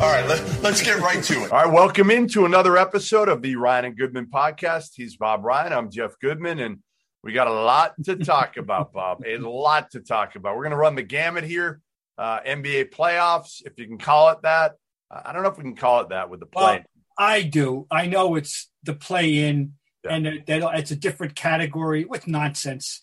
All 0.00 0.06
right, 0.06 0.24
let, 0.28 0.40
us 0.64 0.80
get 0.80 1.00
right 1.00 1.20
to 1.24 1.42
it. 1.42 1.50
All 1.50 1.64
right, 1.64 1.72
welcome 1.72 2.12
into 2.12 2.44
another 2.44 2.78
episode 2.78 3.28
of 3.28 3.42
the 3.42 3.56
Ryan 3.56 3.86
and 3.86 3.96
Goodman 3.96 4.26
podcast. 4.26 4.90
He's 4.94 5.16
Bob 5.16 5.44
Ryan. 5.44 5.72
I'm 5.72 5.90
Jeff 5.90 6.16
Goodman, 6.20 6.60
and 6.60 6.78
we 7.24 7.32
got 7.32 7.48
a 7.48 7.52
lot 7.52 7.94
to 8.04 8.14
talk 8.14 8.58
about, 8.58 8.92
Bob. 8.94 9.24
A 9.26 9.38
lot 9.38 9.90
to 9.90 10.00
talk 10.00 10.36
about. 10.36 10.54
We're 10.54 10.62
going 10.62 10.70
to 10.70 10.76
run 10.76 10.94
the 10.94 11.02
gamut 11.02 11.42
here. 11.42 11.80
Uh, 12.16 12.38
NBA 12.46 12.92
playoffs, 12.92 13.60
if 13.66 13.76
you 13.76 13.88
can 13.88 13.98
call 13.98 14.28
it 14.30 14.38
that. 14.42 14.76
I 15.10 15.32
don't 15.32 15.42
know 15.42 15.48
if 15.48 15.58
we 15.58 15.64
can 15.64 15.74
call 15.74 16.02
it 16.02 16.10
that 16.10 16.30
with 16.30 16.38
the 16.38 16.46
play. 16.46 16.62
Well, 16.62 16.84
I 17.18 17.42
do. 17.42 17.88
I 17.90 18.06
know 18.06 18.36
it's 18.36 18.70
the 18.84 18.94
play 18.94 19.48
in, 19.48 19.72
yeah. 20.04 20.14
and 20.14 20.26
it's 20.46 20.92
a 20.92 20.96
different 20.96 21.34
category 21.34 22.04
with 22.04 22.28
nonsense 22.28 23.02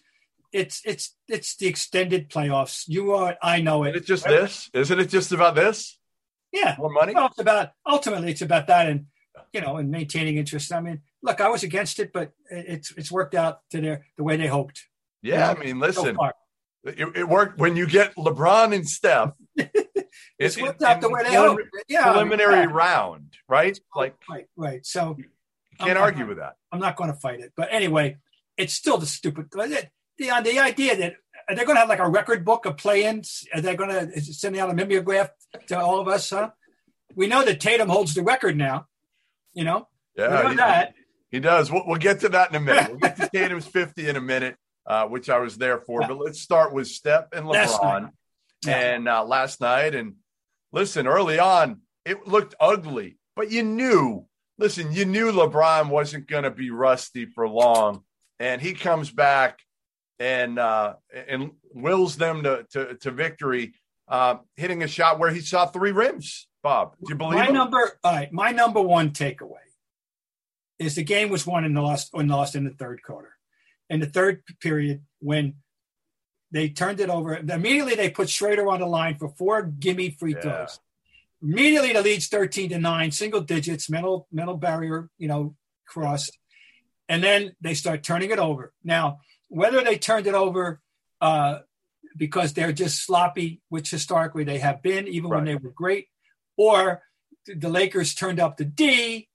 it's 0.53 0.81
it's 0.85 1.13
it's 1.27 1.57
the 1.57 1.67
extended 1.67 2.29
playoffs. 2.29 2.85
You 2.87 3.11
are, 3.11 3.35
I 3.41 3.59
know 3.59 3.83
it. 3.83 3.89
it. 3.89 3.95
Is 3.97 4.01
it 4.03 4.05
just 4.05 4.25
this? 4.25 4.69
Isn't 4.73 4.99
it 5.01 5.09
just 5.09 5.33
about 5.33 5.55
this? 5.55 5.99
Yeah, 6.55 6.75
more 6.79 6.89
money. 6.89 7.13
Well, 7.13 7.27
it's 7.27 7.39
about 7.39 7.71
ultimately 7.85 8.31
it's 8.31 8.41
about 8.41 8.67
that, 8.67 8.87
and 8.87 9.07
you 9.51 9.61
know, 9.61 9.77
and 9.77 9.91
maintaining 9.91 10.37
interest. 10.37 10.71
I 10.71 10.79
mean, 10.79 11.01
look, 11.21 11.41
I 11.41 11.49
was 11.49 11.63
against 11.63 11.99
it, 11.99 12.13
but 12.13 12.31
it's 12.49 12.91
it's 12.97 13.11
worked 13.11 13.35
out 13.35 13.59
to 13.71 13.81
their 13.81 14.05
the 14.17 14.23
way 14.23 14.37
they 14.37 14.47
hoped. 14.47 14.87
Yeah, 15.21 15.49
you 15.49 15.55
know, 15.55 15.61
I 15.61 15.65
mean, 15.65 15.79
listen, 15.79 16.15
so 16.15 16.31
it, 16.85 17.07
it, 17.15 17.27
worked 17.27 17.59
when 17.59 17.75
you 17.75 17.87
get 17.87 18.15
LeBron 18.15 18.73
and 18.73 18.87
Steph. 18.87 19.33
it's 20.39 20.57
worked 20.57 20.81
out 20.81 21.01
the 21.01 21.09
way 21.09 21.23
they 21.23 21.35
hoped. 21.35 21.63
Yeah, 21.89 22.03
preliminary 22.03 22.55
I 22.55 22.65
mean, 22.67 22.75
round, 22.75 23.33
right? 23.49 23.77
Like, 23.95 24.15
right, 24.29 24.45
right. 24.55 24.85
So 24.85 25.15
you 25.17 25.25
can't 25.79 25.97
argue 25.97 26.25
with 26.25 26.37
that. 26.37 26.55
I'm 26.71 26.79
not 26.79 26.95
going 26.95 27.11
to 27.11 27.19
fight 27.19 27.41
it, 27.41 27.51
but 27.57 27.67
anyway, 27.71 28.17
it's 28.57 28.73
still 28.73 28.97
the 28.97 29.05
stupid 29.05 29.47
the 29.51 29.87
the 30.17 30.59
idea 30.59 30.95
that 30.97 31.15
are 31.47 31.55
they 31.55 31.63
going 31.63 31.75
to 31.75 31.79
have 31.79 31.89
like 31.89 31.99
a 31.99 32.09
record 32.09 32.43
book 32.43 32.65
of 32.65 32.77
play-ins? 32.77 33.45
Are 33.53 33.61
they 33.61 33.75
going 33.75 33.89
to 33.89 34.21
send 34.21 34.57
out 34.57 34.69
a 34.69 34.73
mimeograph 34.73 35.29
to 35.67 35.79
all 35.79 35.99
of 35.99 36.07
us? 36.07 36.29
Huh? 36.29 36.51
We 37.13 37.27
know 37.27 37.45
that 37.45 37.59
Tatum 37.59 37.89
holds 37.89 38.13
the 38.13 38.23
record 38.23 38.57
now. 38.57 38.87
You 39.53 39.63
know, 39.63 39.87
yeah, 40.17 40.49
he, 40.49 40.55
that. 40.57 40.93
he 41.31 41.39
does. 41.39 41.71
We'll, 41.71 41.83
we'll, 41.85 41.97
get 41.97 42.21
to 42.21 42.29
that 42.29 42.49
in 42.49 42.55
a 42.57 42.59
minute. 42.59 42.89
We'll 42.89 42.99
get 42.99 43.15
to 43.17 43.29
Tatum's 43.33 43.65
fifty 43.65 44.09
in 44.09 44.17
a 44.17 44.21
minute, 44.21 44.57
uh, 44.85 45.05
which 45.05 45.29
I 45.29 45.39
was 45.39 45.57
there 45.57 45.79
for. 45.79 46.01
Yeah. 46.01 46.07
But 46.09 46.17
let's 46.17 46.41
start 46.41 46.73
with 46.73 46.87
Steph 46.87 47.27
and 47.31 47.45
LeBron. 47.45 48.11
Yeah. 48.65 48.77
And 48.77 49.07
uh, 49.07 49.23
last 49.23 49.61
night, 49.61 49.95
and 49.95 50.15
listen, 50.73 51.07
early 51.07 51.39
on, 51.39 51.81
it 52.03 52.27
looked 52.27 52.55
ugly, 52.59 53.17
but 53.35 53.51
you 53.51 53.63
knew. 53.63 54.25
Listen, 54.57 54.91
you 54.93 55.05
knew 55.05 55.31
LeBron 55.31 55.89
wasn't 55.89 56.27
going 56.27 56.43
to 56.43 56.51
be 56.51 56.69
rusty 56.69 57.25
for 57.25 57.47
long, 57.47 58.03
and 58.39 58.61
he 58.61 58.73
comes 58.73 59.09
back 59.09 59.59
and 60.19 60.59
uh, 60.59 60.95
and 61.27 61.51
wills 61.73 62.17
them 62.17 62.43
to 62.43 62.65
to, 62.71 62.95
to 62.95 63.11
victory, 63.11 63.73
uh, 64.07 64.37
hitting 64.55 64.83
a 64.83 64.87
shot 64.87 65.19
where 65.19 65.31
he 65.31 65.41
saw 65.41 65.65
three 65.65 65.91
rims. 65.91 66.47
Bob, 66.63 66.95
do 67.03 67.13
you 67.13 67.15
believe 67.15 67.39
my 67.39 67.45
him? 67.45 67.53
number? 67.53 67.99
All 68.03 68.13
right, 68.13 68.31
my 68.31 68.51
number 68.51 68.81
one 68.81 69.11
takeaway 69.11 69.65
is 70.79 70.95
the 70.95 71.03
game 71.03 71.29
was 71.29 71.45
won 71.45 71.63
and 71.63 71.75
lost 71.75 72.09
and 72.13 72.29
lost 72.29 72.55
in 72.55 72.63
the 72.63 72.71
third 72.71 73.01
quarter. 73.03 73.31
In 73.89 73.99
the 73.99 74.07
third 74.07 74.41
period, 74.61 75.03
when 75.19 75.55
they 76.51 76.69
turned 76.69 76.99
it 76.99 77.09
over, 77.09 77.35
immediately 77.35 77.95
they 77.95 78.09
put 78.09 78.29
Schroder 78.29 78.67
on 78.69 78.79
the 78.79 78.87
line 78.87 79.17
for 79.17 79.29
four 79.29 79.61
gimme 79.61 80.09
free 80.11 80.33
throws. 80.33 80.79
Yeah. 81.41 81.49
Immediately 81.49 81.93
the 81.93 82.01
lead's 82.01 82.27
13 82.27 82.69
to 82.69 82.79
9, 82.79 83.11
single 83.11 83.41
digits, 83.41 83.89
mental 83.89 84.27
mental 84.31 84.57
barrier, 84.57 85.09
you 85.17 85.27
know, 85.27 85.55
crossed. 85.87 86.37
And 87.07 87.23
then 87.23 87.55
they 87.61 87.75
start 87.75 88.01
turning 88.01 88.31
it 88.31 88.39
over. 88.39 88.73
Now, 88.83 89.19
whether 89.55 89.81
they 89.81 89.97
turned 89.97 90.27
it 90.27 90.33
over 90.33 90.81
uh, 91.21 91.59
because 92.17 92.51
they're 92.51 92.73
just 92.73 93.05
sloppy, 93.05 93.61
which 93.69 93.89
historically 93.89 94.43
they 94.43 94.57
have 94.57 94.81
been, 94.81 95.07
even 95.07 95.29
right. 95.29 95.37
when 95.37 95.45
they 95.45 95.55
were 95.55 95.69
great, 95.69 96.07
or 96.57 97.03
the 97.47 97.69
Lakers 97.69 98.13
turned 98.13 98.41
up 98.41 98.57
the 98.57 98.65
D. 98.65 99.29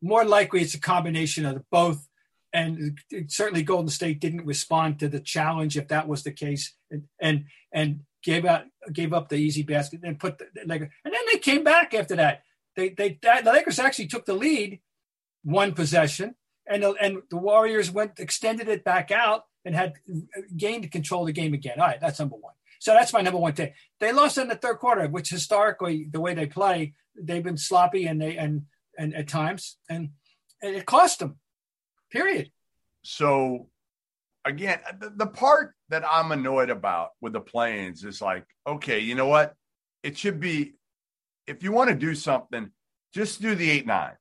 More 0.00 0.24
likely, 0.24 0.62
it's 0.62 0.72
a 0.72 0.80
combination 0.80 1.44
of 1.44 1.62
both. 1.70 2.08
And 2.54 2.98
certainly, 3.28 3.62
Golden 3.62 3.90
State 3.90 4.18
didn't 4.18 4.46
respond 4.46 4.98
to 5.00 5.08
the 5.08 5.20
challenge 5.20 5.76
if 5.76 5.88
that 5.88 6.08
was 6.08 6.22
the 6.22 6.32
case, 6.32 6.74
and 6.90 7.04
and, 7.20 7.44
and 7.70 8.00
gave 8.24 8.46
out 8.46 8.64
gave 8.90 9.12
up 9.12 9.28
the 9.28 9.36
easy 9.36 9.62
basket 9.62 10.00
and 10.02 10.18
put 10.18 10.38
the, 10.38 10.46
the 10.54 10.66
Lakers. 10.66 10.88
And 11.04 11.12
then 11.12 11.20
they 11.30 11.38
came 11.38 11.64
back 11.64 11.92
after 11.92 12.16
that. 12.16 12.44
They 12.76 12.88
they 12.88 13.18
the 13.22 13.52
Lakers 13.52 13.78
actually 13.78 14.06
took 14.06 14.24
the 14.24 14.32
lead, 14.32 14.80
one 15.44 15.74
possession, 15.74 16.34
and 16.66 16.82
the, 16.82 16.94
and 16.94 17.18
the 17.28 17.36
Warriors 17.36 17.90
went 17.90 18.18
extended 18.18 18.66
it 18.66 18.84
back 18.84 19.10
out 19.10 19.44
and 19.64 19.74
had 19.74 19.94
gained 20.56 20.90
control 20.90 21.22
of 21.22 21.26
the 21.26 21.32
game 21.32 21.54
again. 21.54 21.80
All 21.80 21.86
right, 21.86 22.00
that's 22.00 22.18
number 22.18 22.36
one. 22.36 22.54
So 22.78 22.94
that's 22.94 23.12
my 23.12 23.20
number 23.20 23.38
one 23.38 23.52
take. 23.52 23.74
They 23.98 24.12
lost 24.12 24.38
in 24.38 24.48
the 24.48 24.54
third 24.54 24.78
quarter, 24.78 25.06
which 25.06 25.28
historically 25.28 26.08
the 26.10 26.20
way 26.20 26.34
they 26.34 26.46
play, 26.46 26.94
they've 27.20 27.44
been 27.44 27.58
sloppy 27.58 28.06
and 28.06 28.20
they 28.20 28.36
and 28.36 28.62
and 28.98 29.14
at 29.14 29.28
times 29.28 29.76
and, 29.88 30.10
and 30.62 30.76
it 30.76 30.86
cost 30.86 31.18
them. 31.18 31.38
Period. 32.10 32.50
So 33.02 33.68
again, 34.44 34.80
the, 34.98 35.10
the 35.14 35.26
part 35.26 35.74
that 35.90 36.04
I'm 36.10 36.32
annoyed 36.32 36.70
about 36.70 37.10
with 37.20 37.34
the 37.34 37.40
planes 37.40 38.04
is 38.04 38.20
like, 38.20 38.46
okay, 38.66 38.98
you 39.00 39.14
know 39.14 39.26
what? 39.26 39.54
It 40.02 40.16
should 40.16 40.40
be 40.40 40.74
if 41.46 41.62
you 41.62 41.72
want 41.72 41.90
to 41.90 41.96
do 41.96 42.14
something, 42.14 42.70
just 43.12 43.42
do 43.42 43.54
the 43.54 43.70
eight 43.70 43.86
nine. 43.86 44.12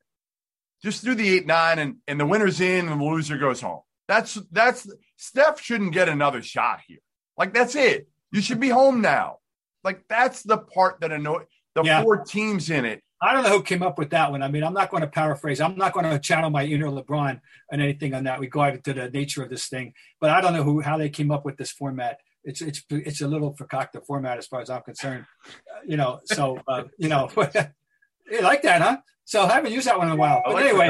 Just 0.83 1.03
do 1.03 1.15
the 1.15 1.29
eight 1.29 1.45
nine 1.45 1.79
and, 1.79 1.95
and 2.07 2.19
the 2.19 2.25
winner's 2.25 2.59
in 2.59 2.89
and 2.89 2.99
the 2.99 3.05
loser 3.05 3.37
goes 3.37 3.61
home. 3.61 3.81
That's 4.09 4.33
that's 4.51 4.91
Steph 5.17 5.61
shouldn't 5.61 5.93
get 5.93 6.09
another 6.09 6.41
shot 6.41 6.79
here. 6.87 6.97
Like 7.37 7.53
that's 7.53 7.75
it. 7.75 8.09
You 8.31 8.41
should 8.41 8.59
be 8.59 8.69
home 8.69 9.01
now. 9.01 9.37
Like 9.83 10.03
that's 10.09 10.41
the 10.41 10.57
part 10.57 11.01
that 11.01 11.11
annoys 11.11 11.45
the 11.75 11.83
yeah. 11.83 12.01
four 12.01 12.25
teams 12.25 12.71
in 12.71 12.85
it. 12.85 13.03
I 13.21 13.33
don't 13.33 13.43
know 13.43 13.51
who 13.51 13.61
came 13.61 13.83
up 13.83 13.99
with 13.99 14.09
that 14.09 14.31
one. 14.31 14.41
I 14.41 14.47
mean, 14.47 14.63
I'm 14.63 14.73
not 14.73 14.89
going 14.89 15.01
to 15.01 15.07
paraphrase. 15.07 15.61
I'm 15.61 15.75
not 15.75 15.93
going 15.93 16.09
to 16.09 16.17
channel 16.17 16.49
my 16.49 16.63
inner 16.63 16.87
LeBron 16.87 17.39
and 17.71 17.81
anything 17.81 18.15
on 18.15 18.23
that 18.23 18.39
regard 18.39 18.83
to 18.85 18.93
the 18.93 19.11
nature 19.11 19.43
of 19.43 19.51
this 19.51 19.67
thing. 19.67 19.93
But 20.19 20.31
I 20.31 20.41
don't 20.41 20.53
know 20.53 20.63
who 20.63 20.81
how 20.81 20.97
they 20.97 21.09
came 21.09 21.29
up 21.29 21.45
with 21.45 21.57
this 21.57 21.71
format. 21.71 22.17
It's 22.43 22.61
it's 22.61 22.83
it's 22.89 23.21
a 23.21 23.27
little 23.27 23.53
fakakta 23.53 24.03
format 24.07 24.39
as 24.39 24.47
far 24.47 24.61
as 24.61 24.71
I'm 24.71 24.81
concerned. 24.81 25.25
Uh, 25.45 25.81
you 25.85 25.97
know, 25.97 26.19
so 26.25 26.59
uh, 26.67 26.85
you 26.97 27.09
know, 27.09 27.29
you 28.31 28.41
like 28.41 28.63
that, 28.63 28.81
huh? 28.81 28.97
So 29.29 29.43
I 29.43 29.53
haven't 29.53 29.73
used 29.73 29.85
that 29.85 29.95
one 29.95 30.07
in 30.07 30.13
a 30.13 30.15
while. 30.15 30.41
But 30.43 30.55
anyway, 30.65 30.89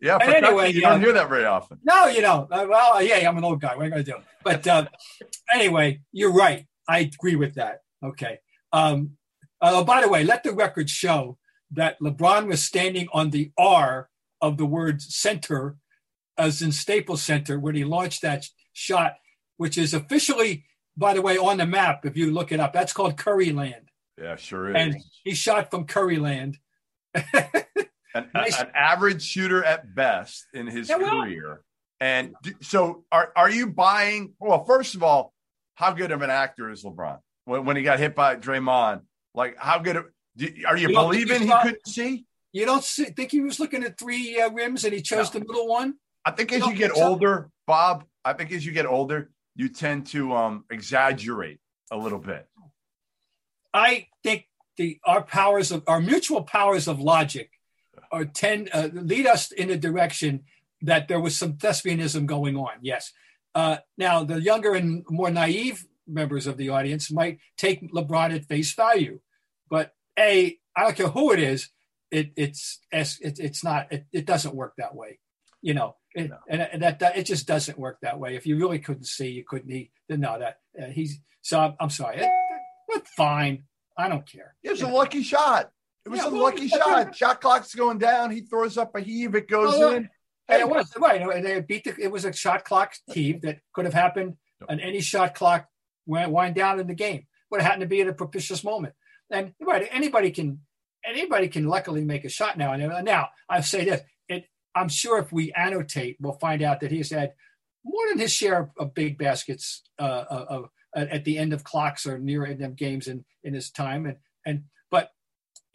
yeah. 0.00 0.18
Anyway, 0.20 0.72
you 0.72 0.80
don't 0.80 1.00
hear 1.00 1.12
that 1.12 1.28
very 1.28 1.44
often. 1.44 1.78
No, 1.84 2.06
you 2.06 2.20
don't. 2.20 2.52
Uh, 2.52 2.66
well, 2.68 3.00
yeah, 3.00 3.28
I'm 3.28 3.38
an 3.38 3.44
old 3.44 3.60
guy. 3.60 3.76
What 3.76 3.86
am 3.86 3.92
I 3.92 3.94
going 3.94 4.04
to 4.04 4.10
do? 4.10 4.18
But 4.42 4.66
uh, 4.66 4.86
anyway, 5.54 6.00
you're 6.10 6.32
right. 6.32 6.66
I 6.88 6.98
agree 6.98 7.36
with 7.36 7.54
that. 7.54 7.82
Okay. 8.04 8.40
Um, 8.72 9.12
uh, 9.60 9.84
by 9.84 10.00
the 10.00 10.08
way, 10.08 10.24
let 10.24 10.42
the 10.42 10.52
record 10.52 10.90
show 10.90 11.38
that 11.70 12.00
LeBron 12.00 12.48
was 12.48 12.60
standing 12.60 13.06
on 13.12 13.30
the 13.30 13.52
R 13.56 14.10
of 14.40 14.56
the 14.56 14.66
word 14.66 15.00
center, 15.00 15.76
as 16.36 16.62
in 16.62 16.72
Staples 16.72 17.22
Center, 17.22 17.56
when 17.56 17.76
he 17.76 17.84
launched 17.84 18.20
that 18.22 18.46
shot, 18.72 19.14
which 19.58 19.78
is 19.78 19.94
officially, 19.94 20.64
by 20.96 21.14
the 21.14 21.22
way, 21.22 21.38
on 21.38 21.58
the 21.58 21.66
map. 21.66 22.04
If 22.04 22.16
you 22.16 22.32
look 22.32 22.50
it 22.50 22.58
up, 22.58 22.72
that's 22.72 22.92
called 22.92 23.16
Curryland. 23.16 23.84
Yeah, 24.20 24.34
sure 24.34 24.70
is. 24.70 24.74
And 24.76 24.96
he 25.22 25.34
shot 25.34 25.70
from 25.70 25.86
Curryland. 25.86 26.56
an, 28.16 28.30
nice. 28.34 28.60
an, 28.60 28.68
average 28.74 29.22
shooter 29.22 29.62
at 29.64 29.94
best 29.94 30.46
in 30.52 30.66
his 30.66 30.88
yeah, 30.88 30.96
well, 30.96 31.22
career. 31.22 31.62
And 32.00 32.34
so, 32.60 33.04
are 33.10 33.32
are 33.34 33.50
you 33.50 33.68
buying? 33.68 34.34
Well, 34.38 34.64
first 34.64 34.94
of 34.94 35.02
all, 35.02 35.32
how 35.74 35.92
good 35.92 36.10
of 36.10 36.22
an 36.22 36.30
actor 36.30 36.70
is 36.70 36.84
LeBron? 36.84 37.18
When, 37.44 37.64
when 37.64 37.76
he 37.76 37.82
got 37.82 37.98
hit 37.98 38.14
by 38.14 38.36
Draymond, 38.36 39.02
like 39.34 39.56
how 39.58 39.78
good? 39.78 39.96
Of, 39.96 40.06
do, 40.36 40.48
are 40.66 40.76
you, 40.76 40.88
you 40.88 40.94
believing 40.94 41.42
he 41.42 41.52
couldn't 41.62 41.86
see? 41.86 42.26
You 42.52 42.66
don't 42.66 42.84
see, 42.84 43.04
think 43.04 43.30
he 43.30 43.40
was 43.40 43.60
looking 43.60 43.84
at 43.84 43.98
three 43.98 44.40
uh, 44.40 44.50
rims 44.50 44.84
and 44.84 44.92
he 44.92 45.02
chose 45.02 45.32
no. 45.32 45.40
the 45.40 45.46
middle 45.46 45.68
one? 45.68 45.94
I 46.24 46.30
think 46.32 46.52
as 46.52 46.60
you, 46.60 46.72
you 46.72 46.76
get 46.76 46.96
older, 46.96 47.50
Bob. 47.66 48.04
I 48.24 48.32
think 48.32 48.52
as 48.52 48.64
you 48.66 48.72
get 48.72 48.86
older, 48.86 49.30
you 49.54 49.68
tend 49.68 50.06
to 50.08 50.34
um, 50.34 50.64
exaggerate 50.70 51.60
a 51.90 51.96
little 51.96 52.18
bit. 52.18 52.46
I 53.72 54.06
think 54.22 54.48
the 54.76 54.98
our 55.04 55.22
powers 55.22 55.70
of 55.70 55.84
our 55.86 56.00
mutual 56.00 56.42
powers 56.42 56.88
of 56.88 57.00
logic 57.00 57.50
or 58.12 58.24
tend 58.24 58.70
uh, 58.72 58.88
lead 58.92 59.26
us 59.26 59.52
in 59.52 59.70
a 59.70 59.76
direction 59.76 60.44
that 60.82 61.08
there 61.08 61.20
was 61.20 61.36
some 61.36 61.54
thespianism 61.54 62.26
going 62.26 62.56
on. 62.56 62.72
Yes. 62.82 63.12
Uh, 63.54 63.78
now, 63.96 64.22
the 64.24 64.40
younger 64.40 64.74
and 64.74 65.04
more 65.08 65.30
naive 65.30 65.86
members 66.06 66.46
of 66.46 66.56
the 66.56 66.68
audience 66.68 67.10
might 67.10 67.38
take 67.56 67.80
LeBron 67.92 68.34
at 68.34 68.44
face 68.44 68.72
value, 68.74 69.20
but 69.70 69.94
a 70.18 70.58
I 70.76 70.82
don't 70.82 70.96
care 70.96 71.08
who 71.08 71.32
it 71.32 71.38
is, 71.40 71.70
it, 72.10 72.32
it's 72.36 72.80
it, 72.92 73.38
it's 73.38 73.64
not 73.64 73.90
it, 73.90 74.06
it 74.12 74.26
doesn't 74.26 74.54
work 74.54 74.74
that 74.76 74.94
way. 74.94 75.18
You 75.62 75.74
know, 75.74 75.96
it, 76.14 76.30
No. 76.30 76.36
and, 76.48 76.62
and 76.62 76.82
that, 76.82 76.98
that 77.00 77.16
it 77.16 77.24
just 77.24 77.46
doesn't 77.46 77.78
work 77.78 77.98
that 78.02 78.20
way. 78.20 78.36
If 78.36 78.46
you 78.46 78.56
really 78.56 78.78
couldn't 78.78 79.06
see, 79.06 79.30
you 79.30 79.44
couldn't. 79.44 79.70
He 79.70 79.90
no, 80.08 80.38
that 80.38 80.58
uh, 80.80 80.86
he's. 80.86 81.18
So 81.40 81.58
I'm, 81.58 81.74
I'm 81.80 81.90
sorry. 81.90 82.18
It, 82.18 82.30
it, 82.88 83.06
fine. 83.16 83.64
I 83.98 84.08
don't 84.08 84.30
care. 84.30 84.54
It 84.62 84.70
was 84.70 84.80
You 84.80 84.86
a 84.86 84.90
know, 84.90 84.96
lucky 84.96 85.22
shot. 85.22 85.70
It 86.06 86.10
was 86.10 86.20
Yeah, 86.20 86.28
a 86.28 86.30
well, 86.30 86.42
lucky 86.44 86.68
shot. 86.68 86.86
right. 86.86 87.14
Shot 87.16 87.40
clock's 87.40 87.74
going 87.74 87.98
down. 87.98 88.30
He 88.30 88.42
throws 88.42 88.78
up 88.78 88.94
a 88.94 89.00
heave. 89.00 89.34
It 89.34 89.48
goes 89.48 89.74
Oh, 89.74 89.90
in. 89.90 90.08
And 90.48 90.60
it 90.62 90.68
was 90.68 90.96
right. 90.96 91.42
They 91.42 91.60
beat 91.60 91.82
the. 91.82 91.96
It 92.00 92.12
was 92.12 92.24
a 92.24 92.32
shot 92.32 92.64
clock 92.64 92.94
heave 93.12 93.42
that 93.42 93.58
could 93.74 93.84
have 93.84 93.94
happened, 93.94 94.36
and 94.68 94.80
any 94.80 95.00
shot 95.00 95.34
clock 95.34 95.66
went 96.06 96.30
wind 96.30 96.54
down 96.54 96.78
in 96.78 96.86
the 96.86 96.94
game. 96.94 97.26
Would 97.50 97.60
have 97.60 97.66
happened 97.66 97.80
to 97.82 97.88
be 97.88 98.00
at 98.00 98.06
a 98.06 98.12
propitious 98.12 98.62
moment. 98.62 98.94
And 99.28 99.54
right, 99.60 99.88
anybody 99.90 100.30
can 100.30 100.60
anybody 101.04 101.48
can 101.48 101.66
luckily 101.66 102.04
make 102.04 102.24
a 102.24 102.28
shot 102.28 102.56
now. 102.56 102.72
And 102.72 103.04
now 103.04 103.30
I 103.48 103.60
say 103.62 103.84
this: 103.84 104.02
it. 104.28 104.44
I'm 104.76 104.88
sure 104.88 105.18
if 105.18 105.32
we 105.32 105.52
annotate, 105.52 106.16
we'll 106.20 106.34
find 106.34 106.62
out 106.62 106.78
that 106.80 106.92
he's 106.92 107.10
had 107.10 107.32
more 107.84 108.06
than 108.10 108.20
his 108.20 108.32
share 108.32 108.70
of 108.78 108.94
big 108.94 109.18
baskets 109.18 109.82
uh, 109.98 110.24
of, 110.30 110.46
of 110.48 111.08
at 111.10 111.24
the 111.24 111.38
end 111.38 111.52
of 111.54 111.64
clocks 111.64 112.06
or 112.06 112.20
near 112.20 112.46
end 112.46 112.62
of 112.62 112.76
games 112.76 113.08
in 113.08 113.24
in 113.42 113.52
his 113.52 113.72
time. 113.72 114.06
And 114.06 114.18
and 114.46 114.62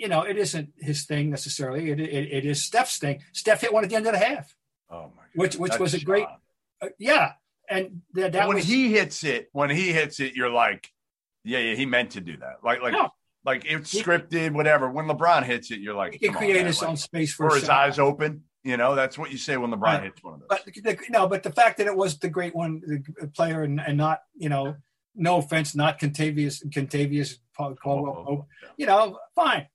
you 0.01 0.07
know, 0.07 0.21
it 0.24 0.38
isn't 0.38 0.69
his 0.77 1.06
thing 1.06 1.30
necessarily. 1.30 1.89
It, 1.92 2.00
it, 2.00 2.31
it 2.38 2.45
is 2.45 2.63
Steph's 2.63 2.98
thing. 2.98 3.21
Steph 3.33 3.62
hit 3.62 3.71
one 3.74 3.83
at 3.83 3.89
the 3.89 3.95
end 3.95 4.07
of 4.07 4.13
the 4.13 4.19
half. 4.19 4.56
Oh 4.89 5.03
my 5.15 5.24
god. 5.24 5.30
Which- 5.36 5.56
which 5.56 5.71
That 5.74 5.80
was 5.81 5.94
a 5.94 6.00
great- 6.03 6.27
Uh, 6.81 6.89
yeah, 6.98 7.33
and 7.69 8.01
that, 8.13 8.31
that 8.33 8.48
when 8.48 8.56
was 8.57 8.65
he 8.65 8.92
hits 8.92 9.24
it, 9.24 9.50
when 9.53 9.69
he 9.69 9.94
hits 9.94 10.19
it, 10.19 10.33
you're 10.36 10.50
like, 10.50 10.89
yeah, 11.44 11.59
yeah, 11.59 11.75
he 11.75 11.86
meant 11.86 12.12
to 12.12 12.21
do 12.21 12.36
that. 12.38 12.56
Like, 12.63 12.81
like, 12.81 12.94
No. 12.94 13.09
like 13.45 13.63
it's 13.65 13.92
He- 13.92 14.01
scripted, 14.01 14.51
whatever. 14.53 14.89
When 14.89 15.06
LeBron 15.06 15.44
hits 15.44 15.69
it, 15.71 15.80
you're 15.80 15.94
like, 15.95 16.15
he 16.19 16.27
on, 16.30 16.33
create 16.36 16.56
man, 16.56 16.65
his 16.65 16.81
like, 16.81 16.89
own 16.89 16.98
space 16.98 17.33
for 17.33 17.48
or 17.50 17.56
his 17.56 17.65
shot. 17.65 17.88
eyes 17.89 18.00
open. 18.00 18.44
You 18.63 18.77
know, 18.77 18.94
that's 18.95 19.18
what 19.18 19.31
you 19.31 19.38
say 19.38 19.57
when 19.57 19.71
LeBron 19.71 19.81
Right. 19.81 20.03
hits 20.03 20.24
one 20.24 20.33
of 20.36 20.39
those. 20.42 20.48
But 20.50 20.65
the, 20.83 20.98
no, 21.09 21.27
but 21.27 21.42
the 21.44 21.51
fact 21.51 21.77
that 21.77 21.88
it 21.88 21.95
was 21.95 22.18
the 22.19 22.30
great 22.30 22.53
one 22.56 22.81
the 22.86 23.27
player 23.30 23.63
and, 23.63 23.80
and 23.80 23.98
not 23.98 24.19
you 24.36 24.50
know, 24.50 24.75
no 25.15 25.38
offense, 25.38 25.74
not 25.75 26.00
Kentavious 26.00 26.63
Kentavious 26.69 27.36
Caldwell, 27.57 28.25
Oh, 28.30 28.45
you 28.77 28.86
know, 28.86 29.18
fine. 29.36 29.68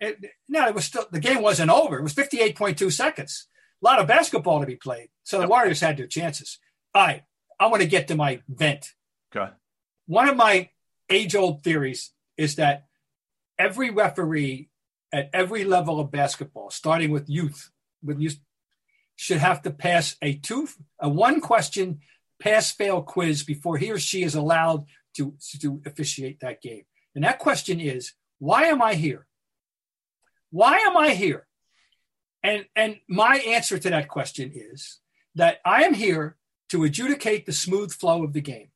It, 0.00 0.18
no, 0.48 0.66
it 0.66 0.74
was 0.74 0.84
still 0.84 1.06
the 1.10 1.20
game 1.20 1.42
wasn't 1.42 1.70
over. 1.70 1.98
It 1.98 2.02
was 2.02 2.12
fifty 2.12 2.40
eight 2.40 2.56
point 2.56 2.78
two 2.78 2.90
seconds. 2.90 3.46
A 3.82 3.84
lot 3.84 3.98
of 3.98 4.06
basketball 4.06 4.60
to 4.60 4.66
be 4.66 4.76
played, 4.76 5.08
so 5.22 5.40
the 5.40 5.48
Warriors 5.48 5.80
had 5.80 5.96
their 5.96 6.06
chances. 6.06 6.58
All 6.94 7.06
right, 7.06 7.22
I 7.60 7.66
want 7.66 7.82
to 7.82 7.88
get 7.88 8.08
to 8.08 8.14
my 8.14 8.40
vent. 8.48 8.92
okay. 9.34 9.52
one 10.06 10.28
of 10.28 10.36
my 10.36 10.70
age 11.10 11.34
old 11.34 11.62
theories 11.62 12.12
is 12.36 12.56
that 12.56 12.86
every 13.58 13.90
referee 13.90 14.68
at 15.12 15.30
every 15.32 15.64
level 15.64 16.00
of 16.00 16.10
basketball, 16.10 16.70
starting 16.70 17.10
with 17.10 17.28
youth, 17.28 17.70
with 18.02 18.20
youth, 18.20 18.38
should 19.14 19.38
have 19.38 19.62
to 19.62 19.70
pass 19.70 20.16
a 20.20 20.34
two, 20.34 20.68
a 21.00 21.08
one 21.08 21.40
question 21.40 22.00
pass 22.38 22.70
fail 22.70 23.02
quiz 23.02 23.42
before 23.44 23.78
he 23.78 23.90
or 23.90 23.98
she 23.98 24.22
is 24.22 24.34
allowed 24.34 24.84
to, 25.16 25.34
to 25.60 25.80
officiate 25.86 26.40
that 26.40 26.60
game. 26.60 26.84
And 27.14 27.24
that 27.24 27.38
question 27.38 27.80
is, 27.80 28.12
why 28.38 28.64
am 28.64 28.82
I 28.82 28.94
here? 28.94 29.25
Why 30.56 30.78
am 30.78 30.96
I 30.96 31.10
here? 31.10 31.46
And, 32.42 32.64
and 32.74 32.96
my 33.10 33.36
answer 33.46 33.78
to 33.78 33.90
that 33.90 34.08
question 34.08 34.52
is 34.54 35.00
that 35.34 35.58
I 35.66 35.82
am 35.82 35.92
here 35.92 36.38
to 36.70 36.84
adjudicate 36.84 37.44
the 37.44 37.52
smooth 37.52 37.92
flow 37.92 38.24
of 38.24 38.32
the 38.32 38.40
game. 38.40 38.70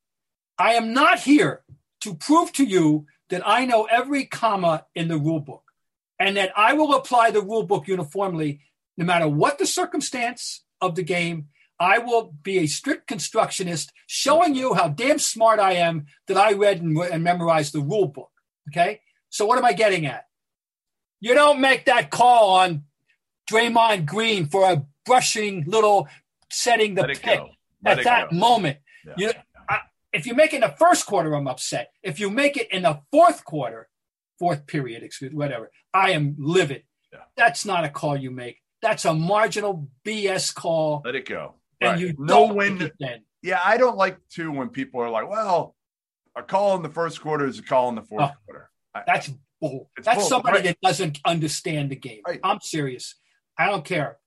I 0.59 0.75
am 0.75 0.93
not 0.93 1.21
here 1.21 1.62
to 2.03 2.15
prove 2.15 2.53
to 2.53 2.65
you 2.65 3.06
that 3.31 3.41
I 3.49 3.65
know 3.65 3.85
every 3.85 4.27
comma 4.27 4.85
in 4.94 5.09
the 5.09 5.17
rule 5.17 5.41
book 5.41 5.62
and 6.19 6.37
that 6.37 6.53
I 6.55 6.75
will 6.75 6.94
apply 6.94 7.31
the 7.31 7.41
rule 7.41 7.62
book 7.62 7.88
uniformly 7.88 8.61
no 8.99 9.06
matter 9.06 9.27
what 9.27 9.56
the 9.56 9.65
circumstance 9.65 10.62
of 10.82 10.97
the 10.97 11.03
game. 11.03 11.49
I 11.79 11.97
will 11.97 12.35
be 12.43 12.59
a 12.59 12.67
strict 12.67 13.06
constructionist 13.06 13.91
showing 14.06 14.55
you 14.55 14.75
how 14.75 14.88
damn 14.88 15.19
smart 15.19 15.59
I 15.59 15.73
am 15.77 16.05
that 16.27 16.37
I 16.37 16.53
read 16.53 16.82
and, 16.82 16.94
and 16.99 17.25
memorized 17.25 17.73
the 17.73 17.81
rule 17.81 18.09
book. 18.09 18.32
Okay. 18.69 19.00
So 19.31 19.47
what 19.47 19.56
am 19.56 19.65
I 19.65 19.73
getting 19.73 20.05
at? 20.05 20.27
You 21.20 21.34
don't 21.34 21.61
make 21.61 21.84
that 21.87 22.11
call 22.11 22.50
on 22.56 22.84
Draymond 23.50 24.06
Green 24.06 24.46
for 24.46 24.70
a 24.70 24.84
brushing 25.05 25.64
little 25.67 26.08
setting 26.50 26.94
the 26.94 27.05
pick 27.05 27.26
at 27.84 28.05
that 28.05 28.31
go. 28.31 28.37
moment. 28.37 28.78
Yeah. 29.06 29.12
You, 29.17 29.32
I, 29.69 29.78
if 30.12 30.26
you 30.26 30.34
make 30.34 30.52
it 30.52 30.56
in 30.56 30.61
the 30.62 30.75
first 30.78 31.06
quarter, 31.06 31.34
I'm 31.34 31.46
upset. 31.49 31.90
If 32.02 32.20
you 32.20 32.31
make 32.31 32.56
it 32.56 32.70
in 32.70 32.82
the 32.82 33.00
fourth 33.11 33.44
quarter, 33.44 33.88
fourth 34.38 34.67
period, 34.67 35.02
excuse 35.02 35.32
whatever, 35.32 35.70
I 35.93 36.12
am 36.12 36.37
livid. 36.38 36.84
Yeah. 37.12 37.20
That's 37.37 37.64
not 37.64 37.84
a 37.84 37.88
call 37.88 38.17
you 38.17 38.31
make. 38.31 38.58
That's 38.82 39.05
a 39.05 39.12
marginal 39.12 39.88
BS 40.06 40.55
call, 40.55 41.02
Let 41.05 41.14
it 41.14 41.26
go. 41.28 41.56
and 41.81 41.90
Right. 41.93 42.00
you 42.00 42.14
know 42.19 42.46
don't 42.49 42.55
when. 42.55 42.90
Yeah, 43.43 43.61
I 43.64 43.76
don't 43.78 43.96
like 43.96 44.17
too 44.28 44.50
when 44.52 44.69
people 44.69 45.00
are 45.00 45.11
like, 45.11 45.28
"Well, 45.28 45.75
a 46.37 46.43
call 46.43 46.76
in 46.76 46.82
the 46.82 46.88
first 46.90 47.20
quarter 47.20 47.46
is 47.46 47.58
a 47.58 47.62
call 47.62 47.88
in 47.88 47.94
the 47.94 48.02
fourth 48.02 48.22
Oh. 48.22 48.37
quarter." 48.46 48.70
I, 48.94 49.02
That's 49.06 49.31
bull. 49.60 49.90
It's 49.96 50.06
That's 50.06 50.18
bull, 50.20 50.28
somebody 50.28 50.56
right. 50.56 50.64
that 50.64 50.78
doesn't 50.82 51.18
understand 51.24 51.90
the 51.90 51.96
game. 51.96 52.22
Right. 52.26 52.40
I'm 52.42 52.60
serious. 52.60 53.14
I 53.58 53.66
don't 53.66 53.84
care. 53.84 54.18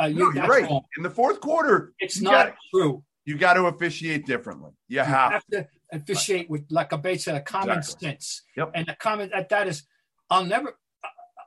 Uh, 0.00 0.06
you, 0.06 0.18
no, 0.18 0.30
you're 0.32 0.46
right. 0.46 0.64
wrong. 0.64 0.82
In 0.96 1.02
the 1.02 1.10
fourth 1.10 1.40
quarter, 1.40 1.92
It's 1.98 2.20
not 2.20 2.48
got- 2.48 2.56
true. 2.74 3.04
you 3.24 3.36
got 3.38 3.54
to 3.54 3.66
officiate 3.66 4.26
differently. 4.26 4.70
You 4.88 4.98
You 4.98 5.04
have. 5.04 5.32
have 5.32 5.46
to 5.52 5.68
officiate 5.92 6.50
with, 6.50 6.64
like 6.70 6.92
a 6.92 6.98
base 6.98 7.24
said, 7.24 7.34
a 7.36 7.40
common 7.40 7.78
Exactly. 7.78 8.08
sense. 8.10 8.42
Yep. 8.56 8.70
And 8.74 8.86
the 8.86 8.94
comment 8.94 9.32
that 9.32 9.48
that 9.50 9.68
is, 9.68 9.84
I'll 10.30 10.44
never, 10.44 10.78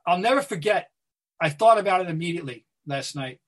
I'll 0.07 0.19
never 0.19 0.41
forget. 0.41 0.89
I 1.41 1.49
thought 1.49 1.77
about 1.79 2.01
it 2.01 2.09
immediately 2.09 2.65
last 2.87 3.15
night. 3.15 3.39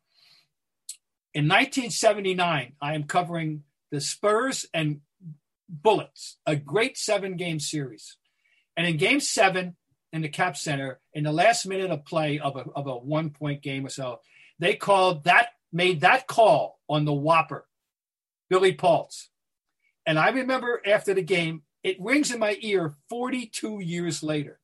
In 1.33 1.47
1979, 1.47 2.73
I 2.81 2.95
am 2.95 3.03
covering 3.03 3.63
the 3.91 4.01
Spurs 4.01 4.65
and 4.73 5.01
Bullets, 5.69 6.37
a 6.45 6.55
great 6.55 6.97
seven-game 6.97 7.59
series. 7.59 8.17
And 8.75 8.87
in 8.87 8.97
Game 8.97 9.19
Seven, 9.19 9.75
in 10.13 10.21
the 10.21 10.29
Cap 10.29 10.57
Center, 10.57 10.99
in 11.13 11.23
the 11.23 11.31
last 11.31 11.65
minute 11.65 11.91
of 11.91 12.05
play 12.05 12.39
of 12.39 12.55
a 12.55 12.65
of 12.75 12.87
a 12.87 12.97
one-point 12.97 13.61
game 13.61 13.85
or 13.85 13.89
so, 13.89 14.21
they 14.59 14.75
called 14.75 15.25
that 15.25 15.49
made 15.71 16.01
that 16.01 16.27
call 16.27 16.79
on 16.89 17.05
the 17.05 17.13
Whopper, 17.13 17.67
Billy 18.49 18.73
Paultz. 18.73 19.29
And 20.05 20.17
I 20.17 20.29
remember 20.29 20.81
after 20.85 21.13
the 21.13 21.21
game, 21.21 21.63
it 21.83 21.97
rings 21.99 22.31
in 22.31 22.39
my 22.39 22.57
ear 22.61 22.95
42 23.09 23.81
years 23.81 24.23
later. 24.23 24.59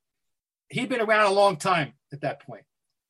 He'd 0.70 0.90
been 0.90 1.02
around 1.02 1.26
a 1.26 1.36
long 1.36 1.58
time 1.58 1.94
at 2.12 2.22
that 2.22 2.42
point. 2.42 2.64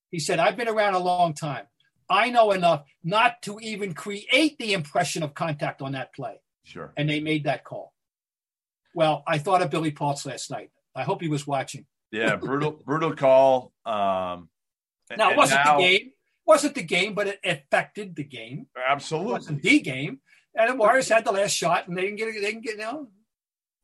He 0.10 0.20
said, 0.20 0.40
I've 0.40 0.58
been 0.58 0.68
around 0.68 0.96
a 0.96 1.00
long 1.00 1.34
time. 1.34 1.66
I 2.10 2.30
know 2.30 2.52
enough 2.52 2.84
not 3.04 3.42
to 3.44 3.60
even 3.62 3.94
create 3.94 4.58
the 4.58 4.74
impression 4.74 5.24
of 5.24 5.34
contact 5.34 5.82
on 5.82 5.94
that 5.94 6.14
play. 6.14 6.42
Sure. 6.64 6.94
And 6.98 7.10
they 7.10 7.20
made 7.20 7.46
that 7.46 7.64
call. 7.64 7.94
Well, 8.94 9.24
I 9.26 9.38
thought 9.38 9.62
of 9.62 9.70
Billy 9.72 9.92
Paultz 9.92 10.26
last 10.26 10.52
night. 10.52 10.72
I 10.96 11.04
hope 11.04 11.22
he 11.22 11.28
was 11.28 11.48
watching. 11.48 11.86
Yeah, 12.14 12.36
brutal, 12.36 12.72
brutal 12.72 13.16
call. 13.16 13.74
Um, 13.86 14.50
Now, 15.18 15.32
it 15.32 15.38
wasn't 15.38 15.66
now- 15.66 15.78
the 15.78 15.84
game. 15.84 16.12
wasn't 16.46 16.76
the 16.76 16.84
game, 16.84 17.14
but 17.16 17.28
it 17.28 17.40
affected 17.44 18.16
the 18.16 18.24
game. 18.24 18.68
It 18.76 18.82
Absolutely. 18.88 19.32
wasn't 19.34 19.62
the 19.64 19.80
game. 19.80 20.22
And 20.56 20.70
the 20.70 20.76
Warriors 20.76 21.10
had 21.10 21.26
the 21.26 21.32
last 21.32 21.52
shot, 21.54 21.88
and 21.88 21.98
they 21.98 22.02
didn't 22.04 22.18
get 22.18 22.28
it. 22.30 22.34
They 22.42 22.52
didn't 22.52 22.62
get 22.64 22.78
no. 22.78 23.10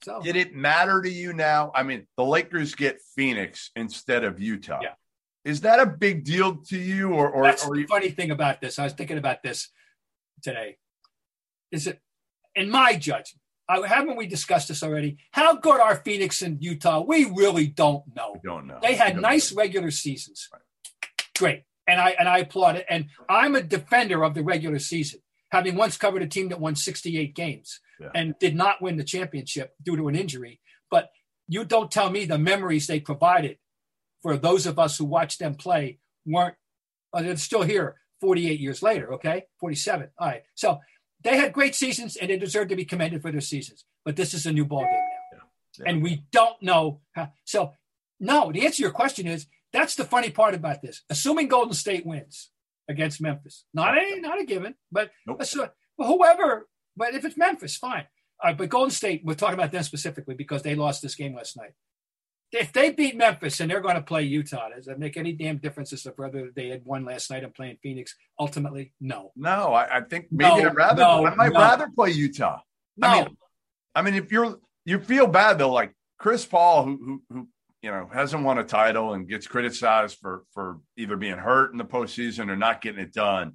So 0.04 0.22
Did 0.22 0.36
it 0.36 0.54
matter 0.54 1.02
to 1.02 1.10
you 1.10 1.34
now? 1.34 1.72
I 1.74 1.82
mean, 1.84 2.08
the 2.18 2.24
Lakers 2.24 2.76
get 2.76 3.02
Phoenix 3.16 3.72
instead 3.76 4.24
of 4.24 4.40
Utah. 4.40 4.80
Yeah. 4.82 4.94
Is 5.44 5.62
that 5.62 5.80
a 5.80 5.86
big 5.86 6.24
deal 6.24 6.58
to 6.66 6.78
you, 6.78 7.14
or 7.14 7.30
or, 7.32 7.44
That's 7.44 7.66
or 7.66 7.74
the 7.74 7.82
you, 7.82 7.88
funny 7.88 8.12
thing 8.12 8.30
about 8.32 8.62
this. 8.62 8.78
I 8.78 8.84
was 8.84 8.94
thinking 8.94 9.18
about 9.18 9.42
this 9.42 9.70
today. 10.44 10.78
Is 11.72 11.88
it, 11.88 12.00
in 12.56 12.70
my 12.70 12.96
judgment, 12.96 13.42
I, 13.70 13.88
haven't 13.88 14.18
we 14.18 14.26
discussed 14.28 14.68
this 14.70 14.82
already? 14.84 15.18
How 15.32 15.56
good 15.56 15.80
are 15.80 15.96
Phoenix 15.98 16.42
and 16.42 16.62
Utah? 16.62 17.02
We 17.02 17.26
really 17.26 17.68
don't 17.68 18.04
know. 18.16 18.34
I 18.36 18.40
don't 18.44 18.68
know? 18.68 18.80
They 18.82 18.96
had 18.96 19.22
nice 19.22 19.52
know. 19.54 19.58
regular 19.62 19.92
seasons. 19.92 20.50
Great. 21.38 21.64
And 21.88 22.02
I 22.02 22.10
and 22.20 22.28
I 22.28 22.40
applaud 22.40 22.76
it. 22.76 22.86
And 22.90 23.06
I'm 23.30 23.56
a 23.56 23.62
defender 23.62 24.24
of 24.24 24.34
the 24.34 24.44
regular 24.44 24.80
season, 24.80 25.22
having 25.52 25.76
once 25.76 25.98
covered 25.98 26.22
a 26.24 26.28
team 26.28 26.50
that 26.50 26.60
won 26.60 26.76
68 26.76 27.36
games 27.36 27.80
Yeah. 28.00 28.10
and 28.16 28.36
did 28.40 28.56
not 28.56 28.82
win 28.82 28.98
the 28.98 29.04
championship 29.04 29.74
due 29.84 29.96
to 29.98 30.08
an 30.08 30.16
injury. 30.16 30.60
But 30.92 31.10
you 31.48 31.64
don't 31.64 31.92
tell 31.92 32.10
me 32.10 32.26
the 32.26 32.38
memories 32.38 32.88
they 32.88 33.00
provided 33.00 33.58
for 34.22 34.36
those 34.36 34.66
of 34.66 34.78
us 34.80 34.98
who 34.98 35.06
watched 35.06 35.40
them 35.40 35.56
play 35.56 36.00
weren't 36.26 36.56
uh, 37.14 37.22
they're 37.22 37.38
still 37.38 37.64
here 37.64 37.96
48 38.22 38.60
years 38.60 38.84
later, 38.84 39.14
okay? 39.14 39.46
47. 39.60 40.10
All 40.20 40.28
right. 40.28 40.44
So 40.56 40.80
they 41.24 41.38
had 41.38 41.54
great 41.54 41.76
seasons 41.76 42.16
and 42.16 42.30
they 42.30 42.38
deserve 42.38 42.70
to 42.70 42.76
be 42.76 42.86
commended 42.86 43.22
for 43.22 43.32
their 43.32 43.42
seasons. 43.42 43.86
But 44.06 44.16
this 44.16 44.34
is 44.34 44.46
a 44.46 44.52
new 44.52 44.66
ball 44.66 44.82
game 44.84 44.92
now. 45.34 45.40
Yeah. 45.80 45.92
And 45.92 46.04
we 46.04 46.24
don't 46.32 46.62
know 46.62 47.02
how. 47.14 47.32
So, 47.46 47.74
no, 48.20 48.52
the 48.52 48.66
answer 48.66 48.78
to 48.78 48.82
your 48.84 48.92
question 48.92 49.28
is 49.28 49.46
that's 49.74 49.96
the 49.96 50.04
funny 50.06 50.30
part 50.32 50.54
about 50.56 50.82
this. 50.82 51.04
Assuming 51.10 51.48
Golden 51.48 51.74
State 51.74 52.06
wins 52.06 52.50
against 52.90 53.22
Memphis, 53.22 53.66
not 53.74 53.98
a 53.98 54.20
not 54.20 54.40
a 54.42 54.46
given, 54.46 54.76
but 54.92 55.12
Nope. 55.28 55.40
assu- 55.40 55.72
well, 55.98 56.10
whoever. 56.18 56.68
But 56.98 57.14
if 57.14 57.24
it's 57.24 57.38
Memphis, 57.38 57.78
fine. 57.78 58.06
Right, 58.44 58.58
but 58.58 58.70
Golden 58.70 58.92
State, 58.92 59.22
we're 59.26 59.34
talking 59.36 59.54
about 59.56 59.72
them 59.72 59.84
specifically 59.84 60.34
because 60.34 60.64
they 60.64 60.74
lost 60.76 61.02
this 61.02 61.16
game 61.16 61.36
last 61.36 61.58
night. 61.58 61.72
If 62.52 62.74
they 62.74 62.92
beat 62.92 63.16
Memphis 63.16 63.60
and 63.60 63.70
they're 63.70 63.82
going 63.82 63.96
to 63.96 64.02
play 64.02 64.24
Utah, 64.24 64.70
does 64.76 64.86
that 64.86 65.00
make 65.00 65.18
any 65.18 65.34
damn 65.34 65.58
difference 65.58 65.94
as 65.94 66.04
to 66.04 66.14
whether 66.16 66.50
they 66.56 66.70
had 66.70 66.84
won 66.84 67.06
last 67.06 67.30
night 67.30 67.44
and 67.44 67.54
playing 67.54 67.78
Phoenix? 67.84 68.16
Ultimately, 68.40 68.94
no. 69.00 69.32
No, 69.36 69.74
I, 69.74 69.98
I 69.98 70.02
think 70.02 70.28
maybe 70.32 70.64
No, 70.64 70.70
I'd 70.70 70.76
rather. 70.76 71.02
no, 71.02 71.26
I 71.28 71.36
might 71.36 71.54
no. 71.54 71.60
rather 71.60 71.88
play 71.96 72.12
Utah. 72.12 72.60
No. 72.98 73.08
I 73.08 73.16
mean, 73.24 73.38
I 73.96 74.02
mean, 74.02 74.14
if 74.16 74.32
you're 74.32 74.60
you 74.86 75.00
feel 75.00 75.28
bad 75.28 75.58
though, 75.60 75.72
like 75.72 75.94
Chris 76.18 76.46
Paul, 76.46 76.86
who 76.86 76.98
who 76.98 77.22
who 77.32 77.48
you 77.82 77.92
know 77.92 78.10
hasn't 78.12 78.44
won 78.44 78.58
a 78.58 78.64
title 78.64 79.14
and 79.14 79.28
gets 79.28 79.48
criticized 79.48 80.18
for 80.20 80.44
for 80.54 80.80
either 80.98 81.18
being 81.18 81.38
hurt 81.38 81.72
in 81.72 81.78
the 81.78 81.86
postseason 81.86 82.50
or 82.50 82.56
not 82.56 82.82
getting 82.82 83.02
it 83.02 83.14
done. 83.14 83.54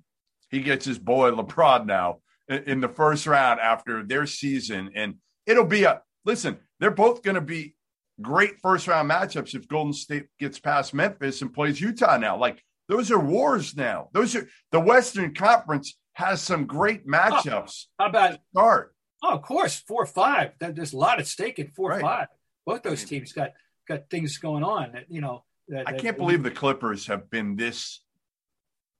He 0.50 0.60
gets 0.60 0.84
his 0.84 0.98
boy 0.98 1.32
LeBron 1.32 1.86
now 1.86 2.20
in, 2.48 2.62
in 2.64 2.80
the 2.80 2.88
first 2.88 3.26
round 3.26 3.60
after 3.60 4.04
their 4.04 4.26
season, 4.26 4.90
and 4.94 5.16
it'll 5.46 5.64
be 5.64 5.84
a 5.84 6.02
listen. 6.24 6.58
They're 6.80 6.90
both 6.90 7.22
going 7.22 7.36
to 7.36 7.40
be 7.40 7.74
great 8.21 8.61
first 8.62 8.87
round 8.87 9.11
matchups 9.11 9.54
if 9.54 9.68
Golden 9.68 9.92
State 9.92 10.26
gets 10.38 10.59
past 10.59 10.94
Memphis 10.94 11.42
and 11.42 11.52
plays 11.52 11.80
Utah 11.80 12.16
now. 12.16 12.37
Like 12.37 12.62
those 12.88 13.11
are 13.11 13.18
wars 13.18 13.76
now. 13.76 14.09
Those 14.12 14.37
are 14.37 14.49
the 14.73 14.80
Western 14.80 15.35
Conference 15.35 15.99
has 16.14 16.40
some 16.40 16.66
great 16.66 17.06
matchups. 17.06 17.87
How 17.99 18.06
about 18.06 18.38
Start. 18.52 18.94
Oh, 19.23 19.35
of 19.35 19.42
course, 19.42 19.76
four 19.88 20.02
or 20.02 20.06
five. 20.06 20.52
There's 20.61 20.92
a 20.92 20.97
lot 20.99 21.18
at 21.18 21.26
stake 21.26 21.59
in 21.59 21.68
four 21.68 21.90
or 21.90 21.94
Right. 21.94 22.02
five. 22.02 22.28
Both 22.66 22.83
those 22.83 23.04
teams 23.04 23.33
got 23.33 23.52
got 23.88 24.09
things 24.11 24.38
going 24.38 24.62
on 24.62 24.92
that 24.92 25.06
you 25.11 25.21
know. 25.21 25.44
That, 25.68 25.88
I 25.88 25.92
that- 25.92 26.00
can't 26.00 26.16
believe 26.18 26.42
the 26.42 26.50
Clippers 26.50 27.06
have 27.06 27.30
been 27.30 27.56
this 27.56 28.02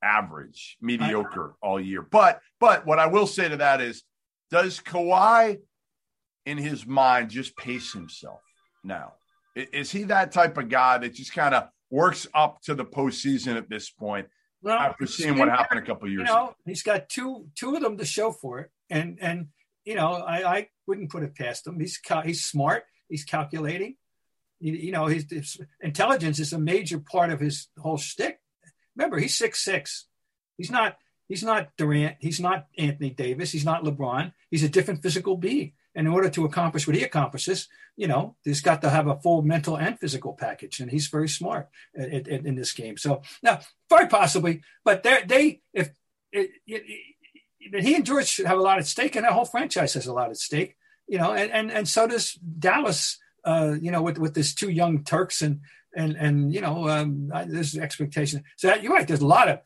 average, 0.03 0.77
mediocre 0.81 1.55
all 1.63 1.79
year. 1.81 2.03
But 2.03 2.41
but 2.59 2.87
what 2.87 2.99
I 2.99 3.07
will 3.07 3.27
say 3.27 3.49
to 3.49 3.59
that 3.59 3.81
is, 3.81 4.03
does 4.51 4.81
Kawhi, 4.81 5.59
in 6.47 6.59
his 6.59 6.87
mind, 6.87 7.31
just 7.31 7.57
pace 7.57 7.93
himself 7.93 8.41
now? 8.85 9.15
Is 9.57 9.91
he 9.91 10.05
that 10.05 10.33
type 10.33 10.59
of 10.59 10.69
guy 10.69 10.99
that 10.99 11.15
just 11.15 11.33
kind 11.33 11.55
of 11.55 11.69
works 11.91 12.27
up 12.35 12.61
to 12.63 12.75
the 12.75 12.85
postseason 12.85 13.57
at 13.57 13.69
this 13.69 13.89
point 13.89 14.27
Well, 14.63 14.77
after 14.79 15.07
seeing 15.07 15.39
what 15.39 15.49
happened 15.49 15.81
a 15.81 15.87
couple 15.87 16.09
You 16.09 16.19
years 16.19 16.29
ago? 16.29 16.35
know, 16.39 16.55
he's 16.67 16.83
got 16.83 17.09
two 17.09 17.47
two 17.55 17.77
of 17.77 17.83
them 17.83 17.97
to 17.99 18.05
show 18.05 18.33
for 18.33 18.61
it, 18.61 18.71
and 18.91 19.19
and 19.21 19.49
you 19.85 19.95
know, 19.95 20.15
I, 20.15 20.57
I 20.57 20.69
wouldn't 20.87 21.11
put 21.11 21.23
it 21.23 21.35
past 21.37 21.67
him. 21.67 21.79
He's 21.79 21.99
cal- 21.99 22.23
he's 22.23 22.45
smart. 22.45 22.85
He's 23.09 23.25
calculating. 23.25 23.97
You, 24.61 24.73
you 24.73 24.93
know, 24.93 25.07
his, 25.07 25.27
his 25.31 25.61
intelligence 25.81 26.39
is 26.41 26.53
a 26.53 26.59
major 26.59 26.99
part 26.99 27.31
of 27.31 27.39
his 27.39 27.69
whole 27.79 27.99
shtick. 27.99 28.41
Remember, 28.97 29.19
he's 29.19 29.37
six 29.37 29.63
six. 29.63 30.07
He's 30.57 30.71
not 30.71 30.97
he's 31.29 31.43
not 31.45 31.69
Durant. 31.77 32.17
He's 32.21 32.41
not 32.41 32.67
Anthony 32.79 33.11
Davis. 33.11 33.53
He's 33.53 33.65
not 33.65 33.85
LeBron. 33.85 34.33
He's 34.51 34.63
a 34.65 34.69
different 34.69 35.03
physical 35.03 35.37
being. 35.37 35.73
In 35.95 36.07
order 36.09 36.29
to 36.31 36.45
accomplish 36.45 36.87
what 36.87 36.97
he 36.97 37.05
accomplishes, 37.05 37.69
you 37.97 38.09
know, 38.09 38.35
he's 38.43 38.61
got 38.61 38.83
to 38.83 38.91
have 38.91 39.07
a 39.07 39.21
full 39.21 39.43
mental 39.43 39.77
and 39.77 39.99
physical 39.99 40.33
package. 40.33 40.81
And 40.81 40.91
he's 40.91 41.07
very 41.07 41.29
smart 41.29 41.69
at, 41.97 42.13
at- 42.13 42.47
in 42.47 42.57
this 42.57 42.73
game. 42.73 42.97
So 42.97 43.23
now, 43.43 43.61
very 43.89 44.09
possibly, 44.09 44.63
but 44.85 45.03
they 45.05 45.61
if 45.73 45.91
it, 46.33 46.51
it, 46.67 46.83
it, 47.61 47.85
he 47.85 47.95
and 47.95 48.05
George 48.05 48.39
have 48.39 48.59
a 48.59 48.63
lot 48.63 48.79
at 48.79 48.87
stake, 48.87 49.15
and 49.17 49.25
that 49.25 49.33
whole 49.33 49.45
franchise 49.45 49.95
has 49.95 50.07
a 50.07 50.13
lot 50.13 50.31
at 50.31 50.37
stake. 50.37 50.77
You 51.07 51.19
know, 51.19 51.33
and 51.33 51.51
and, 51.53 51.71
and 51.71 51.89
so 51.89 52.07
does 52.07 52.33
Dallas. 52.35 53.19
Uh, 53.45 53.77
you 53.81 53.91
know, 53.91 54.03
with 54.03 54.19
with 54.19 54.35
this 54.35 54.55
two 54.55 54.71
young 54.71 55.05
Turks 55.05 55.43
and 55.43 55.61
and 55.95 56.17
and 56.17 56.53
you 56.53 56.61
know, 56.61 56.89
um, 56.89 57.31
there's 57.47 57.77
expectation. 57.77 58.43
So 58.57 58.69
that, 58.69 58.83
you're 58.83 58.93
right. 58.93 59.07
There's 59.07 59.21
a 59.21 59.27
lot 59.27 59.49
of 59.49 59.61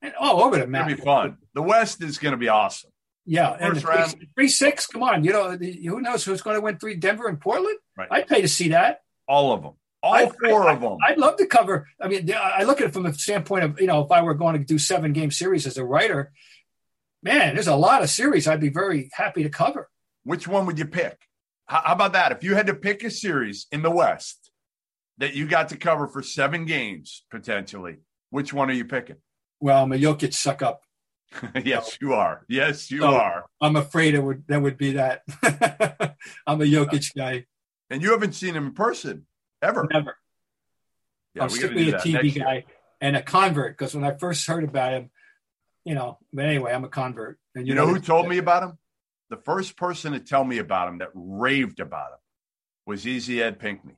and 0.00 0.14
all 0.18 0.42
over 0.42 0.56
the 0.56 0.66
map. 0.66 0.84
gonna 0.86 0.96
be 0.96 1.02
fun. 1.02 1.38
The 1.54 1.62
West 1.62 2.02
is 2.02 2.18
gonna 2.18 2.36
be 2.36 2.48
awesome. 2.48 2.90
Yeah, 3.32 3.52
and 3.52 3.60
First 3.60 3.74
the 3.74 3.80
three, 3.80 3.94
round. 3.96 4.26
three 4.34 4.48
six. 4.48 4.86
Come 4.88 5.04
on, 5.04 5.22
you 5.22 5.32
know 5.32 5.56
the, 5.56 5.72
who 5.86 6.00
knows 6.00 6.24
who's 6.24 6.42
going 6.42 6.56
to 6.56 6.60
win 6.60 6.78
three? 6.78 6.96
Denver 6.96 7.28
and 7.28 7.40
Portland. 7.40 7.78
Right. 7.96 8.08
I'd 8.10 8.26
pay 8.26 8.42
to 8.42 8.48
see 8.48 8.70
that. 8.70 9.02
All 9.28 9.52
of 9.52 9.62
them. 9.62 9.74
All 10.02 10.14
I- 10.14 10.28
four 10.48 10.68
I- 10.68 10.72
of 10.72 10.80
them. 10.80 10.96
I'd 11.06 11.16
love 11.16 11.36
to 11.36 11.46
cover. 11.46 11.86
I 12.00 12.08
mean, 12.08 12.28
I 12.34 12.64
look 12.64 12.80
at 12.80 12.88
it 12.88 12.92
from 12.92 13.04
the 13.04 13.12
standpoint 13.14 13.62
of 13.64 13.80
you 13.80 13.86
know, 13.86 14.00
if 14.04 14.10
I 14.10 14.22
were 14.22 14.34
going 14.34 14.58
to 14.58 14.64
do 14.64 14.78
seven 14.78 15.12
game 15.12 15.30
series 15.30 15.64
as 15.64 15.76
a 15.78 15.84
writer, 15.84 16.32
man, 17.22 17.54
there's 17.54 17.68
a 17.68 17.76
lot 17.76 18.02
of 18.02 18.10
series 18.10 18.48
I'd 18.48 18.60
be 18.60 18.68
very 18.68 19.10
happy 19.12 19.44
to 19.44 19.48
cover. 19.48 19.88
Which 20.24 20.48
one 20.48 20.66
would 20.66 20.78
you 20.80 20.86
pick? 20.86 21.16
How 21.66 21.82
how 21.84 21.92
about 21.92 22.14
that? 22.14 22.32
If 22.32 22.42
you 22.42 22.56
had 22.56 22.66
to 22.66 22.74
pick 22.74 23.04
a 23.04 23.10
series 23.12 23.68
in 23.70 23.82
the 23.82 23.92
West 23.92 24.50
that 25.18 25.34
you 25.34 25.46
got 25.46 25.68
to 25.68 25.76
cover 25.76 26.08
for 26.08 26.20
seven 26.22 26.64
games 26.64 27.24
potentially, 27.30 27.98
which 28.30 28.52
one 28.52 28.70
are 28.70 28.74
you 28.74 28.86
picking? 28.86 29.16
Well, 29.60 29.86
Jokic 29.86 30.34
suck 30.34 30.62
up. 30.62 30.80
yes, 31.64 31.96
you 32.00 32.12
are. 32.14 32.44
Yes, 32.48 32.90
you 32.90 33.00
No. 33.00 33.14
are. 33.14 33.44
I'm 33.60 33.76
afraid 33.76 34.14
it 34.14 34.22
would 34.22 34.44
that 34.48 34.60
would 34.62 34.76
be 34.76 34.92
that. 34.92 35.22
I'm 36.46 36.60
a 36.60 36.64
Jokic 36.64 37.14
guy. 37.16 37.46
And 37.88 38.02
you 38.02 38.10
haven't 38.12 38.34
seen 38.34 38.54
him 38.54 38.66
in 38.66 38.72
person 38.72 39.26
ever. 39.62 39.86
Never. 39.92 40.16
Yeah, 41.34 41.44
I'm 41.44 41.50
strictly 41.50 41.90
a 41.90 41.94
TV 41.98 42.12
next 42.14 42.36
year. 42.36 42.44
guy 42.44 42.64
and 43.00 43.16
a 43.16 43.22
convert 43.22 43.76
because 43.76 43.94
when 43.94 44.04
I 44.04 44.16
first 44.16 44.46
heard 44.46 44.64
about 44.64 44.92
him, 44.92 45.10
you 45.84 45.94
know. 45.94 46.18
But 46.32 46.46
anyway, 46.46 46.72
I'm 46.72 46.84
a 46.84 46.88
convert. 46.88 47.38
And 47.54 47.66
You 47.66 47.74
know 47.74 47.86
who 47.86 48.00
told 48.00 48.28
me 48.28 48.38
about 48.38 48.62
him? 48.64 48.78
The 49.28 49.36
first 49.36 49.76
person 49.76 50.12
to 50.12 50.20
tell 50.20 50.42
me 50.44 50.58
about 50.58 50.88
him 50.88 50.98
that 50.98 51.10
raved 51.14 51.78
about 51.78 52.10
him 52.12 52.18
was 52.86 53.06
Easy 53.06 53.40
Ed 53.42 53.60
Pinckney. 53.60 53.94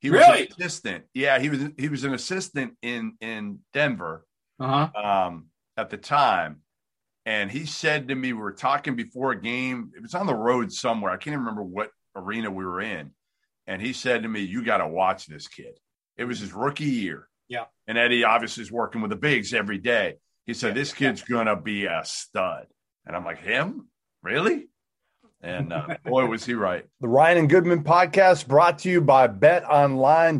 He 0.00 0.10
was 0.10 0.22
an 0.22 0.46
assistant. 0.50 1.04
Yeah, 1.14 1.40
he 1.40 1.48
was 1.50 1.60
he 1.76 1.88
was 1.88 2.04
an 2.04 2.14
assistant 2.14 2.74
in 2.82 3.14
in 3.20 3.58
Denver 3.72 4.24
Uh 4.60 4.86
huh. 4.94 5.02
um, 5.26 5.46
at 5.76 5.90
the 5.90 5.96
time. 5.96 6.62
And 7.28 7.50
he 7.50 7.66
said 7.66 8.08
to 8.08 8.14
me, 8.14 8.32
we 8.32 8.40
were 8.40 8.52
talking 8.52 8.96
before 8.96 9.32
a 9.32 9.40
game. 9.40 9.92
It 9.94 10.00
was 10.00 10.14
on 10.14 10.24
the 10.24 10.34
road 10.34 10.72
somewhere. 10.72 11.12
I 11.12 11.18
can't 11.18 11.34
even 11.34 11.40
remember 11.40 11.62
what 11.62 11.90
arena 12.16 12.50
we 12.50 12.64
were 12.64 12.80
in. 12.80 13.10
And 13.66 13.82
he 13.82 13.92
said 13.92 14.22
to 14.22 14.30
me, 14.30 14.40
You 14.40 14.64
got 14.64 14.78
to 14.78 14.88
watch 14.88 15.26
this 15.26 15.46
kid. 15.46 15.78
It 16.16 16.24
was 16.24 16.40
his 16.40 16.54
rookie 16.54 16.84
year. 16.84 17.28
Yeah. 17.46 17.66
And 17.86 17.98
Eddie 17.98 18.24
obviously 18.24 18.62
is 18.62 18.72
working 18.72 19.02
with 19.02 19.10
the 19.10 19.16
bigs 19.16 19.52
every 19.52 19.76
day. 19.76 20.14
He 20.46 20.54
said, 20.54 20.74
This 20.74 20.94
kid's 20.94 21.20
going 21.20 21.48
to 21.48 21.56
be 21.56 21.84
a 21.84 22.00
stud. 22.02 22.66
And 23.04 23.14
I'm 23.14 23.26
like, 23.26 23.42
Him? 23.42 23.88
Really? 24.22 24.68
And 25.42 25.70
uh, 25.70 25.98
boy, 26.06 26.24
was 26.24 26.46
he 26.46 26.54
right. 26.54 26.86
The 27.02 27.08
Ryan 27.08 27.36
and 27.36 27.50
Goodman 27.50 27.84
podcast 27.84 28.48
brought 28.48 28.78
to 28.78 28.90
you 28.90 29.02
by 29.02 29.28
betonline.ag. 29.28 30.38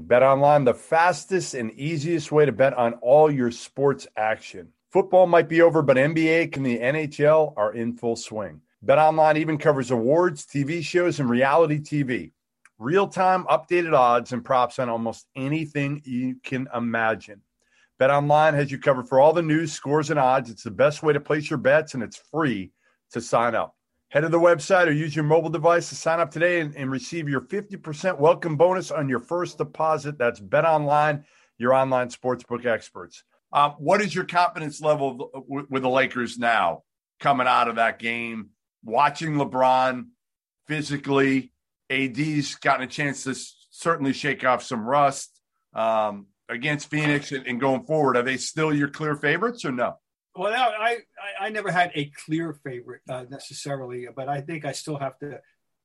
BetOnline, 0.00 0.64
the 0.64 0.74
fastest 0.74 1.54
and 1.54 1.70
easiest 1.74 2.32
way 2.32 2.44
to 2.44 2.50
bet 2.50 2.74
on 2.74 2.94
all 2.94 3.30
your 3.30 3.52
sports 3.52 4.08
action. 4.16 4.72
Football 4.90 5.28
might 5.28 5.48
be 5.48 5.62
over, 5.62 5.82
but 5.82 5.96
NBA 5.96 6.56
and 6.56 6.66
the 6.66 6.78
NHL 6.78 7.54
are 7.56 7.72
in 7.74 7.96
full 7.96 8.16
swing. 8.16 8.60
BetOnline 8.84 9.36
even 9.36 9.56
covers 9.56 9.92
awards, 9.92 10.44
TV 10.44 10.82
shows, 10.82 11.20
and 11.20 11.30
reality 11.30 11.78
TV. 11.78 12.32
Real 12.76 13.06
time 13.06 13.44
updated 13.44 13.92
odds 13.92 14.32
and 14.32 14.44
props 14.44 14.80
on 14.80 14.88
almost 14.88 15.28
anything 15.36 16.02
you 16.04 16.34
can 16.42 16.66
imagine. 16.74 17.40
BetOnline 18.00 18.54
has 18.54 18.72
you 18.72 18.78
covered 18.78 19.08
for 19.08 19.20
all 19.20 19.32
the 19.32 19.42
news, 19.42 19.72
scores, 19.72 20.10
and 20.10 20.18
odds. 20.18 20.50
It's 20.50 20.64
the 20.64 20.72
best 20.72 21.04
way 21.04 21.12
to 21.12 21.20
place 21.20 21.48
your 21.48 21.58
bets, 21.58 21.94
and 21.94 22.02
it's 22.02 22.16
free 22.16 22.72
to 23.12 23.20
sign 23.20 23.54
up. 23.54 23.76
Head 24.08 24.22
to 24.22 24.28
the 24.28 24.40
website 24.40 24.88
or 24.88 24.92
use 24.92 25.14
your 25.14 25.24
mobile 25.24 25.50
device 25.50 25.88
to 25.90 25.94
sign 25.94 26.18
up 26.18 26.32
today 26.32 26.58
and, 26.58 26.74
and 26.74 26.90
receive 26.90 27.28
your 27.28 27.42
50% 27.42 28.18
welcome 28.18 28.56
bonus 28.56 28.90
on 28.90 29.08
your 29.08 29.20
first 29.20 29.58
deposit. 29.58 30.18
That's 30.18 30.40
Bet 30.40 30.64
Online, 30.64 31.24
your 31.58 31.74
online 31.74 32.08
sportsbook 32.08 32.66
experts. 32.66 33.22
Um, 33.52 33.72
what 33.78 34.00
is 34.00 34.14
your 34.14 34.24
confidence 34.24 34.80
level 34.80 35.30
with, 35.48 35.66
with 35.70 35.82
the 35.82 35.88
Lakers 35.88 36.38
now 36.38 36.82
coming 37.18 37.46
out 37.46 37.68
of 37.68 37.76
that 37.76 37.98
game? 37.98 38.50
Watching 38.84 39.34
LeBron 39.34 40.06
physically, 40.66 41.52
AD's 41.90 42.54
gotten 42.56 42.84
a 42.84 42.86
chance 42.86 43.24
to 43.24 43.30
s- 43.30 43.66
certainly 43.70 44.12
shake 44.12 44.44
off 44.44 44.62
some 44.62 44.86
rust 44.86 45.40
um, 45.74 46.26
against 46.48 46.88
Phoenix 46.90 47.32
and, 47.32 47.46
and 47.46 47.60
going 47.60 47.84
forward. 47.84 48.16
Are 48.16 48.22
they 48.22 48.36
still 48.36 48.72
your 48.72 48.88
clear 48.88 49.16
favorites 49.16 49.64
or 49.64 49.72
no? 49.72 49.96
Well, 50.36 50.52
I, 50.54 50.98
I 51.40 51.46
I 51.46 51.48
never 51.48 51.72
had 51.72 51.90
a 51.96 52.04
clear 52.24 52.52
favorite 52.64 53.02
uh, 53.08 53.24
necessarily, 53.28 54.06
but 54.14 54.28
I 54.28 54.40
think 54.40 54.64
I 54.64 54.72
still 54.72 54.96
have 54.96 55.18
to. 55.18 55.40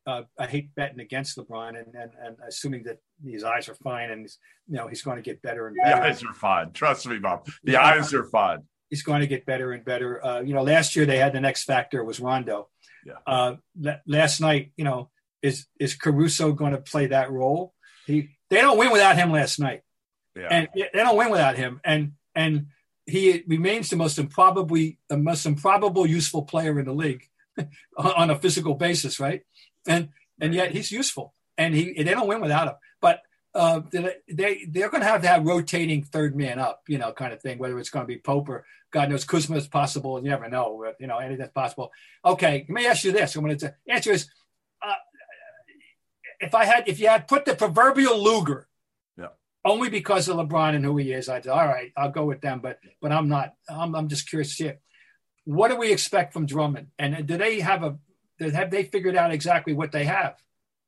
Uh, 0.07 0.21
I 0.39 0.45
hate 0.45 0.75
betting 0.75 0.99
against 0.99 1.37
LeBron, 1.37 1.69
and, 1.69 1.95
and 1.95 2.11
and 2.23 2.37
assuming 2.47 2.83
that 2.83 2.99
his 3.25 3.43
eyes 3.43 3.67
are 3.69 3.75
fine, 3.75 4.11
and 4.11 4.21
he's, 4.21 4.37
you 4.67 4.75
know 4.77 4.87
he's 4.87 5.01
going 5.01 5.17
to 5.17 5.23
get 5.23 5.41
better 5.41 5.67
and 5.67 5.75
The 5.75 5.81
better. 5.83 6.01
eyes 6.03 6.23
are 6.23 6.33
fine. 6.33 6.71
Trust 6.73 7.07
me, 7.07 7.17
Bob. 7.17 7.47
The 7.63 7.73
Yeah. 7.73 7.81
eyes 7.85 8.13
are 8.13 8.23
fine. 8.25 8.59
he's 8.89 9.01
going 9.01 9.21
to 9.21 9.27
get 9.27 9.45
better 9.47 9.71
and 9.71 9.83
better. 9.83 10.23
Uh, 10.23 10.41
you 10.41 10.53
know, 10.53 10.61
last 10.61 10.95
year 10.95 11.05
they 11.07 11.17
had 11.17 11.33
the 11.33 11.39
next 11.41 11.63
factor 11.63 12.03
was 12.03 12.19
Rondo. 12.19 12.69
Yeah. 13.03 13.13
Uh, 13.25 13.55
la- 13.79 13.97
last 14.05 14.39
night, 14.41 14.73
you 14.77 14.83
know, 14.83 15.09
is 15.41 15.65
is 15.79 15.95
Caruso 15.95 16.51
going 16.53 16.73
to 16.73 16.77
play 16.79 17.07
that 17.07 17.31
role? 17.31 17.73
He 18.05 18.29
they 18.51 18.61
don't 18.61 18.77
win 18.77 18.91
without 18.91 19.15
him 19.15 19.31
last 19.31 19.59
night, 19.59 19.81
Yeah. 20.35 20.47
and 20.51 20.67
they 20.75 20.89
don't 20.93 21.17
win 21.17 21.31
without 21.31 21.55
him, 21.57 21.81
and 21.83 22.13
and 22.35 22.67
he 23.07 23.43
remains 23.47 23.89
the 23.89 23.95
most 23.95 24.19
improbably 24.19 24.99
the 25.09 25.17
most 25.17 25.45
improbable 25.47 26.05
useful 26.05 26.43
player 26.43 26.77
in 26.79 26.85
the 26.85 26.93
league 26.93 27.23
on 27.97 28.29
a 28.29 28.37
physical 28.37 28.75
basis, 28.75 29.19
right? 29.19 29.41
And 29.87 30.09
and 30.39 30.53
yet 30.53 30.71
he's 30.71 30.91
useful, 30.91 31.33
and 31.57 31.73
he 31.73 31.93
they 32.03 32.13
don't 32.13 32.27
win 32.27 32.41
without 32.41 32.67
him, 32.67 32.75
but. 33.01 33.21
Uh, 33.57 33.79
they 33.89 34.15
they- 34.27 34.65
they're 34.67 34.89
going 34.89 34.99
to 34.99 35.07
have 35.07 35.21
to 35.21 35.29
have 35.29 35.45
rotating 35.45 36.03
third 36.03 36.35
man 36.35 36.59
up, 36.59 36.81
you 36.89 36.97
know, 36.97 37.13
kind 37.13 37.31
of 37.31 37.41
thing. 37.41 37.57
Whether 37.57 37.79
it's 37.79 37.89
going 37.89 38.03
to 38.03 38.07
be 38.13 38.19
Pope 38.19 38.49
or 38.49 38.65
God 38.91 39.09
knows 39.09 39.23
Kuzma 39.23 39.55
is 39.55 39.65
possible. 39.65 40.21
You 40.21 40.29
never 40.29 40.49
know. 40.49 40.91
You 40.99 41.07
know, 41.07 41.19
anything's 41.19 41.51
possible. 41.51 41.93
Okay, 42.25 42.65
let 42.67 42.69
me 42.69 42.85
ask 42.85 43.05
you 43.05 43.13
this. 43.13 43.33
I'm 43.33 43.45
going 43.45 43.57
to 43.57 43.73
answer 43.87 44.11
is, 44.11 44.27
uh, 44.85 44.95
if 46.41 46.53
I 46.53 46.65
had, 46.65 46.89
if 46.89 46.99
you 46.99 47.07
had 47.07 47.29
put 47.29 47.45
the 47.45 47.55
proverbial 47.55 48.21
Luger, 48.21 48.67
Yeah. 49.17 49.27
only 49.63 49.89
because 49.89 50.27
of 50.27 50.35
LeBron 50.35 50.75
and 50.75 50.83
who 50.83 50.97
he 50.97 51.13
is, 51.13 51.29
I'd 51.29 51.47
all 51.47 51.65
right, 51.65 51.93
I'll 51.95 52.11
go 52.11 52.25
with 52.25 52.41
them. 52.41 52.59
But 52.59 52.79
but 53.01 53.13
I'm 53.13 53.29
not. 53.29 53.53
I'm, 53.69 53.95
I'm 53.95 54.09
just 54.09 54.29
curious 54.29 54.49
to 54.49 54.55
see 54.55 54.67
it. 54.67 54.81
What 55.45 55.69
do 55.69 55.77
we 55.77 55.93
expect 55.93 56.33
from 56.33 56.45
Drummond? 56.45 56.87
And 56.99 57.25
do 57.25 57.37
they 57.37 57.61
have 57.61 57.83
a? 57.83 57.97
Have 58.39 58.71
they 58.71 58.83
figured 58.83 59.15
out 59.15 59.31
exactly 59.31 59.73
what 59.73 59.91
they 59.91 60.05
have 60.05 60.35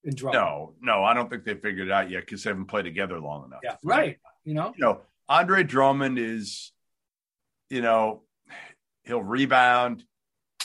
in 0.03 0.15
Drummond? 0.15 0.43
No, 0.43 0.73
no, 0.81 1.03
I 1.03 1.13
don't 1.13 1.29
think 1.29 1.45
they 1.45 1.55
figured 1.55 1.87
it 1.87 1.91
out 1.91 2.09
yet 2.09 2.21
because 2.21 2.43
they 2.43 2.49
haven't 2.49 2.65
played 2.65 2.85
together 2.85 3.19
long 3.19 3.45
enough. 3.45 3.61
Yeah, 3.63 3.75
right. 3.83 4.17
You 4.43 4.53
know, 4.53 4.73
You 4.75 4.83
know, 4.83 5.01
Andre 5.29 5.63
Drummond 5.63 6.19
is, 6.19 6.71
you 7.69 7.81
know, 7.81 8.23
he'll 9.03 9.23
rebound, 9.23 10.03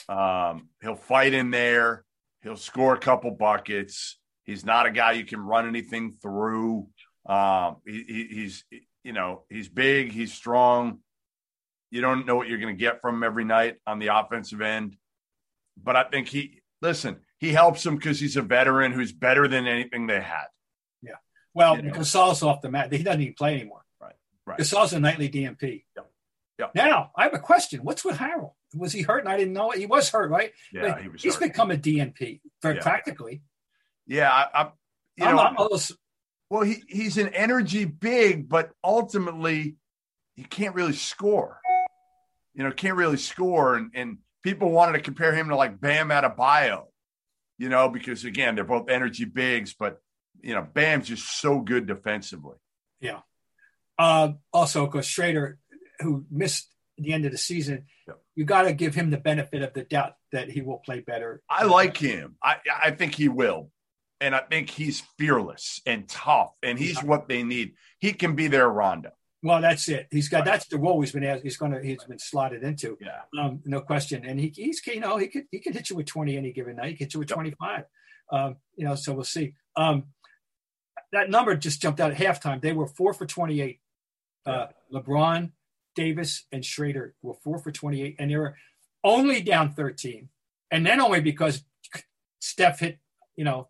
um, 0.09 0.69
he'll 0.81 0.97
fight 0.97 1.35
in 1.35 1.51
there, 1.51 2.05
he'll 2.43 2.57
score 2.57 2.95
a 2.95 2.99
couple 2.99 3.31
buckets. 3.33 4.19
He's 4.45 4.65
not 4.65 4.87
a 4.87 4.91
guy 4.91 5.13
you 5.13 5.25
can 5.25 5.41
run 5.41 5.69
anything 5.69 6.17
through. 6.21 6.89
Um, 7.27 7.77
he, 7.87 8.05
he, 8.07 8.29
he's, 8.33 8.65
you 9.05 9.13
know, 9.13 9.45
he's 9.49 9.69
big, 9.69 10.13
he's 10.13 10.33
strong. 10.33 10.99
You 11.91 12.01
don't 12.01 12.27
know 12.27 12.37
what 12.37 12.49
you're 12.49 12.59
going 12.59 12.75
to 12.75 12.81
get 12.81 13.01
from 13.01 13.17
him 13.17 13.23
every 13.23 13.45
night 13.45 13.77
on 13.87 13.99
the 13.99 14.09
offensive 14.09 14.61
end. 14.61 14.97
But 15.77 15.95
I 15.97 16.05
think 16.05 16.29
he, 16.29 16.62
listen, 16.83 17.17
he 17.39 17.53
helps 17.53 17.83
them 17.83 17.97
because 17.97 18.21
he's 18.21 18.37
a 18.37 18.43
veteran 18.43 18.93
who's 18.93 19.13
better 19.13 19.49
than 19.49 19.67
anything 19.67 20.07
they 20.07 20.21
had. 20.21 20.47
Yeah. 21.03 21.13
Well, 21.55 21.77
you 21.77 21.83
know. 21.85 21.93
Gasol's 21.93 22.43
off 22.43 22.61
the 22.61 22.71
mat. 22.71 22.93
He 22.93 23.03
doesn't 23.03 23.21
even 23.23 23.35
play 23.35 23.55
anymore. 23.55 23.85
Right, 24.01 24.15
right. 24.47 24.59
Gasol's 24.59 24.93
a 24.93 25.01
nightly 25.01 25.29
DNP. 25.29 25.85
Yep, 25.97 26.11
yep. 26.59 26.75
Now 26.75 27.11
I 27.17 27.23
have 27.25 27.35
a 27.35 27.39
question. 27.39 27.81
What's 27.85 28.05
with 28.05 28.19
Harrell? 28.19 28.53
Was 28.75 28.93
he 28.93 29.03
hurt? 29.03 29.21
And 29.21 29.29
I 29.29 29.37
didn't 29.37 29.53
know 29.55 29.71
it. 29.71 29.79
He 29.79 29.87
was 29.87 30.09
hurt, 30.11 30.31
right? 30.31 30.53
Yeah, 30.73 30.83
But 30.93 31.03
he 31.03 31.09
was 31.09 31.23
He's 31.23 31.35
hurt. 31.35 31.43
become 31.43 31.71
a 31.71 31.77
DNP 31.77 32.41
very 32.63 32.77
Yeah. 32.77 32.83
practically. 32.83 33.43
Yeah, 34.07 34.31
I, 34.31 34.63
I 34.63 34.71
you 35.17 35.27
I'm, 35.27 35.37
know, 35.37 35.43
I'm 35.43 35.57
little- 35.57 35.81
well, 36.51 36.63
he, 36.63 36.83
he's 36.89 37.17
an 37.19 37.29
energy 37.29 37.85
big, 37.87 38.49
but 38.49 38.73
ultimately 38.85 39.77
he 40.35 40.45
can't 40.45 40.75
really 40.75 40.93
score. 40.93 41.59
You 42.55 42.65
know, 42.65 42.71
can't 42.73 42.97
really 42.97 43.17
score. 43.17 43.77
And, 43.77 43.91
and 43.95 44.19
people 44.43 44.71
wanted 44.71 44.93
to 44.93 45.01
compare 45.01 45.35
him 45.35 45.49
to 45.49 45.57
like 45.57 45.81
Bam 45.81 46.09
Adebayo, 46.09 46.85
you 47.59 47.69
know, 47.69 47.89
because 47.89 48.25
again, 48.25 48.55
they're 48.55 48.65
both 48.65 48.89
energy 48.89 49.25
bigs, 49.25 49.75
but 49.79 50.01
you 50.41 50.55
know, 50.55 50.67
Bam's 50.73 51.09
just 51.09 51.41
so 51.41 51.61
good 51.61 51.87
defensively. 51.87 52.57
Yeah. 53.01 53.21
Uh, 53.99 54.33
also, 54.53 54.87
because 54.87 55.07
Schroder, 55.07 55.59
who 56.01 56.25
missed 56.31 56.69
the 56.99 57.13
end 57.13 57.25
of 57.25 57.33
the 57.33 57.39
season, 57.39 57.87
you 58.35 58.45
got 58.45 58.63
to 58.63 58.73
give 58.73 58.95
him 58.95 59.11
the 59.11 59.19
benefit 59.19 59.63
of 59.63 59.73
the 59.75 59.85
doubt 59.85 60.15
that 60.33 60.51
he 60.51 60.63
will 60.63 60.79
play 60.79 61.01
better. 61.01 61.43
I 61.49 61.65
like 61.65 61.97
him. 61.97 62.37
I, 62.43 62.57
I 62.83 62.91
think 62.91 63.15
he 63.15 63.29
will. 63.29 63.71
And 64.21 64.35
I 64.35 64.41
think 64.41 64.71
he's 64.71 65.03
fearless 65.19 65.81
and 65.85 66.09
tough, 66.09 66.53
and 66.63 66.79
he's 66.79 67.03
what 67.03 67.29
they 67.29 67.43
need. 67.43 67.75
He 67.99 68.13
can 68.13 68.37
be 68.37 68.47
their 68.47 68.69
Rondo. 68.69 69.11
Well, 69.43 69.61
that's 69.61 69.89
it. 69.89 70.07
He's 70.11 70.29
got 70.29 70.45
that's 70.45 70.67
the 70.67 70.79
role 70.79 71.01
he's 71.01 71.13
been 71.13 71.25
asked. 71.25 71.43
He's 71.43 71.57
going 71.57 71.73
to 71.73 71.83
he's 71.83 72.05
been 72.05 72.19
slotted 72.19 72.63
into. 72.63 72.97
Yeah. 73.01 73.23
Um, 73.41 73.61
no 73.65 73.81
question. 73.81 74.25
And 74.25 74.39
he, 74.39 74.53
he's 74.55 74.81
you 74.87 75.01
know 75.01 75.17
he 75.17 75.27
could 75.27 75.45
he 75.51 75.59
could 75.59 75.75
hit 75.75 75.91
you 75.91 75.97
with 75.97 76.07
twenty 76.07 76.37
any 76.37 76.53
given 76.53 76.77
night. 76.77 76.91
He 76.91 76.93
could 76.93 77.07
hit 77.07 77.15
you 77.15 77.21
with 77.21 77.29
twenty 77.29 77.53
five. 77.59 77.85
Um, 78.31 78.57
you 78.77 78.87
know, 78.87 78.95
so 78.95 79.13
we'll 79.13 79.25
see. 79.25 79.55
Um, 79.77 80.05
that 81.13 81.29
number 81.29 81.57
just 81.57 81.83
jumped 81.83 82.01
out 82.01 82.13
at 82.13 82.19
halftime. 82.19 82.61
They 82.63 82.73
were 82.73 82.87
four 82.87 83.13
for 83.13 83.27
twenty 83.27 83.61
eight. 83.61 83.81
Uh, 84.47 84.67
LeBron, 84.93 85.51
Davis, 85.97 86.47
and 86.53 86.65
Schroder 86.65 87.15
were 87.21 87.35
four 87.35 87.59
for 87.59 87.73
twenty 87.73 88.03
eight, 88.03 88.17
and 88.21 88.31
they 88.31 88.37
were 88.37 88.57
only 89.03 89.43
down 89.43 89.73
thirteen, 89.73 90.29
and 90.71 90.87
then 90.87 91.01
only 91.01 91.21
because 91.21 91.65
Steph 92.39 92.79
hit 92.79 93.01
you 93.35 93.45
know 93.45 93.69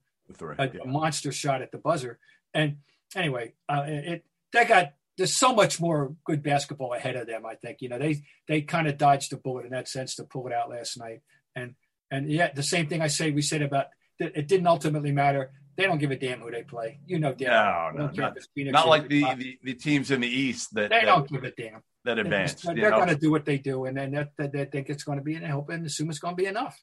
a, 0.58 0.68
a 0.82 0.86
monster 0.86 1.32
shot 1.32 1.62
at 1.62 1.72
the 1.72 1.78
buzzer. 1.78 2.18
And 2.52 2.76
anyway, 3.16 3.54
uh, 3.70 3.84
it 3.86 4.24
they 4.52 4.66
got 4.66 4.92
there's 5.18 5.34
so 5.34 5.54
much 5.54 5.80
more 5.80 6.14
good 6.24 6.42
basketball 6.42 6.94
ahead 6.94 7.16
of 7.16 7.26
them. 7.26 7.44
I 7.44 7.54
think 7.54 7.78
you 7.80 7.88
know 7.88 7.98
they 7.98 8.22
they 8.48 8.62
kind 8.62 8.88
of 8.88 8.98
dodged 8.98 9.32
the 9.32 9.36
bullet 9.36 9.64
in 9.64 9.72
that 9.72 9.88
sense 9.88 10.16
to 10.16 10.24
pull 10.24 10.46
it 10.46 10.52
out 10.52 10.70
last 10.70 10.98
night. 10.98 11.20
And 11.54 11.74
and 12.10 12.30
yet 12.30 12.54
the 12.54 12.62
same 12.62 12.88
thing 12.88 13.02
I 13.02 13.08
say 13.08 13.30
we 13.30 13.42
said 13.42 13.62
about 13.62 13.86
that 14.18 14.36
it 14.36 14.48
didn't 14.48 14.66
ultimately 14.66 15.12
matter. 15.12 15.52
They 15.76 15.84
don't 15.84 15.98
give 15.98 16.10
a 16.10 16.16
damn 16.16 16.40
who 16.40 16.50
they 16.50 16.64
play. 16.64 17.00
You 17.06 17.18
know, 17.18 17.32
damn. 17.32 17.96
No, 17.96 18.06
no, 18.06 18.10
not, 18.14 18.36
not 18.56 18.88
like 18.88 19.08
the, 19.08 19.24
the, 19.36 19.58
the 19.62 19.72
teams 19.72 20.10
in 20.10 20.20
the 20.20 20.28
East 20.28 20.74
that 20.74 20.90
They 20.90 21.00
that, 21.00 21.06
don't 21.06 21.26
give 21.26 21.44
a 21.44 21.50
damn. 21.50 21.82
that 22.04 22.16
They're, 22.16 22.18
advance. 22.18 22.60
they're 22.60 22.90
going 22.90 23.08
to 23.08 23.16
do 23.16 23.30
what 23.30 23.46
they 23.46 23.56
do, 23.56 23.86
and 23.86 23.96
then 23.96 24.10
that, 24.12 24.32
that 24.36 24.52
they 24.52 24.66
think 24.66 24.90
it's 24.90 25.02
going 25.02 25.16
to 25.16 25.24
be, 25.24 25.34
and 25.34 25.44
they 25.44 25.48
hope 25.48 25.70
and 25.70 25.86
assume 25.86 26.10
it's 26.10 26.18
going 26.18 26.36
to 26.36 26.42
be 26.42 26.46
enough. 26.46 26.78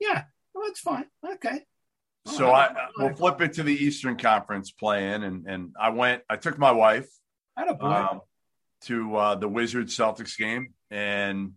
Yeah, 0.00 0.24
well, 0.52 0.64
that's 0.66 0.80
fine. 0.80 1.04
Okay. 1.24 1.60
So 2.26 2.46
All 2.46 2.54
I 2.54 2.74
we'll 2.98 3.14
flip 3.14 3.40
it 3.40 3.52
to 3.54 3.62
the 3.62 3.74
Eastern 3.74 4.16
Conference 4.16 4.70
playing, 4.70 5.22
and 5.22 5.46
and 5.46 5.74
I 5.80 5.90
went. 5.90 6.22
I 6.28 6.36
took 6.36 6.58
my 6.58 6.72
wife. 6.72 7.08
Um, 7.56 8.20
to 8.82 9.16
uh, 9.16 9.34
the 9.36 9.48
Wizards 9.48 9.96
Celtics 9.96 10.36
game, 10.36 10.74
and 10.90 11.52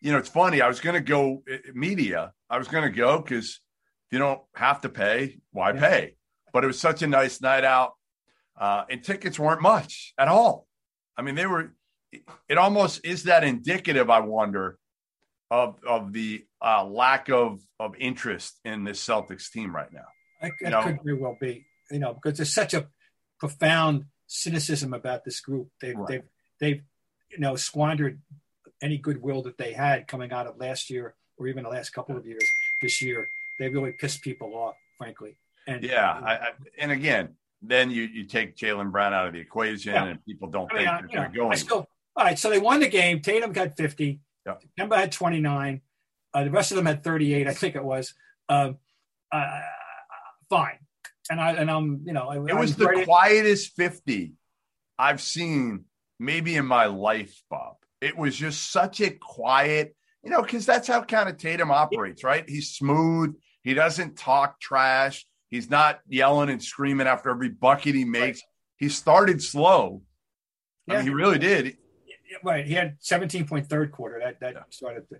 you 0.00 0.12
know 0.12 0.18
it's 0.18 0.28
funny. 0.28 0.60
I 0.60 0.68
was 0.68 0.80
going 0.80 0.94
to 0.94 1.00
go 1.00 1.42
uh, 1.52 1.56
media. 1.74 2.32
I 2.50 2.58
was 2.58 2.68
going 2.68 2.84
to 2.84 2.90
go 2.96 3.20
because 3.20 3.60
you 4.10 4.18
don't 4.18 4.40
have 4.54 4.80
to 4.82 4.88
pay. 4.88 5.38
Why 5.52 5.72
Yeah. 5.72 5.80
pay? 5.80 6.14
But 6.52 6.64
it 6.64 6.66
was 6.66 6.80
such 6.80 7.02
a 7.02 7.06
nice 7.06 7.40
night 7.40 7.64
out, 7.64 7.92
uh, 8.58 8.84
and 8.90 9.02
tickets 9.04 9.38
weren't 9.38 9.60
much 9.62 10.14
at 10.18 10.28
all. 10.28 10.66
I 11.16 11.22
mean, 11.22 11.34
they 11.34 11.46
were. 11.46 11.74
It 12.48 12.56
almost 12.56 13.04
is 13.04 13.24
that 13.24 13.44
indicative. 13.44 14.08
I 14.08 14.20
wonder 14.20 14.78
of 15.50 15.78
of 15.86 16.12
the 16.12 16.44
uh, 16.62 16.84
lack 16.84 17.28
of 17.28 17.60
of 17.78 17.94
interest 17.98 18.58
in 18.64 18.84
this 18.84 19.04
Celtics 19.04 19.50
team 19.50 19.74
right 19.74 19.92
now. 19.92 20.06
It, 20.40 20.52
You 20.60 20.66
it 20.68 20.70
know? 20.70 20.82
could 20.82 20.98
very 21.04 21.18
well 21.18 21.36
be, 21.40 21.66
you 21.90 21.98
know, 21.98 22.14
because 22.14 22.40
it's 22.40 22.54
such 22.54 22.72
a 22.72 22.86
profound 23.38 24.04
cynicism 24.28 24.94
about 24.94 25.24
this 25.24 25.40
group. 25.40 25.68
They've, 25.80 25.96
Right. 25.96 26.08
they've, 26.08 26.22
they've, 26.60 26.82
you 27.30 27.38
know, 27.38 27.56
squandered 27.56 28.20
any 28.80 28.96
goodwill 28.98 29.42
that 29.42 29.58
they 29.58 29.72
had 29.72 30.06
coming 30.06 30.30
out 30.32 30.46
of 30.46 30.56
last 30.58 30.88
year 30.88 31.14
or 31.36 31.48
even 31.48 31.64
the 31.64 31.70
last 31.70 31.90
couple 31.90 32.16
of 32.16 32.24
years. 32.24 32.44
This 32.80 33.02
year, 33.02 33.26
they 33.58 33.68
really 33.68 33.92
pissed 33.92 34.22
people 34.22 34.54
off, 34.54 34.76
frankly. 34.96 35.36
And 35.66 35.82
Yeah, 35.82 36.12
I, 36.12 36.32
I, 36.34 36.48
and 36.78 36.92
again, 36.92 37.34
then 37.60 37.90
you 37.90 38.02
you 38.04 38.24
take 38.24 38.56
Jaylen 38.56 38.92
Brown 38.92 39.12
out 39.12 39.26
of 39.26 39.32
the 39.32 39.40
equation, 39.40 39.92
Yeah. 39.94 40.04
and 40.04 40.24
people 40.24 40.48
don't 40.48 40.70
I 40.72 40.74
mean, 40.76 40.84
think 40.84 40.88
I, 40.88 41.00
that 41.02 41.10
you 41.10 41.16
know, 41.16 41.22
they're 41.22 41.30
going. 41.32 41.56
Still, 41.56 41.88
all 42.16 42.24
right. 42.24 42.38
So 42.38 42.50
they 42.50 42.58
won 42.60 42.78
the 42.80 42.88
game. 42.88 43.20
Tatum 43.20 43.52
got 43.52 43.76
50. 43.76 44.20
Yeah. 44.46 44.54
Kemba 44.78 44.96
had 44.96 45.10
29. 45.12 45.80
Uh, 46.32 46.44
the 46.44 46.50
rest 46.50 46.70
of 46.70 46.76
them 46.76 46.86
had 46.86 47.02
38, 47.02 47.48
I 47.48 47.54
think 47.54 47.74
it 47.74 47.82
was. 47.84 48.14
Um, 48.48 48.78
uh, 49.32 49.60
fine. 50.48 50.78
And 51.30 51.40
I 51.40 51.52
and 51.52 51.70
I'm, 51.70 52.02
you 52.04 52.12
know, 52.12 52.28
I, 52.28 52.36
it 52.36 52.56
was 52.56 52.76
the 52.76 53.02
quietest 53.04 53.74
fifty 53.76 54.32
I've 54.98 55.20
seen 55.20 55.84
maybe 56.18 56.56
in 56.56 56.66
my 56.66 56.86
life, 56.86 57.40
Bob. 57.50 57.76
It 58.00 58.16
was 58.16 58.34
just 58.36 58.70
such 58.72 59.00
a 59.00 59.10
quiet, 59.10 59.94
you 60.24 60.30
know, 60.30 60.42
because 60.42 60.66
that's 60.66 60.88
how 60.88 61.02
kind 61.02 61.28
of 61.28 61.36
Tatum 61.36 61.70
operates, 61.70 62.24
right? 62.24 62.48
He's 62.48 62.70
smooth. 62.70 63.34
He 63.62 63.74
doesn't 63.74 64.16
talk 64.16 64.60
trash. 64.60 65.26
He's 65.48 65.68
not 65.70 66.00
yelling 66.08 66.50
and 66.50 66.62
screaming 66.62 67.06
after 67.06 67.30
every 67.30 67.48
bucket 67.48 67.94
he 67.94 68.04
makes. 68.04 68.40
He 68.76 68.88
started 68.88 69.42
slow. 69.42 70.02
I 70.88 70.96
mean, 70.96 71.02
he 71.04 71.10
really 71.10 71.38
did. 71.38 71.76
right. 72.44 72.64
He 72.64 72.74
had 72.74 72.96
17 73.00 73.46
point 73.46 73.68
third 73.68 73.92
quarter. 73.92 74.20
That 74.22 74.40
that 74.40 74.54
Yeah. 74.54 74.60
started. 74.70 75.04
The, 75.10 75.18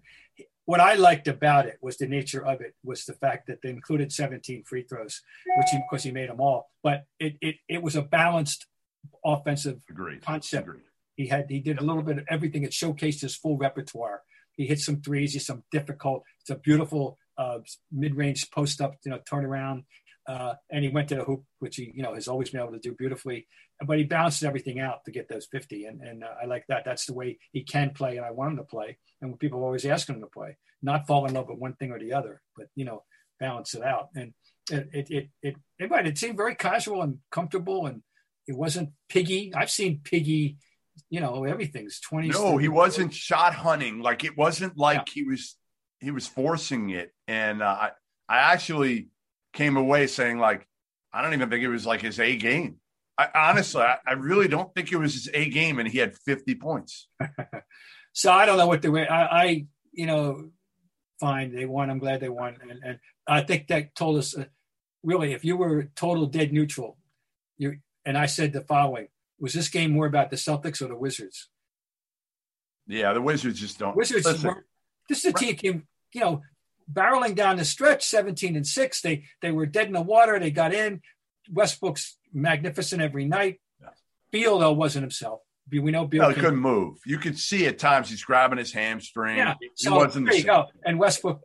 what 0.68 0.80
I 0.80 0.96
liked 0.96 1.28
about 1.28 1.64
it 1.64 1.78
was 1.80 1.96
the 1.96 2.06
nature 2.06 2.44
of 2.44 2.60
it 2.60 2.74
was 2.84 3.06
the 3.06 3.14
fact 3.14 3.46
that 3.46 3.62
they 3.62 3.70
included 3.70 4.12
17 4.12 4.64
free 4.64 4.82
throws, 4.82 5.22
which 5.56 5.68
he, 5.70 5.78
because 5.90 6.04
he 6.04 6.10
made 6.10 6.28
them 6.28 6.42
all. 6.42 6.70
But 6.82 7.04
it 7.18 7.36
it 7.40 7.56
it 7.70 7.82
was 7.82 7.96
a 7.96 8.02
balanced 8.02 8.66
offensive 9.24 9.80
Agreed. 9.88 10.20
Concept. 10.20 10.68
Agreed. 10.68 10.82
he 11.16 11.26
had 11.28 11.46
he 11.48 11.60
did 11.60 11.78
a 11.78 11.84
little 11.84 12.02
bit 12.02 12.18
of 12.18 12.26
everything. 12.28 12.64
It 12.64 12.72
showcased 12.72 13.22
his 13.22 13.34
full 13.34 13.56
repertoire. 13.56 14.20
He 14.58 14.66
hit 14.66 14.80
some 14.80 15.00
threes, 15.00 15.32
he 15.32 15.38
some 15.38 15.62
difficult. 15.72 16.22
It's 16.42 16.50
a 16.50 16.56
beautiful 16.56 17.16
uh, 17.38 17.60
mid-range 17.90 18.50
post 18.50 18.82
up, 18.82 18.96
you 19.06 19.10
know, 19.10 19.20
turnaround. 19.20 19.84
Uh, 20.26 20.52
and 20.70 20.84
he 20.84 20.90
went 20.90 21.08
to 21.08 21.14
the 21.14 21.24
hoop, 21.24 21.44
which 21.60 21.76
he 21.76 21.92
you 21.94 22.02
know 22.02 22.12
has 22.12 22.28
always 22.28 22.50
been 22.50 22.60
able 22.60 22.72
to 22.72 22.78
do 22.78 22.92
beautifully. 22.92 23.46
But 23.86 23.98
he 23.98 24.04
balanced 24.04 24.42
everything 24.42 24.80
out 24.80 25.04
to 25.04 25.12
get 25.12 25.28
those 25.28 25.46
50, 25.46 25.84
and 25.84 26.02
and 26.02 26.24
uh, 26.24 26.28
I 26.42 26.46
like 26.46 26.64
that. 26.68 26.84
That's 26.84 27.06
the 27.06 27.14
way 27.14 27.38
he 27.52 27.62
can 27.62 27.90
play, 27.90 28.16
and 28.16 28.26
I 28.26 28.32
want 28.32 28.52
him 28.52 28.56
to 28.58 28.64
play. 28.64 28.98
And 29.20 29.30
when 29.30 29.38
people 29.38 29.62
always 29.62 29.84
ask 29.86 30.08
him 30.08 30.20
to 30.20 30.26
play, 30.26 30.56
not 30.82 31.06
fall 31.06 31.26
in 31.26 31.34
love 31.34 31.48
with 31.48 31.58
one 31.58 31.74
thing 31.74 31.92
or 31.92 31.98
the 31.98 32.12
other, 32.12 32.40
but 32.56 32.66
you 32.74 32.84
know, 32.84 33.04
balance 33.38 33.74
it 33.74 33.82
out. 33.82 34.08
And 34.16 34.34
it 34.70 34.88
it 34.92 35.10
it 35.10 35.28
it, 35.42 35.56
it, 35.78 35.90
right, 35.90 36.06
it 36.06 36.18
seemed 36.18 36.36
very 36.36 36.56
casual 36.56 37.02
and 37.02 37.18
comfortable, 37.30 37.86
and 37.86 38.02
it 38.46 38.56
wasn't 38.56 38.90
piggy. 39.08 39.52
I've 39.54 39.70
seen 39.70 40.00
piggy 40.02 40.58
you 41.10 41.20
know, 41.20 41.44
everything's 41.44 42.00
20. 42.00 42.28
No, 42.28 42.56
he 42.56 42.68
wasn't 42.68 43.14
shot 43.14 43.54
hunting. 43.54 44.00
Like 44.00 44.24
it 44.24 44.36
wasn't 44.36 44.76
like 44.76 45.08
he 45.08 45.24
was 45.24 45.56
he 46.00 46.10
was 46.10 46.26
forcing 46.26 46.90
it. 46.90 47.12
And 47.26 47.62
uh, 47.62 47.66
I 47.66 47.90
I 48.28 48.52
actually 48.52 49.08
came 49.52 49.76
away 49.76 50.06
saying 50.06 50.38
like 50.38 50.66
I 51.12 51.22
don't 51.22 51.32
even 51.34 51.50
think 51.50 51.62
it 51.62 51.68
was 51.68 51.86
like 51.86 52.02
his 52.02 52.20
A 52.20 52.36
game. 52.36 52.76
I 53.18 53.28
honestly 53.34 53.82
I, 53.82 53.96
I 54.06 54.12
really 54.12 54.48
don't 54.48 54.72
think 54.74 54.92
it 54.92 54.96
was 54.96 55.14
his 55.14 55.28
A 55.34 55.48
game, 55.48 55.78
and 55.78 55.88
he 55.88 55.98
had 55.98 56.16
50 56.16 56.54
points. 56.54 57.08
So 58.18 58.32
I 58.32 58.46
don't 58.46 58.58
know 58.58 58.66
what 58.66 58.82
the 58.82 58.90
way 58.90 59.06
I, 59.06 59.42
I, 59.42 59.66
you 59.92 60.06
know, 60.06 60.50
fine. 61.20 61.54
They 61.54 61.66
won. 61.66 61.88
I'm 61.88 62.00
glad 62.00 62.18
they 62.18 62.28
won. 62.28 62.56
And, 62.60 62.72
and 62.84 62.98
I 63.28 63.42
think 63.42 63.68
that 63.68 63.94
told 63.94 64.18
us 64.18 64.36
uh, 64.36 64.46
really, 65.04 65.34
if 65.34 65.44
you 65.44 65.56
were 65.56 65.84
total 65.94 66.26
dead 66.26 66.52
neutral, 66.52 66.98
you 67.58 67.78
and 68.04 68.18
I 68.18 68.26
said 68.26 68.52
the 68.52 68.62
following: 68.62 69.06
Was 69.38 69.52
this 69.52 69.68
game 69.68 69.92
more 69.92 70.06
about 70.06 70.30
the 70.30 70.36
Celtics 70.36 70.82
or 70.82 70.88
the 70.88 70.96
Wizards? 70.96 71.48
Yeah, 72.88 73.12
the 73.12 73.22
Wizards 73.22 73.60
just 73.60 73.78
don't. 73.78 73.96
Wizards. 73.96 74.42
Were, 74.42 74.64
this 75.08 75.24
is 75.24 75.26
a 75.26 75.32
team 75.32 75.54
came, 75.54 75.86
you 76.12 76.20
know, 76.20 76.42
barreling 76.92 77.36
down 77.36 77.56
the 77.56 77.64
stretch, 77.64 78.04
seventeen 78.04 78.56
and 78.56 78.66
six. 78.66 79.00
They 79.00 79.26
they 79.42 79.52
were 79.52 79.66
dead 79.66 79.86
in 79.86 79.92
the 79.92 80.00
water. 80.00 80.40
They 80.40 80.50
got 80.50 80.74
in. 80.74 81.02
Westbrook's 81.52 82.17
magnificent 82.32 83.02
every 83.02 83.24
night. 83.24 83.60
Beal 84.30 84.58
though 84.58 84.72
wasn't 84.72 85.04
himself. 85.04 85.40
We 85.70 85.90
know 85.90 86.06
Beal 86.06 86.22
no, 86.22 86.28
he 86.28 86.34
can- 86.34 86.44
couldn't 86.44 86.60
move. 86.60 86.98
You 87.06 87.18
could 87.18 87.38
see 87.38 87.66
at 87.66 87.78
times 87.78 88.08
he's 88.10 88.22
grabbing 88.24 88.58
his 88.58 88.72
hamstring. 88.72 89.36
Yeah, 89.38 89.54
he 89.60 89.68
so 89.74 89.96
wasn't 89.96 90.26
the 90.26 90.30
there 90.32 90.40
you 90.40 90.46
go. 90.46 90.66
And 90.84 90.98
Westbrook 90.98 91.40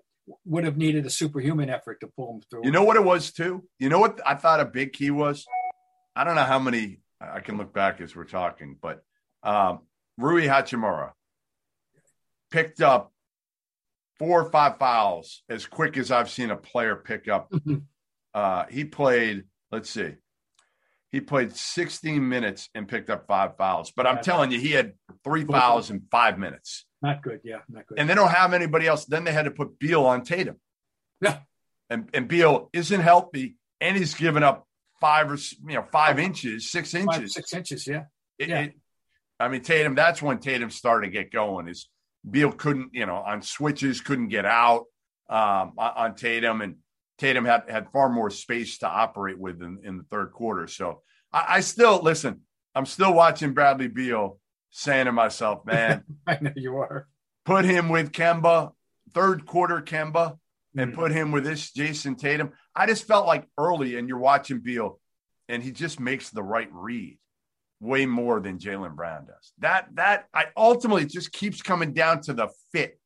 would 0.46 0.64
have 0.64 0.78
needed 0.78 1.06
a 1.06 1.10
superhuman 1.10 1.70
effort 1.70 2.00
to 2.00 2.08
pull 2.08 2.36
him 2.36 2.42
through. 2.50 2.62
You 2.66 2.72
know 2.72 2.84
what 2.84 2.96
it 2.96 3.04
was 3.04 3.32
too? 3.32 3.64
You 3.80 3.90
know 3.90 4.00
what 4.00 4.22
I 4.26 4.36
thought 4.36 4.60
a 4.62 4.66
big 4.66 4.94
key 4.94 5.12
was? 5.12 5.46
I 6.16 6.24
don't 6.24 6.36
know 6.36 6.44
how 6.44 6.60
many 6.60 7.00
I 7.20 7.40
can 7.42 7.58
look 7.58 7.74
back 7.74 8.00
as 8.02 8.16
we're 8.16 8.24
talking, 8.26 8.78
but 8.82 9.02
um, 9.44 9.80
Rui 10.18 10.46
Hachimura 10.48 11.12
picked 12.52 12.82
up 12.82 13.12
four 14.20 14.42
or 14.44 14.50
five 14.52 14.78
fouls 14.78 15.42
as 15.50 15.66
quick 15.66 15.98
as 15.98 16.12
I've 16.12 16.30
seen 16.30 16.52
a 16.52 16.56
player 16.56 16.96
pick 16.96 17.28
up. 17.28 17.52
uh, 18.34 18.66
he 18.70 18.86
played, 18.86 19.44
let's 19.72 19.90
see, 19.90 20.14
he 21.14 21.22
played 21.22 21.56
16 21.56 22.28
minutes 22.28 22.68
and 22.76 22.88
picked 22.88 23.10
up 23.10 23.26
five 23.28 23.56
fouls. 23.56 23.94
But 23.96 24.06
I'm 24.08 24.22
telling 24.22 24.52
you, 24.52 24.60
he 24.60 24.72
had 24.72 24.94
three 25.24 25.46
fouls 25.46 25.90
in 25.92 26.02
five 26.12 26.38
minutes. 26.38 26.86
not 27.02 27.22
good. 27.24 27.40
Yeah, 27.46 27.60
not 27.70 27.88
good. 27.88 28.00
And 28.00 28.10
they 28.10 28.16
don't 28.16 28.32
have 28.32 28.52
anybody 28.54 28.88
else. 28.88 29.06
Then 29.06 29.24
they 29.24 29.32
had 29.32 29.46
to 29.46 29.52
put 29.52 29.80
Beal 29.80 30.06
on 30.06 30.24
Tatum. 30.24 30.58
Yeah. 31.22 31.38
And 31.90 32.10
and 32.14 32.28
Beal 32.28 32.70
isn't 32.74 33.00
healthy, 33.00 33.56
and 33.80 33.96
he's 33.96 34.16
given 34.16 34.42
up 34.44 34.68
five 35.00 35.32
or 35.32 35.36
you 35.68 35.76
know 35.76 35.86
five 35.92 36.18
inches, 36.20 36.72
six 36.72 36.92
Five, 36.92 37.02
inches. 37.04 37.34
six 37.34 37.54
inches. 37.54 37.88
Yeah. 37.88 38.06
It- 38.40 38.50
yeah. 38.50 38.60
it- 38.62 38.74
I 39.40 39.50
mean, 39.50 39.62
Tatum. 39.62 39.94
That's 39.96 40.22
when 40.22 40.40
Tatum 40.40 40.70
started 40.72 41.08
to 41.08 41.12
get 41.12 41.32
going. 41.32 41.68
Is 41.68 41.90
Beal 42.30 42.52
couldn't 42.52 42.90
you 42.94 43.06
know 43.06 43.18
on 43.18 43.42
switches 43.42 44.02
couldn't 44.02 44.30
get 44.30 44.46
out 44.46 44.86
um, 45.30 45.74
on 45.78 46.16
Tatum, 46.16 46.62
and 46.62 46.76
Tatum 47.18 47.46
had 47.46 47.64
had 47.70 47.92
far 47.92 48.10
more 48.10 48.30
space 48.30 48.78
to 48.80 48.88
operate 48.88 49.38
with 49.40 49.62
in, 49.62 49.80
in 49.84 49.98
the 49.98 50.04
third 50.04 50.32
quarter. 50.32 50.68
So 50.68 51.02
I, 51.32 51.46
I 51.50 51.60
still 51.62 52.02
listen. 52.02 52.42
I'm 52.76 52.86
still 52.86 53.14
watching 53.14 53.54
Bradley 53.54 53.88
Beal, 53.88 54.40
saying 54.72 55.06
to 55.06 55.12
myself, 55.12 55.66
man 55.66 56.04
I 56.28 56.38
know 56.42 56.52
you 56.56 56.78
are. 56.78 57.08
put 57.46 57.66
him 57.66 57.90
with 57.90 58.12
Kemba, 58.12 58.72
third 59.14 59.46
quarter 59.46 59.82
Kemba, 59.82 60.38
and 60.76 60.92
Mm. 60.92 60.96
put 60.96 61.12
him 61.12 61.32
with 61.32 61.44
this 61.44 61.72
Jayson 61.72 62.16
Tatum. 62.18 62.52
I 62.76 62.88
just 62.88 63.06
felt 63.06 63.28
like 63.28 63.48
early, 63.60 63.96
and 63.98 64.10
you're 64.10 64.18
watching 64.18 64.60
Beal, 64.60 65.00
and 65.48 65.62
he 65.62 65.72
just 65.72 66.00
makes 66.00 66.32
the 66.32 66.42
right 66.42 66.70
read 66.72 67.20
way 67.80 68.08
more 68.08 68.40
than 68.40 68.58
Jaylen 68.58 68.96
Brown 68.96 69.28
does. 69.28 69.54
That 69.60 69.90
that 69.96 70.26
I 70.34 70.46
ultimately 70.58 71.06
just 71.06 71.32
keeps 71.32 71.62
coming 71.62 71.94
down 71.94 72.22
to 72.22 72.34
the 72.34 72.48
fit, 72.72 73.00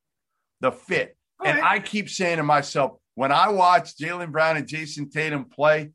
the 0.62 0.72
fit. 0.72 1.17
All 1.41 1.48
and 1.48 1.60
right. 1.60 1.72
I 1.74 1.80
keep 1.80 2.10
saying 2.10 2.38
to 2.38 2.43
myself, 2.43 2.93
when 3.17 3.32
I 3.32 3.49
watch 3.49 3.97
Jaylen 3.97 4.32
Brown 4.32 4.58
and 4.58 4.67
Jayson 4.67 5.10
Tatum 5.10 5.45
play, 5.45 5.89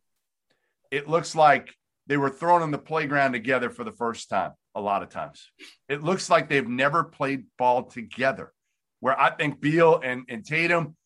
it 0.91 1.09
looks 1.09 1.37
like 1.37 1.73
they 2.09 2.17
were 2.17 2.31
thrown 2.31 2.63
on 2.63 2.73
the 2.73 2.79
playground 2.79 3.31
together 3.33 3.71
for 3.71 3.85
the 3.85 3.93
first 3.93 4.29
time. 4.29 4.51
A 4.75 4.81
lot 4.81 5.05
of 5.05 5.09
times, 5.09 5.49
it 5.89 6.03
looks 6.03 6.29
like 6.29 6.49
they've 6.49 6.67
never 6.69 7.05
played 7.05 7.45
ball 7.59 7.85
together. 7.85 8.53
Where 8.99 9.19
I 9.21 9.31
think 9.31 9.61
Beal 9.61 10.01
and, 10.03 10.25
and 10.29 10.45
Tatum, 10.45 10.97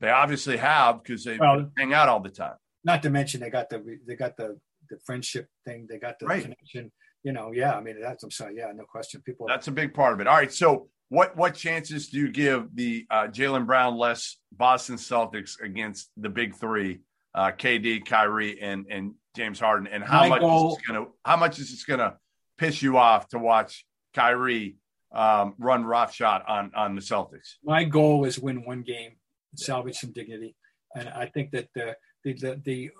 they 0.00 0.08
obviously 0.08 0.56
have 0.56 1.02
because 1.02 1.24
they 1.24 1.36
Well- 1.36 1.70
hang 1.76 1.92
out 1.92 2.08
all 2.08 2.20
the 2.20 2.30
time. 2.30 2.54
Not 2.82 3.02
to 3.02 3.10
mention 3.10 3.40
they 3.40 3.50
got 3.50 3.68
the 3.68 3.98
they 4.06 4.16
got 4.16 4.36
the 4.38 4.58
the 4.88 4.98
friendship 5.04 5.48
thing. 5.66 5.86
They 5.90 5.98
got 5.98 6.18
the 6.18 6.26
Right. 6.26 6.42
connection. 6.42 6.90
You 7.22 7.32
know. 7.32 7.50
Yeah. 7.52 7.76
I 7.76 7.82
mean, 7.82 8.00
that's. 8.00 8.22
I'm 8.24 8.30
sorry. 8.30 8.54
Yeah. 8.56 8.72
No 8.74 8.84
question. 8.84 9.20
People. 9.26 9.46
That's 9.46 9.68
a 9.68 9.72
big 9.72 9.92
part 9.92 10.14
of 10.14 10.20
it. 10.20 10.26
All 10.26 10.36
right, 10.36 10.52
so 10.52 10.88
what 11.08 11.36
what 11.36 11.54
chances 11.54 12.08
do 12.08 12.18
you 12.18 12.30
give 12.30 12.74
the 12.74 13.06
uh, 13.10 13.28
Jaylen 13.28 13.66
Brown 13.66 13.96
less 13.96 14.38
Boston 14.52 14.96
Celtics 14.96 15.60
against 15.60 16.10
the 16.16 16.28
big 16.28 16.54
three, 16.54 17.00
uh, 17.34 17.52
KD, 17.52 18.04
Kyrie, 18.04 18.60
and 18.60 18.86
and 18.90 19.14
James 19.36 19.60
Harden? 19.60 19.86
And 19.86 20.02
how 20.02 20.28
My 20.28 20.40
much 20.40 20.42
is 20.42 20.76
this 20.76 20.86
gonna 20.86 21.06
how 21.24 21.36
much 21.36 21.58
is 21.58 21.70
this 21.70 21.84
gonna 21.84 22.16
piss 22.58 22.82
you 22.82 22.98
off 22.98 23.28
to 23.28 23.38
watch 23.38 23.86
Kyrie 24.14 24.76
um, 25.14 25.54
run 25.58 25.84
roughshod 25.84 26.42
on 26.48 26.72
on 26.74 26.94
the 26.94 27.00
Celtics? 27.00 27.54
my 27.62 27.84
goal 27.84 28.24
is 28.24 28.38
win 28.38 28.64
one 28.64 28.82
game, 28.82 29.12
salvage 29.54 29.96
some 29.96 30.12
dignity, 30.12 30.56
and 30.96 31.08
I 31.08 31.26
think 31.26 31.52
that 31.52 31.68
the 31.74 31.96
the 32.24 32.32
the 32.34 32.60
the, 32.64 32.90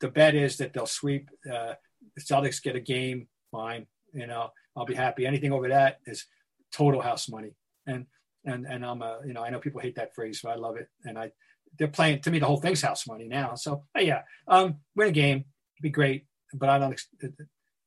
the 0.00 0.08
bet 0.08 0.34
is 0.34 0.58
that 0.58 0.74
they'll 0.74 0.86
sweep. 0.86 1.30
Uh, 1.50 1.74
the 2.16 2.20
Celtics 2.20 2.62
get 2.62 2.76
a 2.76 2.80
game, 2.80 3.28
fine. 3.50 3.86
You 4.12 4.26
know, 4.26 4.50
I'll 4.76 4.84
be 4.84 4.94
happy. 4.94 5.26
Anything 5.26 5.52
over 5.52 5.68
that 5.68 6.00
is 6.06 6.26
total 6.74 7.00
house 7.00 7.28
money, 7.28 7.52
and 7.86 8.06
and 8.44 8.66
and 8.66 8.84
I'm 8.84 9.02
a 9.02 9.20
you 9.26 9.32
know 9.32 9.42
I 9.42 9.50
know 9.50 9.60
people 9.60 9.80
hate 9.80 9.96
that 9.96 10.14
phrase, 10.14 10.40
but 10.42 10.50
I 10.50 10.56
love 10.56 10.76
it, 10.76 10.88
and 11.04 11.18
I 11.18 11.32
they're 11.78 11.88
playing 11.88 12.20
to 12.22 12.30
me 12.30 12.38
the 12.38 12.46
whole 12.46 12.60
thing's 12.60 12.82
house 12.82 13.06
money 13.06 13.26
now. 13.28 13.54
So 13.54 13.84
uh, 13.96 14.00
yeah, 14.00 14.22
um, 14.48 14.76
win 14.94 15.08
a 15.08 15.12
game, 15.12 15.44
be 15.80 15.90
great, 15.90 16.26
but 16.52 16.68
I 16.68 16.78
don't. 16.78 16.92
ex- 16.92 17.08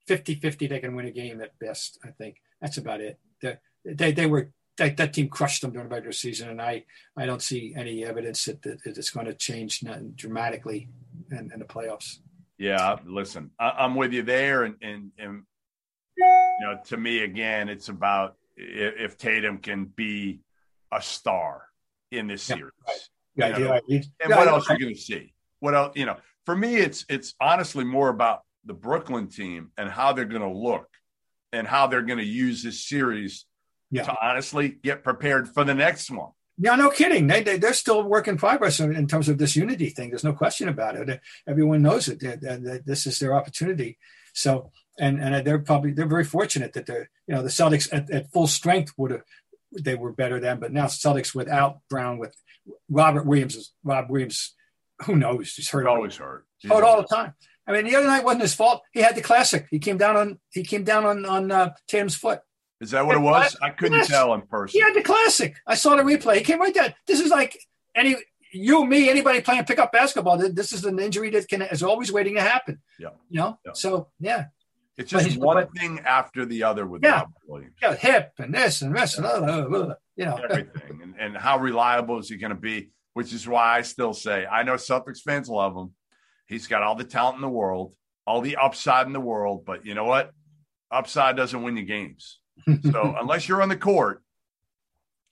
50-50 0.08 0.69
they 0.69 0.80
can 0.80 0.95
win 0.95 1.06
a 1.06 1.12
game 1.12 1.41
at 1.41 1.60
best. 1.60 2.00
I 2.02 2.12
think 2.12 2.38
that's 2.62 2.78
about 2.78 3.02
it. 3.02 3.19
They 3.41 3.58
they, 3.84 4.12
they 4.13 4.26
were 4.26 4.52
that, 4.78 4.97
that 4.97 5.13
team 5.13 5.28
crushed 5.28 5.62
them 5.62 5.71
during 5.71 5.89
the 5.89 5.95
regular 5.95 6.13
season, 6.13 6.50
and 6.50 6.62
I, 6.62 6.86
I 7.15 7.26
don't 7.26 7.41
see 7.41 7.73
any 7.76 8.06
evidence 8.06 8.45
that, 8.45 8.62
that 8.62 8.80
it's 8.86 9.10
going 9.10 9.26
to 9.26 9.34
change 9.34 9.84
dramatically 10.15 10.89
in, 11.32 11.52
in 11.52 11.60
the 11.60 11.65
playoffs. 11.65 12.19
Yeah, 12.58 12.97
listen, 13.06 13.52
I, 13.60 13.71
I'm 13.71 13.95
with 13.95 14.13
you 14.13 14.23
there, 14.23 14.63
and 14.63 14.76
and 14.82 15.12
and 15.19 15.43
you 16.17 16.65
know, 16.65 16.80
to 16.86 16.97
me 16.97 17.23
again, 17.23 17.69
it's 17.69 17.89
about 17.89 18.36
if, 18.58 18.93
if 18.98 19.17
Tatum 19.17 19.60
can 19.60 19.86
be 19.86 20.41
a 20.91 21.02
star 21.02 21.63
in 22.12 22.28
this 22.28 22.43
series. 22.43 22.72
Yeah, 23.36 23.50
know, 23.50 23.80
do. 23.88 23.96
And 23.96 24.06
yeah, 24.30 24.38
what 24.38 24.48
else 24.48 24.70
are 24.70 24.74
you 24.74 24.80
going 24.80 24.96
to 24.96 25.00
see? 25.00 25.34
What 25.60 25.76
else? 25.76 25.93
You 25.96 26.08
know, 26.08 26.17
for 26.46 26.56
me, 26.56 26.78
it's 26.78 27.06
it's 27.08 27.36
honestly 27.39 27.84
more 27.84 28.10
about 28.10 28.41
the 28.65 28.74
Brooklyn 28.74 29.28
team 29.28 29.72
and 29.78 29.89
how 29.89 30.13
they're 30.13 30.26
going 30.26 30.41
to 30.41 30.52
look 30.52 30.88
and 31.54 31.67
how 31.67 31.88
they're 31.88 32.02
going 32.02 32.20
to 32.20 32.26
use 32.26 32.63
this 32.63 32.86
series 32.86 33.46
Yeah. 33.91 34.04
to 34.04 34.15
honestly 34.22 34.70
get 34.70 35.04
prepared 35.04 35.48
for 35.50 35.63
the 35.63 35.76
next 35.76 36.10
one. 36.12 36.32
Yeah, 36.58 36.76
no 36.76 36.89
kidding. 36.89 37.28
They, 37.28 37.43
they 37.43 37.58
they're 37.58 37.74
still 37.74 38.04
work 38.04 38.28
in 38.28 38.38
progress 38.38 38.80
in, 38.80 39.08
terms 39.08 39.30
of 39.30 39.38
this 39.38 39.56
unity 39.56 39.89
thing. 39.89 40.10
There's 40.10 40.24
no 40.24 40.34
question 40.34 40.67
about 40.67 40.96
it. 40.96 41.22
Everyone 41.48 41.84
knows 41.84 42.08
it. 42.08 42.20
That- 42.20 42.41
that 42.41 42.84
this 42.86 43.06
is 43.06 43.20
their 43.20 43.34
opportunity. 43.36 44.00
So 44.34 44.72
and 45.00 45.22
and 45.22 45.46
they're 45.46 45.60
probably 45.60 45.92
they're 45.92 46.08
very 46.08 46.24
fortunate 46.24 46.74
that 46.74 46.86
they're 46.86 47.10
you 47.28 47.36
know 47.36 47.42
the 47.42 47.50
Celtics 47.50 47.88
at, 47.92 48.10
at 48.10 48.32
full 48.32 48.48
strength 48.48 48.94
would 48.98 49.12
have 49.12 49.22
they 49.72 49.96
were 49.96 50.12
better 50.14 50.40
than, 50.40 50.60
but 50.60 50.72
now 50.72 50.86
Celtics 50.86 51.36
without 51.36 51.80
Brown 51.90 52.18
with 52.18 52.36
Robert 52.90 53.26
Williams 53.26 53.56
is 53.56 53.74
Rob 53.84 54.10
Williams. 54.10 54.54
Who 55.04 55.16
knows? 55.16 55.54
He's 55.54 55.70
hurt 55.70 55.86
always 55.88 56.16
hurt. 56.16 56.46
It 56.64 56.72
all 56.72 57.02
the 57.02 57.08
time. 57.08 57.34
I 57.68 57.74
mean, 57.74 57.86
the 57.86 57.96
other 57.96 58.08
night 58.08 58.24
wasn't 58.24 58.44
his 58.44 58.56
fault. 58.56 58.82
He 58.94 59.02
had 59.02 59.16
the 59.16 59.22
classic. 59.22 59.68
He 59.70 59.78
came 59.78 59.98
down 59.98 60.16
on 60.16 60.40
he 60.52 60.64
came 60.64 60.84
down 60.84 61.06
on 61.06 61.26
on 61.26 61.52
uh, 61.52 61.74
Tatum's 61.88 62.16
foot. 62.16 62.40
Is 62.80 62.92
that 62.92 63.06
what 63.06 63.16
it 63.18 63.22
was? 63.22 63.56
I 63.62 63.72
couldn't 63.72 63.98
Yes. 63.98 64.08
tell 64.08 64.34
in 64.34 64.42
person. 64.42 64.80
He 64.80 64.84
had 64.84 64.94
the 64.94 65.02
classic. 65.02 65.56
I 65.68 65.76
saw 65.76 65.96
the 65.96 66.04
replay. 66.04 66.38
He 66.38 66.44
came 66.44 66.60
right 66.60 66.74
down. 66.74 66.94
This 67.08 67.20
is 67.20 67.30
like 67.30 67.60
any 67.96 68.16
you, 68.54 68.86
me, 68.86 69.10
anybody 69.10 69.42
playing 69.42 69.66
pickup 69.66 69.92
basketball. 69.92 70.38
This 70.38 70.72
is 70.72 70.86
an 70.86 71.00
injury 71.00 71.30
that 71.32 71.48
can 71.48 71.62
is 71.64 71.84
always 71.84 72.12
waiting 72.12 72.36
to 72.36 72.42
happen. 72.42 72.82
Yeah. 72.98 73.10
You 73.30 73.40
know. 73.42 73.60
Yeah. 73.66 73.72
So 73.74 74.10
yeah, 74.20 74.46
It's 74.98 75.12
just 75.12 75.38
one 75.38 75.58
but- 75.58 75.74
thing 75.78 76.00
after 76.00 76.46
the 76.46 76.64
other 76.64 76.86
with 76.88 77.04
Yeah. 77.04 77.12
Robert 77.20 77.34
Williams. 77.48 77.76
yeah, 77.82 77.96
hip 77.96 78.32
and 78.40 78.54
this 78.54 78.82
and 78.82 78.96
this 78.96 79.18
and 79.18 79.26
blah, 79.70 79.94
you 80.16 80.26
know. 80.26 80.36
everything 80.38 81.00
and, 81.04 81.16
and 81.20 81.38
how 81.38 81.60
reliable 81.60 82.18
is 82.20 82.30
he 82.30 82.38
going 82.38 82.50
to 82.50 82.56
be 82.56 82.90
which 83.14 83.32
is 83.34 83.48
why 83.48 83.78
i 83.78 83.82
still 83.82 84.14
say 84.14 84.46
i 84.48 84.64
know 84.64 84.74
celtics 84.74 85.22
fans 85.22 85.48
love 85.50 85.76
him 85.76 85.94
he's 86.48 86.66
got 86.68 86.82
all 86.84 86.96
the 86.96 87.04
talent 87.04 87.36
in 87.36 87.42
the 87.42 87.50
world 87.50 87.94
all 88.26 88.42
the 88.42 88.56
upside 88.58 89.06
in 89.08 89.14
the 89.14 89.20
world 89.20 89.64
but 89.66 89.86
you 89.86 89.94
know 89.94 90.06
what 90.06 90.32
upside 90.92 91.36
doesn't 91.36 91.62
win 91.64 91.78
you 91.78 91.84
games 91.84 92.40
so 92.92 93.16
unless 93.20 93.48
you're 93.48 93.62
on 93.62 93.70
the 93.70 93.78
court 93.78 94.24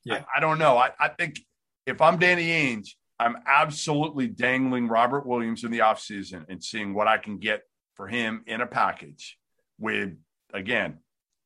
Yeah. 0.03 0.23
I, 0.35 0.37
I 0.37 0.39
don't 0.39 0.59
know 0.59 0.77
I, 0.77 0.91
I 0.99 1.07
think 1.09 1.39
if 1.87 2.01
i'm 2.01 2.19
danny 2.19 2.47
ainge 2.49 2.89
i'm 3.19 3.37
absolutely 3.47 4.27
dangling 4.27 4.87
robert 4.87 5.25
williams 5.25 5.63
in 5.63 5.71
the 5.71 5.79
offseason 5.79 6.45
and 6.49 6.63
seeing 6.63 6.93
what 6.93 7.07
i 7.07 7.17
can 7.17 7.37
get 7.39 7.61
for 7.95 8.07
him 8.07 8.43
in 8.45 8.61
a 8.61 8.67
package 8.67 9.37
with 9.79 10.15
again 10.53 10.99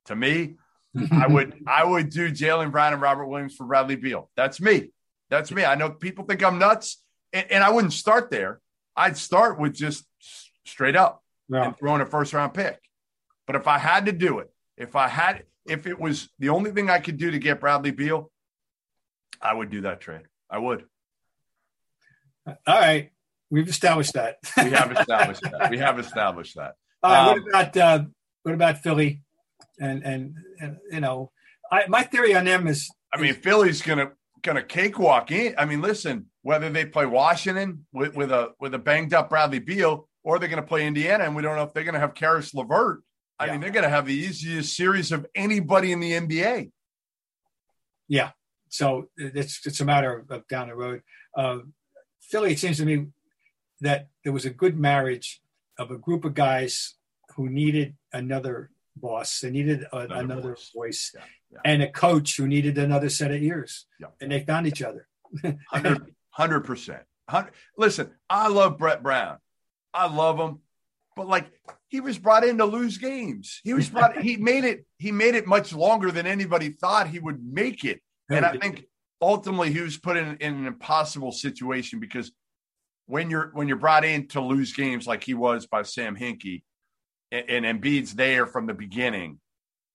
to 0.06 0.16
me 0.16 0.56
I 1.12 1.28
would 1.28 1.64
I 1.68 1.84
would 1.84 2.10
do 2.10 2.32
Jaylen 2.32 2.72
Brown 2.72 2.94
and 2.94 3.02
Robert 3.02 3.28
Williams 3.28 3.56
for 3.56 3.66
Bradley 3.66 3.96
Beal. 3.96 4.30
That's 4.36 4.60
me. 4.60 4.92
That's 5.30 5.52
me. 5.52 5.64
I 5.64 5.76
know 5.76 5.92
people 5.92 6.26
think 6.26 6.44
I'm 6.44 6.58
nuts, 6.58 7.02
and, 7.32 7.52
and 7.52 7.64
I 7.64 7.70
wouldn't 7.70 7.94
start 7.94 8.32
there. 8.32 8.60
I'd 8.96 9.18
start 9.18 9.60
with 9.60 9.74
just 9.76 10.06
straight 10.66 10.96
up 10.96 11.24
and 11.50 11.78
throwing 11.78 12.02
a 12.02 12.06
first 12.06 12.34
round 12.34 12.54
pick. 12.54 12.80
But 13.46 13.56
if 13.56 13.68
I 13.68 13.78
had 13.78 14.08
to 14.08 14.12
do 14.12 14.40
it, 14.40 14.52
if 14.78 14.96
I 14.96 15.08
had, 15.08 15.44
if 15.66 15.86
it 15.86 16.00
was 16.00 16.30
the 16.40 16.50
only 16.50 16.72
thing 16.72 16.90
I 16.90 17.00
could 17.00 17.18
do 17.18 17.32
to 17.32 17.40
get 17.40 17.60
Bradley 17.60 17.92
Beal, 17.92 18.32
I 19.42 19.54
would 19.54 19.70
do 19.70 19.82
that 19.82 20.02
trade. 20.02 20.24
I 20.50 20.58
would. 20.58 20.86
All 22.48 22.56
right. 22.68 23.12
We've 23.52 23.68
established 23.68 24.14
that. 24.14 24.38
we 24.58 24.72
have 24.72 24.92
established 24.98 25.42
that. 25.42 25.70
We 25.70 25.78
have 25.78 26.00
established 26.00 26.56
that. 26.56 26.74
Um, 27.02 27.28
what 27.28 27.48
about 27.48 27.78
uh, 27.78 28.04
what 28.50 28.56
about 28.56 28.80
Philly? 28.80 29.22
And, 29.80 30.04
and 30.04 30.36
and 30.60 30.78
you 30.92 31.00
know, 31.02 31.32
I 31.72 31.86
my 31.88 32.02
theory 32.04 32.36
on 32.36 32.46
them 32.46 32.66
is 32.68 32.90
I 33.14 33.22
mean, 33.22 33.36
Philly's 33.36 33.82
gonna 33.84 34.12
gonna 34.42 34.64
cakewalk 34.64 35.30
in. 35.32 35.54
I 35.58 35.66
mean, 35.66 35.82
listen, 35.82 36.26
whether 36.42 36.70
they 36.70 36.86
play 36.86 37.06
Washington 37.06 37.86
with, 37.94 38.16
with 38.16 38.32
a 38.32 38.54
with 38.60 38.74
a 38.74 38.80
banged 38.80 39.14
up 39.14 39.30
Bradley 39.30 39.60
Beal 39.60 40.10
or 40.24 40.40
they're 40.40 40.50
gonna 40.50 40.64
play 40.64 40.88
Indiana, 40.88 41.26
and 41.26 41.36
we 41.36 41.44
don't 41.44 41.56
know 41.56 41.64
if 41.64 41.74
they're 41.74 41.84
gonna 41.84 42.00
have 42.00 42.16
Caris 42.16 42.54
LeVert. 42.56 43.04
I 43.38 43.46
Yeah. 43.46 43.52
mean, 43.52 43.62
they're 43.62 43.70
gonna 43.70 43.88
have 43.90 44.08
the 44.08 44.14
easiest 44.16 44.76
series 44.76 45.12
of 45.12 45.26
anybody 45.36 45.92
in 45.92 46.00
the 46.00 46.12
NBA. 46.14 46.72
yeah. 48.08 48.32
So 48.70 49.10
it's 49.18 49.66
it's 49.66 49.80
a 49.80 49.86
matter 49.86 50.20
of, 50.20 50.32
of 50.32 50.48
down 50.48 50.68
the 50.70 50.76
road. 50.76 51.02
Uh, 51.38 51.60
Philly, 52.22 52.52
it 52.54 52.60
seems 52.60 52.78
to 52.78 52.86
me 52.86 53.08
that 53.82 54.08
there 54.24 54.34
was 54.34 54.46
a 54.46 54.50
good 54.52 54.78
marriage 54.78 55.42
of 55.78 55.90
a 55.92 55.98
group 55.98 56.26
of 56.26 56.34
guys 56.34 56.96
who 57.40 57.50
needed 57.50 57.96
another 58.12 58.70
boss. 58.98 59.40
They 59.40 59.50
needed 59.50 59.86
a, 59.94 60.00
Another 60.00 60.20
another, 60.24 60.42
voice. 60.56 60.72
voice, 60.76 61.12
Yeah, 61.16 61.22
yeah. 61.52 61.60
and 61.64 61.82
a 61.82 61.90
coach 61.90 62.36
who 62.36 62.48
needed 62.50 62.78
another 62.78 63.08
set 63.10 63.32
of 63.32 63.42
ears. 63.42 63.86
Yeah. 63.98 64.08
And 64.20 64.30
they 64.30 64.42
found 64.42 64.68
each 64.68 64.82
other. 64.82 65.08
Hundred 66.32 66.66
percent. 66.66 67.04
Listen, 67.78 68.12
I 68.30 68.50
love 68.50 68.78
Brett 68.78 69.02
Brown. 69.02 69.38
I 69.94 70.14
love 70.14 70.38
him, 70.38 70.60
but 71.16 71.28
like 71.30 71.50
he 71.88 72.02
was 72.02 72.18
brought 72.18 72.44
in 72.44 72.58
to 72.58 72.66
lose 72.66 72.98
games. 72.98 73.62
He 73.64 73.74
was 73.74 73.88
brought. 73.90 74.18
he 74.22 74.36
made 74.52 74.66
it. 74.66 74.86
He 74.98 75.14
made 75.14 75.36
it 75.36 75.48
much 75.48 75.72
longer 75.72 76.12
than 76.12 76.28
anybody 76.28 76.72
thought 76.72 77.08
he 77.08 77.20
would 77.20 77.42
make 77.42 77.86
it. 77.86 78.02
And 78.30 78.46
I 78.46 78.58
think 78.58 78.86
ultimately 79.22 79.72
he 79.72 79.80
was 79.80 79.96
put 79.98 80.18
in, 80.18 80.36
in 80.42 80.56
an 80.56 80.66
impossible 80.68 81.32
situation 81.32 82.02
because 82.02 82.34
when 83.06 83.30
you're 83.30 83.50
when 83.54 83.68
you're 83.70 83.78
brought 83.78 84.04
in 84.04 84.28
to 84.30 84.42
lose 84.42 84.74
games 84.74 85.08
like 85.08 85.24
he 85.24 85.34
was 85.34 85.66
by 85.68 85.82
Sam 85.84 86.16
Hinkie, 86.18 86.64
and, 87.32 87.66
and 87.66 87.82
Embiid's 87.82 88.16
there 88.16 88.46
from 88.46 88.66
the 88.66 88.74
beginning, 88.74 89.40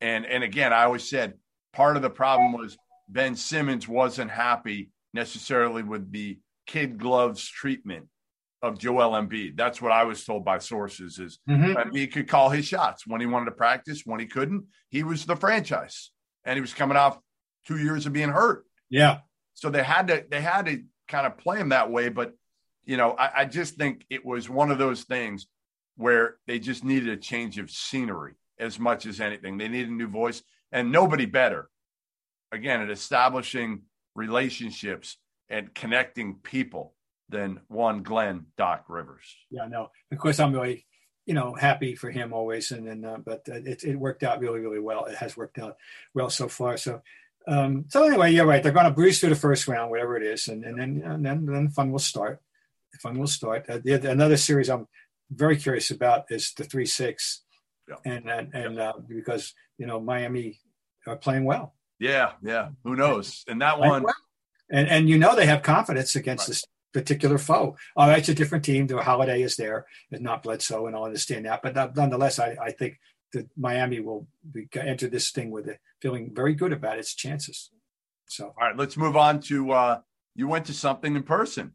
and 0.00 0.24
and 0.26 0.42
again 0.44 0.72
I 0.72 0.84
always 0.84 1.08
said 1.08 1.34
part 1.72 1.96
of 1.96 2.02
the 2.02 2.10
problem 2.10 2.52
was 2.52 2.76
Ben 3.08 3.36
Simmons 3.36 3.86
wasn't 3.88 4.30
happy 4.30 4.90
necessarily 5.12 5.82
with 5.82 6.10
the 6.12 6.38
kid 6.66 6.98
gloves 6.98 7.46
treatment 7.46 8.06
of 8.62 8.78
Joel 8.78 9.12
Embiid. 9.12 9.56
That's 9.56 9.82
what 9.82 9.92
I 9.92 10.04
was 10.04 10.24
told 10.24 10.44
by 10.44 10.58
sources 10.58 11.18
is 11.18 11.38
Mhm. 11.48 11.74
Embiid 11.76 12.12
could 12.12 12.28
call 12.28 12.48
his 12.50 12.64
shots 12.66 13.06
when 13.06 13.20
he 13.20 13.26
wanted 13.26 13.46
to 13.46 13.50
practice, 13.56 14.02
when 14.06 14.20
he 14.20 14.26
couldn't. 14.26 14.64
He 14.88 15.02
was 15.02 15.26
the 15.26 15.36
franchise, 15.36 16.10
and 16.44 16.56
he 16.56 16.60
was 16.62 16.72
coming 16.72 16.96
off 16.96 17.18
two 17.66 17.78
years 17.78 18.06
of 18.06 18.12
being 18.12 18.30
hurt. 18.30 18.64
yeah. 18.90 19.18
So 19.56 19.70
they 19.70 19.82
had 19.84 20.08
to 20.08 20.24
they 20.28 20.40
had 20.40 20.66
to 20.66 20.82
kind 21.06 21.26
of 21.26 21.38
play 21.38 21.58
him 21.60 21.68
that 21.68 21.90
way. 21.90 22.08
But 22.08 22.34
you 22.84 22.96
know, 22.96 23.12
I, 23.12 23.40
I 23.42 23.44
just 23.44 23.76
think 23.76 24.04
it 24.10 24.24
was 24.24 24.48
one 24.50 24.70
of 24.70 24.78
those 24.78 25.04
things 25.04 25.46
where 25.96 26.36
they 26.46 26.58
just 26.58 26.84
needed 26.84 27.08
a 27.08 27.16
change 27.16 27.58
of 27.58 27.70
scenery 27.70 28.34
as 28.58 28.78
much 28.78 29.06
as 29.06 29.20
anything. 29.20 29.58
They 29.58 29.68
needed 29.68 29.90
a 29.90 29.94
new 29.94 30.08
voice, 30.08 30.42
and 30.72 30.92
nobody 30.92 31.26
better. 31.26 31.68
Again, 32.52 32.80
at 32.82 32.90
establishing 32.90 33.82
relationships 34.14 35.16
and 35.48 35.74
connecting 35.74 36.36
people 36.36 36.94
than 37.28 37.60
one 37.68 38.02
Glenn 38.02 38.46
Doc 38.56 38.84
Rivers. 38.88 39.36
Yeah, 39.50 39.66
no. 39.66 39.90
Of 40.12 40.18
course, 40.18 40.38
I'm 40.38 40.52
really, 40.52 40.86
you 41.26 41.34
know, 41.34 41.54
happy 41.54 41.94
for 41.94 42.10
him 42.10 42.32
always, 42.32 42.70
and 42.70 42.88
and 42.88 43.04
uh, 43.04 43.18
but 43.24 43.42
uh, 43.48 43.54
it 43.54 43.82
it 43.84 43.96
worked 43.96 44.22
out 44.22 44.40
really 44.40 44.60
really 44.60 44.78
well. 44.78 45.06
It 45.06 45.16
has 45.16 45.36
worked 45.36 45.58
out 45.58 45.76
well 46.14 46.30
so 46.30 46.48
far. 46.48 46.76
So, 46.76 47.02
um, 47.48 47.86
so 47.88 48.04
anyway, 48.04 48.32
you're 48.32 48.46
right. 48.46 48.62
They're 48.62 48.72
going 48.72 48.84
to 48.84 48.90
breeze 48.92 49.20
through 49.20 49.30
the 49.30 49.36
first 49.36 49.66
round, 49.66 49.90
whatever 49.90 50.16
it 50.16 50.22
is, 50.22 50.48
and 50.48 50.64
and 50.64 50.78
then 50.78 51.02
and 51.04 51.24
then 51.24 51.46
then 51.46 51.68
fun 51.70 51.90
will 51.90 51.98
start. 51.98 52.40
Fun 53.00 53.18
will 53.18 53.26
start. 53.26 53.68
Uh, 53.68 53.78
the, 53.82 54.08
another 54.08 54.36
series 54.36 54.70
I'm 54.70 54.86
very 55.34 55.56
curious 55.56 55.90
about 55.90 56.24
is 56.30 56.52
the 56.56 56.64
three 56.64 56.86
six, 56.86 57.42
Yeah. 57.88 57.96
and 58.04 58.28
and 58.30 58.54
and 58.54 58.78
uh, 58.78 58.92
because 59.08 59.54
you 59.78 59.86
know 59.86 60.00
Miami 60.00 60.60
are 61.06 61.16
playing 61.16 61.44
well. 61.44 61.74
Yeah, 61.98 62.32
yeah. 62.42 62.70
Who 62.84 62.96
knows? 62.96 63.44
And 63.46 63.60
that 63.62 63.78
one, 63.78 64.02
well. 64.04 64.14
and 64.70 64.88
and 64.88 65.08
you 65.08 65.18
know 65.18 65.34
they 65.36 65.46
have 65.46 65.62
confidence 65.62 66.16
against 66.16 66.42
Right. 66.44 66.48
this 66.48 66.64
particular 66.92 67.38
foe. 67.38 67.76
All 67.96 68.08
right, 68.08 68.18
it's 68.18 68.28
a 68.28 68.34
different 68.34 68.64
team. 68.64 68.86
The 68.86 69.02
Holiday 69.02 69.42
is 69.42 69.56
there, 69.56 69.86
is 70.10 70.20
not 70.20 70.42
Bledsoe, 70.42 70.86
and 70.86 70.96
I 70.96 71.00
understand 71.00 71.44
that. 71.46 71.60
But 71.62 71.96
nonetheless, 71.96 72.38
I, 72.38 72.56
I 72.62 72.70
think 72.70 72.98
that 73.32 73.48
Miami 73.56 74.00
will 74.00 74.28
be, 74.52 74.68
enter 74.74 75.08
this 75.08 75.30
thing 75.32 75.50
with 75.50 75.66
it 75.68 75.80
feeling 76.00 76.30
very 76.34 76.54
good 76.54 76.72
about 76.72 76.98
its 76.98 77.14
chances. 77.14 77.70
So 78.26 78.46
all 78.46 78.66
right, 78.68 78.76
let's 78.76 78.96
move 78.96 79.16
on 79.16 79.40
to 79.42 79.72
uh 79.72 80.00
you 80.34 80.48
went 80.48 80.66
to 80.66 80.72
something 80.74 81.14
in 81.16 81.22
person. 81.22 81.74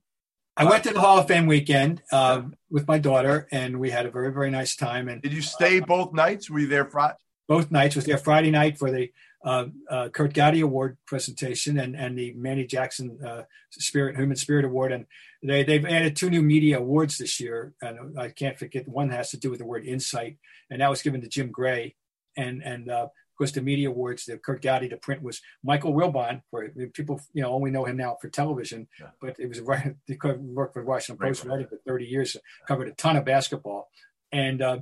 I 0.60 0.66
went 0.66 0.84
to 0.84 0.94
the 0.94 1.00
Hall 1.00 1.18
of 1.18 1.28
Fame 1.28 1.48
weekend 1.48 2.04
uh, 2.12 2.42
with 2.70 2.86
my 2.86 3.00
daughter, 3.00 3.48
and 3.50 3.80
we 3.80 3.92
had 3.92 4.06
a 4.06 4.12
very 4.12 4.34
very 4.34 4.52
nice 4.52 4.76
time. 4.76 5.08
And 5.08 5.22
Did 5.22 5.32
you 5.32 5.42
stay 5.42 5.80
both 5.80 6.12
nights? 6.14 6.50
Were 6.50 6.60
you 6.60 6.68
there 6.68 6.86
Friday? 6.86 7.16
both 7.48 7.72
nights 7.72 7.96
was 7.96 8.06
there 8.06 8.18
Friday 8.18 8.52
night 8.52 8.78
for 8.78 8.92
the 8.92 9.12
uh, 9.44 9.66
uh, 9.90 10.10
Curt 10.10 10.34
Gowdy 10.34 10.60
Award 10.60 10.98
presentation 11.08 11.80
and, 11.80 11.96
and 11.96 12.16
the 12.16 12.34
Manny 12.34 12.66
Jackson 12.66 13.18
uh, 13.26 13.44
Spirit 13.72 14.18
Human 14.18 14.36
Spirit 14.36 14.66
Award, 14.66 14.92
and 14.92 15.06
they 15.42 15.64
they've 15.64 15.86
added 15.86 16.18
two 16.18 16.30
new 16.30 16.42
media 16.42 16.78
awards 16.78 17.18
this 17.18 17.40
year, 17.40 17.74
and 17.82 18.20
I 18.20 18.28
can't 18.28 18.60
forget 18.60 18.86
one 18.86 19.12
has 19.12 19.32
to 19.32 19.38
do 19.38 19.50
with 19.50 19.60
the 19.60 19.66
word 19.66 19.86
insight, 19.86 20.38
and 20.70 20.82
that 20.82 20.90
was 20.90 21.02
given 21.02 21.22
to 21.22 21.30
Jim 21.30 21.52
Gray, 21.52 21.96
and 22.36 22.62
and 22.62 22.92
uh, 22.92 23.08
course 23.40 23.52
the 23.54 23.62
media 23.62 23.90
awards, 23.90 24.26
the 24.26 24.38
Curt 24.38 24.62
Gowdy 24.62 24.90
to 24.90 24.98
print 24.98 25.24
was 25.24 25.42
Michael 25.64 25.94
Wilbon, 25.94 26.42
where 26.52 26.70
people 26.94 27.20
you 27.34 27.42
know 27.42 27.52
only 27.52 27.72
know 27.72 27.86
him 27.86 27.98
now 27.98 28.18
for 28.22 28.30
television, 28.30 28.88
Yeah. 29.00 29.08
but 29.22 29.40
it 29.40 29.48
was 29.48 29.60
right 29.62 29.96
he 30.06 30.18
worked 30.38 30.74
for 30.74 30.84
Washington 30.84 31.22
Right, 31.24 31.30
Post 31.30 31.46
right. 31.46 31.68
for 31.70 31.78
30 31.88 32.06
years, 32.06 32.38
covered 32.68 32.88
a 32.90 32.94
ton 32.94 33.16
of 33.18 33.26
basketball, 33.26 33.90
and 34.32 34.62
uh, 34.62 34.80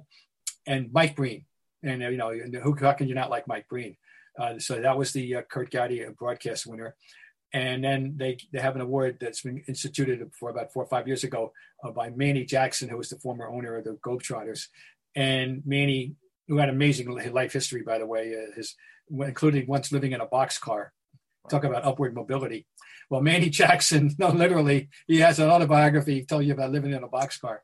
and 0.65 0.91
Mike 0.91 1.15
Breen 1.15 1.45
and 1.83 2.03
uh, 2.03 2.09
you 2.09 2.17
know, 2.17 2.31
who 2.61 2.75
how 2.79 2.93
can 2.93 3.07
you 3.07 3.15
not 3.15 3.29
like 3.29 3.47
Mike 3.47 3.67
Breen? 3.69 3.95
Uh, 4.39 4.59
so 4.59 4.81
that 4.81 4.97
was 4.97 5.13
the 5.13 5.35
uh, 5.35 5.41
Curt 5.43 5.71
Gowdy 5.71 6.05
broadcast 6.17 6.67
winner, 6.67 6.95
and 7.53 7.83
then 7.83 8.15
they 8.17 8.37
they 8.51 8.59
have 8.59 8.75
an 8.75 8.81
award 8.81 9.17
that's 9.19 9.41
been 9.41 9.63
instituted 9.67 10.29
for 10.39 10.49
about 10.49 10.71
four 10.73 10.83
or 10.83 10.87
five 10.87 11.07
years 11.07 11.23
ago 11.23 11.53
uh, 11.83 11.91
by 11.91 12.09
Manny 12.09 12.43
Jackson, 12.45 12.89
who 12.89 12.97
was 12.97 13.09
the 13.09 13.19
former 13.19 13.47
owner 13.47 13.75
of 13.77 13.83
the 13.85 13.91
Globetrotters, 14.05 14.67
and 15.15 15.61
Manny, 15.65 16.15
who 16.47 16.57
had 16.57 16.69
amazing 16.69 17.07
life 17.31 17.53
history, 17.53 17.81
by 17.81 17.97
the 17.97 18.05
way, 18.05 18.33
uh, 18.35 18.55
his 18.55 18.75
including 19.09 19.67
once 19.67 19.91
living 19.91 20.11
in 20.11 20.21
a 20.21 20.27
boxcar. 20.27 20.89
Talk 21.49 21.63
about 21.63 21.85
upward 21.85 22.13
mobility. 22.13 22.67
Well, 23.09 23.21
Manny 23.21 23.49
Jackson, 23.61 24.13
no, 24.17 24.29
literally, 24.29 24.89
he 25.07 25.19
has 25.19 25.39
an 25.39 25.49
autobiography 25.49 26.25
tell 26.25 26.41
you 26.41 26.53
about 26.53 26.71
living 26.71 26.91
in 26.91 27.03
a 27.03 27.07
boxcar. 27.07 27.59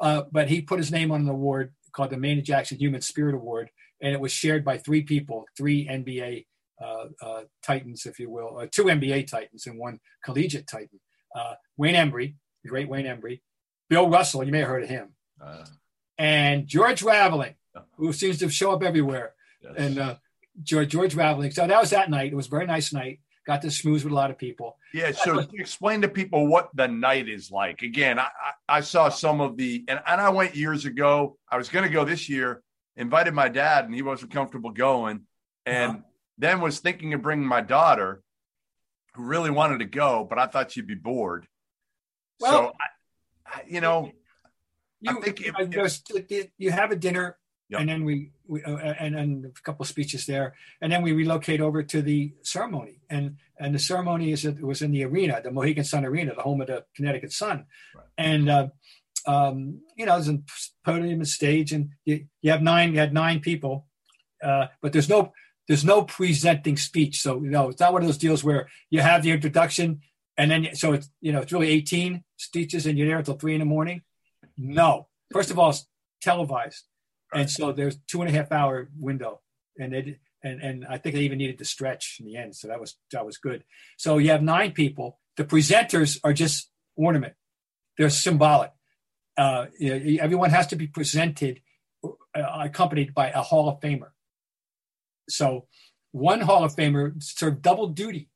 Uh, 0.00 0.22
but 0.32 0.48
he 0.48 0.62
put 0.62 0.78
his 0.78 0.90
name 0.90 1.12
on 1.12 1.22
an 1.22 1.28
award 1.28 1.72
called 1.92 2.10
the 2.10 2.16
Manny 2.16 2.42
Jackson 2.42 2.78
Human 2.78 3.00
Spirit 3.00 3.34
Award, 3.34 3.70
and 4.00 4.12
it 4.12 4.20
was 4.20 4.32
shared 4.32 4.64
by 4.64 4.78
three 4.78 5.02
people, 5.02 5.46
three 5.56 5.86
NBA 5.86 6.46
uh, 6.82 7.06
uh, 7.22 7.42
titans, 7.62 8.06
if 8.06 8.18
you 8.18 8.30
will, 8.30 8.58
uh, 8.58 8.66
two 8.70 8.84
NBA 8.84 9.28
titans 9.28 9.66
and 9.66 9.78
one 9.78 10.00
collegiate 10.24 10.66
titan. 10.66 11.00
Uh, 11.34 11.54
Wayne 11.76 11.94
Embry, 11.94 12.34
the 12.62 12.70
great 12.70 12.88
Wayne 12.88 13.06
Embry, 13.06 13.40
Bill 13.88 14.08
Russell, 14.08 14.44
you 14.44 14.52
may 14.52 14.60
have 14.60 14.68
heard 14.68 14.84
of 14.84 14.88
him, 14.88 15.10
Uh, 15.42 15.64
and 16.18 16.66
George 16.66 17.02
Raveling, 17.02 17.54
who 17.96 18.12
seems 18.12 18.38
to 18.38 18.48
show 18.48 18.72
up 18.72 18.82
everywhere 18.82 19.34
yes. 19.62 19.74
and 19.76 19.98
uh, 19.98 20.14
George 20.62 20.88
George 20.88 21.14
Raveling. 21.14 21.50
So 21.50 21.66
that 21.66 21.80
was 21.80 21.90
that 21.90 22.10
night. 22.10 22.32
It 22.32 22.36
was 22.36 22.46
a 22.46 22.50
very 22.50 22.66
nice 22.66 22.92
night. 22.92 23.20
Got 23.46 23.62
to 23.62 23.68
schmooze 23.68 24.04
with 24.04 24.12
a 24.12 24.14
lot 24.14 24.30
of 24.30 24.38
people. 24.38 24.76
Yeah, 24.92 25.12
so 25.12 25.38
explain 25.54 26.02
to 26.02 26.08
people 26.08 26.46
what 26.46 26.68
the 26.74 26.86
night 26.88 27.28
is 27.28 27.50
like. 27.50 27.82
Again, 27.82 28.18
I, 28.18 28.28
I, 28.68 28.80
saw 28.80 29.08
some 29.08 29.40
of 29.40 29.56
the, 29.56 29.84
and, 29.88 30.00
and 30.06 30.20
I 30.20 30.28
went 30.28 30.54
years 30.54 30.84
ago. 30.84 31.38
I 31.50 31.56
was 31.56 31.68
going 31.68 31.84
to 31.84 31.90
go 31.90 32.04
this 32.04 32.28
year, 32.28 32.62
invited 32.96 33.32
my 33.32 33.48
dad, 33.48 33.86
and 33.86 33.94
he 33.94 34.02
wasn't 34.02 34.32
comfortable 34.32 34.70
going. 34.70 35.22
And 35.64 35.90
Uh-huh. 35.90 36.00
then 36.38 36.60
was 36.60 36.80
thinking 36.80 37.14
of 37.14 37.22
bringing 37.22 37.46
my 37.46 37.60
daughter, 37.62 38.22
who 39.14 39.24
really 39.24 39.50
wanted 39.50 39.78
to 39.78 39.86
go, 39.86 40.26
but 40.28 40.38
I 40.38 40.46
thought 40.46 40.70
she'd 40.72 40.86
be 40.86 40.94
bored. 40.94 41.46
so, 42.40 42.50
Well- 42.50 42.72
I, 42.80 43.58
I, 43.58 43.62
you 43.66 43.80
know, 43.80 44.12
I 45.06 45.12
You, 45.12 45.22
if- 45.24 45.54
uh, 45.56 46.48
you 46.58 46.70
have 46.70 46.90
a 46.90 46.96
dinner, 46.96 47.38
Yep. 47.70 47.80
and 47.80 47.88
then 47.88 48.04
we, 48.04 48.32
we 48.48 48.62
uh, 48.64 48.76
and 48.76 49.14
and 49.14 49.44
a 49.46 49.50
couple 49.62 49.82
of 49.84 49.88
speeches 49.88 50.26
there, 50.26 50.54
and 50.80 50.90
then 50.92 51.02
we 51.02 51.12
relocate 51.12 51.60
over 51.60 51.82
to 51.84 52.02
the 52.02 52.32
ceremony, 52.42 53.00
and 53.08 53.36
and 53.58 53.74
the 53.74 53.78
ceremony 53.78 54.32
is 54.32 54.44
it 54.44 54.60
was 54.62 54.82
in 54.82 54.90
the 54.90 55.04
arena, 55.04 55.40
the 55.42 55.50
Mohegan 55.52 55.84
Sun 55.84 56.04
Arena, 56.04 56.34
the 56.34 56.42
home 56.42 56.60
of 56.60 56.66
the 56.66 56.84
Connecticut 56.96 57.32
Sun, 57.32 57.66
Right. 57.94 58.04
and 58.18 58.50
uh, 58.50 58.68
um, 59.26 59.80
you 59.96 60.04
know 60.06 60.14
there's 60.14 60.28
a 60.28 60.38
podium 60.84 61.20
and 61.20 61.28
stage, 61.28 61.72
and 61.72 61.90
you, 62.04 62.26
you 62.42 62.50
have 62.50 62.62
nine, 62.62 62.92
you 62.92 62.98
had 62.98 63.12
nine 63.14 63.38
people, 63.40 63.86
uh, 64.42 64.66
but 64.82 64.92
there's 64.92 65.08
no 65.08 65.32
there's 65.68 65.84
no 65.84 66.02
presenting 66.02 66.76
speech, 66.76 67.20
so 67.20 67.40
you 67.40 67.50
know 67.50 67.68
it's 67.68 67.80
not 67.80 67.92
one 67.92 68.02
of 68.02 68.08
those 68.08 68.18
deals 68.18 68.42
where 68.42 68.68
you 68.90 69.00
have 69.00 69.22
the 69.22 69.30
introduction, 69.30 70.00
and 70.36 70.50
then 70.50 70.74
so 70.74 70.92
it's 70.92 71.08
you 71.20 71.32
know 71.32 71.40
it's 71.42 71.52
really 71.52 71.68
18 71.68 72.24
speeches, 72.36 72.86
and 72.86 72.98
you're 72.98 73.06
there 73.06 73.18
until 73.18 73.34
three 73.38 73.54
in 73.54 73.60
the 73.60 73.64
morning. 73.64 74.02
No, 74.58 75.06
first 75.30 75.50
of 75.52 75.58
all, 75.60 75.70
it's 75.70 75.86
televised, 76.20 76.84
and 77.32 77.50
so 77.50 77.72
there's 77.72 77.98
two 78.06 78.22
and 78.22 78.30
a 78.30 78.32
half 78.32 78.52
hour 78.52 78.88
window, 78.98 79.40
and 79.78 79.94
it 79.94 80.20
and 80.42 80.60
and 80.60 80.86
I 80.86 80.98
think 80.98 81.14
they 81.14 81.22
even 81.22 81.38
needed 81.38 81.58
to 81.58 81.64
stretch 81.64 82.16
in 82.20 82.26
the 82.26 82.36
end, 82.36 82.56
so 82.56 82.68
that 82.68 82.80
was 82.80 82.96
that 83.12 83.24
was 83.26 83.38
good. 83.38 83.64
So 83.96 84.18
you 84.18 84.30
have 84.30 84.42
nine 84.42 84.72
people. 84.72 85.18
The 85.36 85.44
presenters 85.44 86.18
are 86.24 86.32
just 86.32 86.70
ornament. 86.96 87.34
They're 87.96 88.10
symbolic. 88.10 88.72
Uh, 89.36 89.66
everyone 90.20 90.50
has 90.50 90.66
to 90.68 90.76
be 90.76 90.86
presented, 90.86 91.60
uh, 92.04 92.10
accompanied 92.34 93.14
by 93.14 93.30
a 93.30 93.40
Hall 93.40 93.68
of 93.68 93.80
Famer. 93.80 94.10
So 95.28 95.66
one 96.12 96.40
Hall 96.40 96.64
of 96.64 96.74
Famer 96.74 97.22
served 97.22 97.62
double 97.62 97.88
duty. 97.88 98.28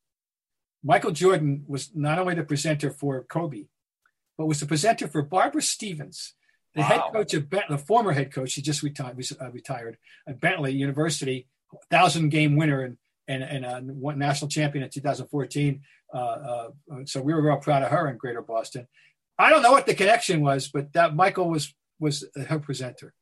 Michael 0.83 1.11
Jordan 1.11 1.65
was 1.67 1.91
not 1.95 2.19
only 2.19 2.35
the 2.35 2.45
presenter 2.45 2.91
for 2.91 3.25
Kobe, 3.25 3.67
but 4.37 4.47
was 4.47 4.61
the 4.61 4.67
presenter 4.67 5.09
for 5.09 5.23
Barbara 5.23 5.63
Stevens, 5.63 6.35
the 6.75 6.81
wow. 6.81 6.87
head 6.87 7.03
coach 7.13 7.35
of 7.35 7.49
Bentley, 7.49 7.77
the 7.77 7.83
former 7.83 8.13
head 8.13 8.33
coach. 8.33 8.55
He 8.55 8.63
just 8.63 8.83
retired, 8.83 9.17
uh, 9.41 9.51
retired 9.51 9.99
at 10.27 10.41
Bentley 10.41 10.73
University, 10.73 11.47
thousand 11.91 12.31
game 12.31 12.57
winner 12.57 12.83
and 12.83 12.97
and, 13.27 13.43
and 13.43 13.65
a 13.65 14.17
national 14.17 14.51
champion 14.51 14.85
in 14.85 14.91
2014. 14.91 15.81
Uh, 16.13 16.17
uh, 16.17 16.69
so 17.07 17.23
we 17.23 17.33
were 17.33 17.43
real 17.43 17.57
proud 17.57 17.83
of 17.83 17.91
her 17.91 18.09
in 18.09 18.19
Greater 18.19 18.43
Boston. 18.43 18.87
I 19.39 19.51
don't 19.51 19.63
know 19.63 19.73
what 19.73 19.87
the 19.87 19.95
connection 19.95 20.43
was, 20.43 20.69
but 20.69 20.93
that 20.93 21.17
Michael 21.17 21.49
was 21.49 21.75
was 21.99 22.25
her 22.49 22.59
presenter. 22.59 23.15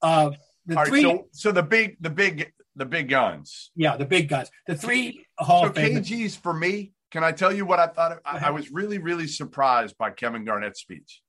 Uh, 0.00 0.32
the 0.66 0.84
three, 0.86 1.02
so, 1.02 1.28
so 1.32 1.52
the 1.52 1.62
big 1.62 1.96
the 2.00 2.10
big 2.10 2.52
the 2.76 2.84
big 2.84 3.08
guns. 3.08 3.70
Yeah, 3.74 3.96
the 3.96 4.04
big 4.04 4.28
guns. 4.28 4.50
The 4.66 4.76
three 4.76 5.26
Hall 5.38 5.62
so 5.62 5.68
of 5.68 5.74
Fame. 5.74 5.96
KG's 5.96 6.36
for 6.36 6.52
me. 6.52 6.92
Can 7.10 7.22
I 7.22 7.32
tell 7.32 7.52
you 7.52 7.66
what 7.66 7.78
I 7.78 7.88
thought? 7.88 8.20
I, 8.24 8.46
I 8.46 8.50
was 8.50 8.70
really, 8.70 8.98
really 8.98 9.26
surprised 9.26 9.98
by 9.98 10.10
Kevin 10.10 10.44
Garnett's 10.44 10.80
speech. 10.80 11.20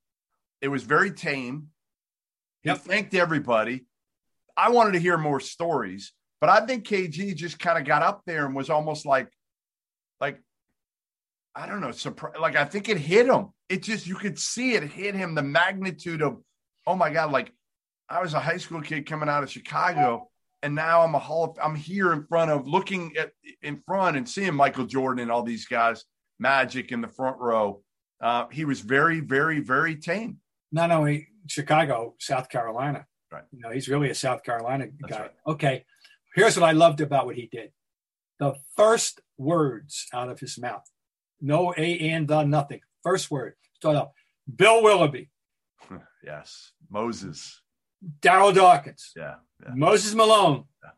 It 0.64 0.70
was 0.70 0.82
very 0.82 1.12
tame. 1.12 1.68
Yep. 2.64 2.78
He 2.78 2.90
thanked 2.90 3.14
everybody. 3.14 3.86
I 4.58 4.70
wanted 4.70 4.94
to 4.94 5.00
hear 5.00 5.18
more 5.18 5.40
stories, 5.40 6.14
but 6.40 6.50
I 6.50 6.66
think 6.66 6.88
KG 6.88 7.36
just 7.36 7.60
kind 7.60 7.78
of 7.78 7.86
got 7.86 8.02
up 8.02 8.22
there 8.26 8.46
and 8.46 8.56
was 8.56 8.70
almost 8.70 9.06
like, 9.06 9.30
like, 10.22 10.40
I 11.54 11.68
don't 11.68 11.82
know, 11.82 11.92
surprise. 11.92 12.36
Like 12.40 12.56
I 12.56 12.66
think 12.66 12.90
it 12.90 12.98
hit 12.98 13.28
him. 13.28 13.50
It 13.70 13.84
just 13.84 14.08
you 14.08 14.16
could 14.16 14.40
see 14.40 14.74
it 14.74 14.84
hit 14.84 15.14
him. 15.14 15.36
The 15.36 15.44
magnitude 15.44 16.22
of, 16.22 16.42
oh 16.88 16.96
my 16.96 17.12
god! 17.12 17.32
Like 17.32 17.52
I 18.10 18.22
was 18.22 18.34
a 18.34 18.40
high 18.40 18.58
school 18.58 18.82
kid 18.82 19.06
coming 19.06 19.30
out 19.30 19.44
of 19.44 19.52
Chicago 19.52 20.30
and 20.64 20.74
now 20.74 21.02
I'm 21.02 21.14
a 21.14 21.20
hall 21.20 21.44
of, 21.44 21.60
I'm 21.62 21.76
here 21.76 22.14
in 22.14 22.24
front 22.24 22.50
of 22.50 22.66
looking 22.66 23.18
at 23.18 23.34
in 23.62 23.84
front 23.86 24.16
and 24.16 24.28
seeing 24.28 24.56
Michael 24.56 24.86
Jordan 24.86 25.22
and 25.22 25.32
all 25.32 25.44
these 25.44 25.66
guys, 25.66 26.06
Magic 26.40 26.92
in 26.92 27.02
the 27.02 27.08
front 27.10 27.38
row. 27.38 27.84
Uh, 28.22 28.48
he 28.50 28.64
was 28.64 28.80
very, 28.80 29.20
very, 29.20 29.60
very 29.60 29.98
tame. 29.98 30.38
Not 30.74 30.92
only 30.92 31.30
Chicago, 31.48 32.16
South 32.20 32.50
Carolina. 32.50 33.06
Right. 33.32 33.44
You 33.54 33.62
know, 33.62 33.72
he's 33.72 33.88
really 33.88 34.10
a 34.10 34.16
South 34.16 34.44
Carolina 34.44 34.88
guy. 35.08 35.22
Right. 35.22 35.32
Okay. 35.48 35.86
Here's 36.36 36.60
what 36.60 36.68
I 36.68 36.74
loved 36.74 37.00
about 37.00 37.26
what 37.26 37.36
he 37.36 37.48
did. 37.50 37.72
The 38.40 38.56
first 38.76 39.22
words 39.38 40.08
out 40.14 40.28
of 40.28 40.42
his 40.42 40.60
mouth. 40.60 40.84
No 41.40 41.74
A 41.78 42.00
and 42.00 42.28
the 42.28 42.44
nothing. 42.44 42.82
First 43.04 43.32
word. 43.32 43.54
Start 43.76 43.96
off. 43.96 44.10
Bill 44.54 44.84
Willoughby. 44.84 45.30
yes. 46.26 46.74
Moses. 46.90 47.62
Daryl 48.22 48.54
Dawkins. 48.54 49.12
Yeah 49.16 49.36
yeah. 49.66 49.74
Moses 49.76 50.14
Malone, 50.14 50.66
yeah. 50.84 50.90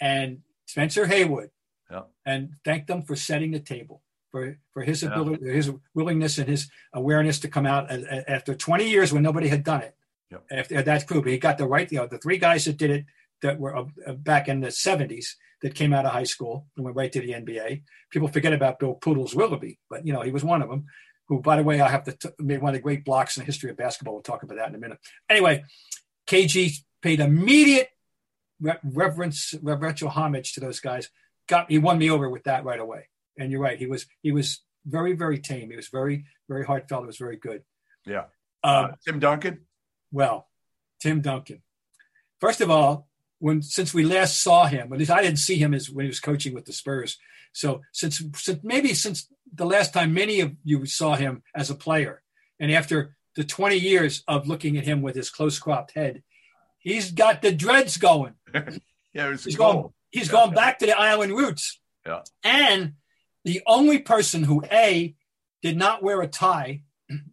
and 0.00 0.38
Spencer 0.66 1.06
Haywood, 1.06 1.50
yeah. 1.90 2.02
and 2.24 2.50
thank 2.64 2.86
them 2.86 3.02
for 3.02 3.16
setting 3.16 3.50
the 3.50 3.60
table 3.60 4.02
for 4.36 4.58
for 4.72 4.82
his 4.82 5.02
ability, 5.02 5.50
his 5.50 5.70
willingness, 5.94 6.36
and 6.36 6.46
his 6.46 6.68
awareness 6.92 7.40
to 7.40 7.48
come 7.48 7.64
out 7.64 7.90
after 8.28 8.54
20 8.54 8.86
years 8.86 9.10
when 9.10 9.22
nobody 9.22 9.48
had 9.48 9.64
done 9.64 9.80
it. 9.80 9.94
Yep. 10.30 10.44
After 10.50 10.82
that's 10.82 11.04
proved, 11.04 11.26
he 11.26 11.38
got 11.38 11.56
the 11.56 11.66
right. 11.66 11.90
You 11.90 11.98
know, 11.98 12.06
the 12.06 12.18
three 12.18 12.36
guys 12.36 12.66
that 12.66 12.76
did 12.76 12.90
it 12.90 13.06
that 13.40 13.58
were 13.58 13.74
uh, 13.74 14.12
back 14.12 14.48
in 14.48 14.60
the 14.60 14.68
70s 14.68 15.36
that 15.62 15.74
came 15.74 15.94
out 15.94 16.04
of 16.04 16.12
high 16.12 16.24
school 16.24 16.66
and 16.76 16.84
went 16.84 16.96
right 16.96 17.10
to 17.12 17.20
the 17.20 17.30
NBA. 17.32 17.82
People 18.10 18.28
forget 18.28 18.52
about 18.52 18.78
Bill 18.78 18.94
Poodles 18.94 19.34
Willoughby, 19.34 19.78
but 19.88 20.06
you 20.06 20.12
know 20.12 20.20
he 20.20 20.32
was 20.32 20.44
one 20.44 20.60
of 20.60 20.68
them. 20.68 20.84
Who, 21.28 21.40
by 21.40 21.56
the 21.56 21.64
way, 21.64 21.80
I 21.80 21.88
have 21.88 22.04
to 22.04 22.12
t- 22.12 22.28
made 22.38 22.60
one 22.60 22.70
of 22.70 22.74
the 22.74 22.82
great 22.82 23.04
blocks 23.06 23.36
in 23.36 23.40
the 23.40 23.46
history 23.46 23.70
of 23.70 23.76
basketball. 23.78 24.14
We'll 24.14 24.22
talk 24.22 24.42
about 24.42 24.58
that 24.58 24.68
in 24.68 24.74
a 24.74 24.78
minute. 24.78 24.98
Anyway, 25.30 25.64
KG 26.26 26.76
paid 27.00 27.20
immediate 27.20 27.88
reverence, 28.60 29.54
reverential 29.62 30.10
homage 30.10 30.52
to 30.52 30.60
those 30.60 30.80
guys. 30.80 31.08
Got 31.48 31.70
he 31.70 31.78
won 31.78 31.96
me 31.96 32.10
over 32.10 32.28
with 32.28 32.44
that 32.44 32.64
right 32.64 32.80
away. 32.80 33.08
And 33.38 33.50
you're 33.50 33.60
right, 33.60 33.78
he 33.78 33.86
was 33.86 34.06
he 34.22 34.32
was 34.32 34.62
very 34.84 35.12
very 35.14 35.38
tame. 35.38 35.70
He 35.70 35.76
was 35.76 35.88
very 35.88 36.24
very 36.48 36.64
heartfelt. 36.64 37.04
It 37.04 37.08
was 37.08 37.18
very 37.18 37.36
good. 37.36 37.62
Yeah. 38.04 38.24
Um, 38.64 38.84
uh, 38.84 38.88
Tim 39.06 39.18
Duncan. 39.18 39.60
Well, 40.12 40.48
Tim 41.00 41.20
Duncan. 41.20 41.62
First 42.40 42.60
of 42.60 42.70
all, 42.70 43.08
when 43.38 43.62
since 43.62 43.92
we 43.92 44.04
last 44.04 44.40
saw 44.40 44.66
him, 44.66 44.92
at 44.92 44.98
least 44.98 45.10
I 45.10 45.22
didn't 45.22 45.38
see 45.38 45.56
him 45.56 45.74
as 45.74 45.90
when 45.90 46.04
he 46.04 46.10
was 46.10 46.20
coaching 46.20 46.54
with 46.54 46.64
the 46.64 46.72
Spurs. 46.72 47.18
So 47.52 47.80
since, 47.92 48.22
since 48.34 48.60
maybe 48.62 48.92
since 48.92 49.28
the 49.52 49.64
last 49.64 49.94
time 49.94 50.12
many 50.12 50.40
of 50.40 50.52
you 50.62 50.84
saw 50.84 51.14
him 51.14 51.42
as 51.54 51.70
a 51.70 51.74
player, 51.74 52.22
and 52.60 52.70
after 52.70 53.16
the 53.34 53.44
20 53.44 53.76
years 53.76 54.22
of 54.28 54.46
looking 54.46 54.76
at 54.76 54.84
him 54.84 55.02
with 55.02 55.14
his 55.14 55.30
close 55.30 55.58
cropped 55.58 55.92
head 55.92 56.22
He's 56.86 57.10
got 57.10 57.42
the 57.42 57.50
dreads 57.50 57.96
going. 57.96 58.34
yeah, 59.12 59.32
he's 59.32 59.56
going. 59.56 59.88
He's 60.12 60.28
yeah, 60.28 60.32
going 60.32 60.50
yeah. 60.50 60.54
back 60.54 60.78
to 60.78 60.86
the 60.86 60.96
island 60.96 61.32
roots. 61.32 61.80
Yeah. 62.06 62.20
And 62.44 62.92
the 63.46 63.62
only 63.64 64.00
person 64.00 64.42
who 64.42 64.62
a 64.70 65.14
did 65.62 65.76
not 65.76 66.02
wear 66.02 66.20
a 66.20 66.26
tie, 66.26 66.82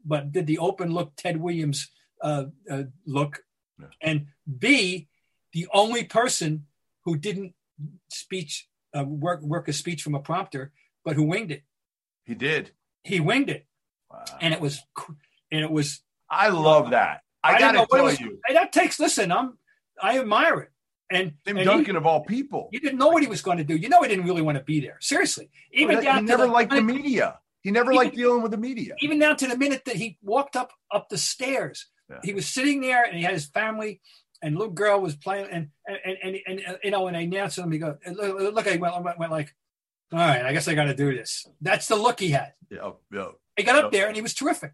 but 0.05 0.31
did 0.31 0.45
the 0.45 0.59
open 0.59 0.93
look 0.93 1.11
Ted 1.17 1.37
Williams 1.37 1.89
uh, 2.21 2.45
uh, 2.69 2.83
look, 3.05 3.43
yeah. 3.79 3.87
and 3.99 4.27
b 4.59 5.09
the 5.53 5.67
only 5.73 6.03
person 6.03 6.67
who 7.03 7.17
didn't 7.17 7.53
speech 8.09 8.69
uh, 8.95 9.03
work 9.03 9.41
work 9.41 9.67
a 9.67 9.73
speech 9.73 10.03
from 10.03 10.13
a 10.13 10.19
prompter, 10.19 10.71
but 11.03 11.15
who 11.15 11.23
winged 11.23 11.51
it. 11.51 11.63
He 12.25 12.35
did. 12.35 12.71
He 13.03 13.19
winged 13.19 13.49
it, 13.49 13.65
wow. 14.09 14.23
and 14.39 14.53
it 14.53 14.61
was 14.61 14.81
and 15.51 15.61
it 15.61 15.71
was. 15.71 16.01
I 16.29 16.49
love 16.49 16.91
that. 16.91 17.21
I, 17.43 17.55
I 17.55 17.59
gotta 17.59 17.87
tell 17.91 18.03
was, 18.05 18.19
you, 18.19 18.39
that 18.47 18.71
takes. 18.71 18.99
Listen, 18.99 19.31
I'm. 19.31 19.57
I 20.01 20.19
admire 20.19 20.59
it. 20.59 20.71
And 21.13 21.33
Tim 21.45 21.57
and 21.57 21.65
Duncan 21.65 21.95
he, 21.95 21.97
of 21.97 22.05
all 22.05 22.23
people, 22.23 22.69
you 22.71 22.79
didn't 22.79 22.97
know 22.99 23.09
what 23.09 23.21
he 23.21 23.29
was 23.29 23.41
going 23.41 23.57
to 23.57 23.63
do. 23.63 23.75
You 23.75 23.89
know, 23.89 24.01
he 24.01 24.09
didn't 24.09 24.25
really 24.25 24.41
want 24.41 24.57
to 24.57 24.63
be 24.63 24.79
there. 24.79 24.97
Seriously, 24.99 25.49
even 25.71 25.95
well, 25.95 26.03
down 26.03 26.17
he 26.17 26.23
never 26.23 26.47
the, 26.47 26.51
liked 26.51 26.71
the 26.71 26.81
media. 26.81 27.39
He 27.61 27.71
never 27.71 27.91
even, 27.91 28.03
liked 28.03 28.15
dealing 28.15 28.41
with 28.41 28.51
the 28.51 28.57
media. 28.57 28.95
Even 28.99 29.19
down 29.19 29.37
to 29.37 29.47
the 29.47 29.57
minute 29.57 29.85
that 29.85 29.95
he 29.95 30.17
walked 30.21 30.55
up 30.55 30.73
up 30.91 31.09
the 31.09 31.17
stairs, 31.17 31.87
yeah. 32.09 32.19
he 32.23 32.33
was 32.33 32.47
sitting 32.47 32.81
there 32.81 33.03
and 33.05 33.15
he 33.15 33.23
had 33.23 33.33
his 33.33 33.45
family 33.45 34.01
and 34.41 34.57
little 34.57 34.73
girl 34.73 34.99
was 34.99 35.15
playing 35.15 35.47
and 35.51 35.69
and 35.87 35.97
and, 36.03 36.17
and, 36.23 36.39
and, 36.45 36.59
and 36.59 36.77
you 36.83 36.91
know 36.91 37.03
when 37.03 37.13
they 37.13 37.23
announced 37.23 37.57
him, 37.57 37.71
he 37.71 37.79
go 37.79 37.97
look, 38.11 38.55
look, 38.55 38.67
he 38.67 38.77
went, 38.77 39.01
went, 39.03 39.17
went 39.17 39.31
like, 39.31 39.55
all 40.11 40.19
right, 40.19 40.45
I 40.45 40.53
guess 40.53 40.67
I 40.67 40.75
got 40.75 40.85
to 40.85 40.95
do 40.95 41.13
this. 41.15 41.47
That's 41.61 41.87
the 41.87 41.95
look 41.95 42.19
he 42.19 42.31
had. 42.31 42.53
Yeah, 42.69 42.79
oh, 42.83 42.97
yeah. 43.11 43.29
He 43.55 43.63
got 43.63 43.83
up 43.83 43.91
there 43.91 44.07
and 44.07 44.15
he 44.15 44.21
was 44.21 44.33
terrific, 44.33 44.73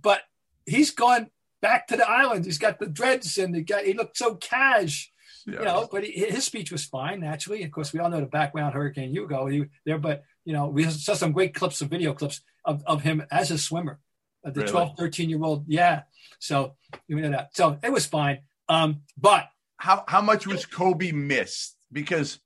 but 0.00 0.22
he's 0.66 0.90
gone 0.90 1.30
back 1.60 1.86
to 1.88 1.96
the 1.96 2.08
island. 2.08 2.44
He's 2.44 2.58
got 2.58 2.78
the 2.78 2.86
dreads 2.86 3.36
and 3.38 3.54
the 3.54 3.60
guy. 3.60 3.84
He 3.84 3.92
looked 3.92 4.16
so 4.16 4.36
cash, 4.36 5.12
yeah. 5.52 5.58
you 5.58 5.64
know. 5.64 5.88
But 5.90 6.04
he, 6.04 6.12
his 6.12 6.44
speech 6.44 6.72
was 6.72 6.84
fine, 6.84 7.20
naturally. 7.20 7.62
Of 7.62 7.70
course, 7.70 7.92
we 7.92 8.00
all 8.00 8.10
know 8.10 8.20
the 8.20 8.26
background 8.26 8.74
Hurricane 8.74 9.10
Hugo 9.10 9.46
he, 9.46 9.64
there, 9.84 9.98
but 9.98 10.24
you 10.44 10.52
know, 10.52 10.68
we 10.68 10.84
saw 10.84 11.14
some 11.14 11.32
great 11.32 11.54
clips 11.54 11.80
of 11.80 11.88
video 11.88 12.12
clips 12.12 12.40
of, 12.64 12.82
of 12.86 13.02
him 13.02 13.22
as 13.30 13.50
a 13.50 13.58
swimmer, 13.58 14.00
uh, 14.44 14.50
the 14.50 14.60
really? 14.60 14.72
12, 14.72 14.96
13 14.98 15.30
year 15.30 15.42
old. 15.42 15.64
Yeah. 15.66 16.02
So 16.38 16.74
you 17.06 17.20
know 17.20 17.30
that. 17.30 17.56
So 17.56 17.78
it 17.82 17.92
was 17.92 18.06
fine. 18.06 18.40
Um, 18.68 19.02
but 19.18 19.48
how 19.76 20.04
how 20.08 20.20
much 20.20 20.46
was 20.46 20.66
Kobe 20.66 21.12
missed? 21.12 21.76
Because 21.92 22.38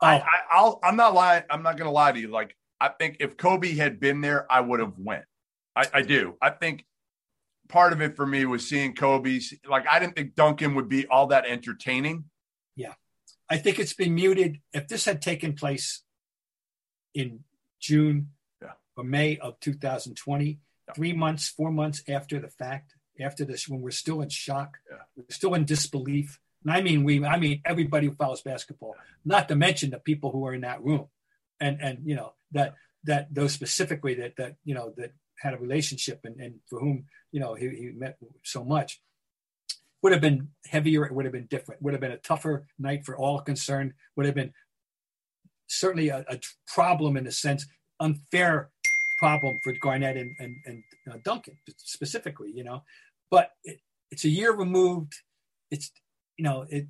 oh. 0.00 0.06
I, 0.06 0.16
I 0.16 0.40
I'll 0.52 0.80
I'm 0.82 0.96
not 0.96 1.14
lying. 1.14 1.44
I'm 1.50 1.62
not 1.62 1.76
going 1.76 1.88
to 1.88 1.92
lie 1.92 2.12
to 2.12 2.18
you. 2.18 2.28
Like 2.28 2.56
I 2.80 2.88
think 2.88 3.16
if 3.20 3.36
Kobe 3.36 3.74
had 3.74 4.00
been 4.00 4.20
there, 4.20 4.50
I 4.50 4.60
would 4.60 4.80
have 4.80 4.94
went. 4.98 5.24
I, 5.76 5.86
I 5.94 6.02
do. 6.02 6.36
I 6.40 6.50
think 6.50 6.84
part 7.68 7.92
of 7.92 8.00
it 8.00 8.16
for 8.16 8.26
me 8.26 8.44
was 8.44 8.68
seeing 8.68 8.94
Kobe's. 8.94 9.54
Like 9.68 9.86
I 9.90 9.98
didn't 9.98 10.16
think 10.16 10.34
Duncan 10.34 10.74
would 10.74 10.88
be 10.88 11.06
all 11.06 11.28
that 11.28 11.46
entertaining. 11.46 12.24
I 13.50 13.58
think 13.58 13.80
it's 13.80 13.92
been 13.92 14.14
muted. 14.14 14.60
If 14.72 14.86
this 14.86 15.04
had 15.04 15.20
taken 15.20 15.54
place 15.54 16.02
in 17.12 17.40
June 17.80 18.30
yeah. 18.62 18.72
or 18.96 19.02
May 19.02 19.38
of 19.38 19.58
2020, 19.58 20.46
yeah. 20.46 20.94
three 20.94 21.12
months, 21.12 21.48
four 21.48 21.72
months 21.72 22.02
after 22.08 22.38
the 22.38 22.48
fact, 22.48 22.94
after 23.20 23.44
this, 23.44 23.68
when 23.68 23.80
we're 23.80 23.90
still 23.90 24.22
in 24.22 24.28
shock, 24.28 24.78
yeah. 24.88 24.98
we're 25.16 25.24
still 25.30 25.54
in 25.54 25.64
disbelief. 25.64 26.38
And 26.62 26.72
I 26.72 26.80
mean 26.80 27.02
we, 27.02 27.24
I 27.24 27.38
mean 27.38 27.60
everybody 27.64 28.06
who 28.06 28.14
follows 28.14 28.40
basketball, 28.40 28.94
not 29.24 29.48
to 29.48 29.56
mention 29.56 29.90
the 29.90 29.98
people 29.98 30.30
who 30.30 30.46
are 30.46 30.54
in 30.54 30.60
that 30.60 30.82
room, 30.84 31.08
and 31.58 31.80
and 31.80 31.98
you 32.04 32.14
know 32.14 32.34
that 32.52 32.74
that 33.04 33.34
those 33.34 33.52
specifically 33.52 34.14
that 34.14 34.36
that 34.36 34.56
you 34.64 34.74
know 34.74 34.92
that 34.96 35.12
had 35.38 35.54
a 35.54 35.58
relationship 35.58 36.20
and, 36.24 36.38
and 36.38 36.56
for 36.68 36.78
whom 36.78 37.06
you 37.32 37.40
know 37.40 37.54
he, 37.54 37.68
he 37.70 37.90
met 37.96 38.18
so 38.42 38.62
much 38.62 39.00
would 40.02 40.12
have 40.12 40.20
been 40.20 40.48
heavier 40.66 41.04
it 41.04 41.12
would 41.12 41.24
have 41.24 41.32
been 41.32 41.46
different 41.46 41.80
would 41.82 41.94
have 41.94 42.00
been 42.00 42.12
a 42.12 42.18
tougher 42.18 42.66
night 42.78 43.04
for 43.04 43.16
all 43.16 43.40
concerned 43.40 43.92
would 44.16 44.26
have 44.26 44.34
been 44.34 44.52
certainly 45.66 46.08
a, 46.08 46.24
a 46.28 46.38
problem 46.66 47.16
in 47.16 47.26
a 47.26 47.32
sense 47.32 47.66
unfair 48.00 48.70
problem 49.18 49.58
for 49.62 49.72
garnett 49.80 50.16
and, 50.16 50.34
and, 50.38 50.56
and 50.66 50.82
uh, 51.10 51.16
duncan 51.24 51.56
specifically 51.76 52.50
you 52.54 52.64
know 52.64 52.82
but 53.30 53.50
it, 53.64 53.80
it's 54.10 54.24
a 54.24 54.28
year 54.28 54.52
removed 54.52 55.14
it's 55.70 55.92
you 56.36 56.44
know 56.44 56.66
it, 56.70 56.86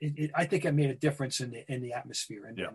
it, 0.00 0.12
it, 0.16 0.30
i 0.34 0.44
think 0.44 0.64
it 0.64 0.72
made 0.72 0.90
a 0.90 0.94
difference 0.94 1.40
in 1.40 1.50
the 1.50 1.64
in 1.70 1.82
the 1.82 1.92
atmosphere 1.92 2.46
and, 2.46 2.58
yeah. 2.58 2.66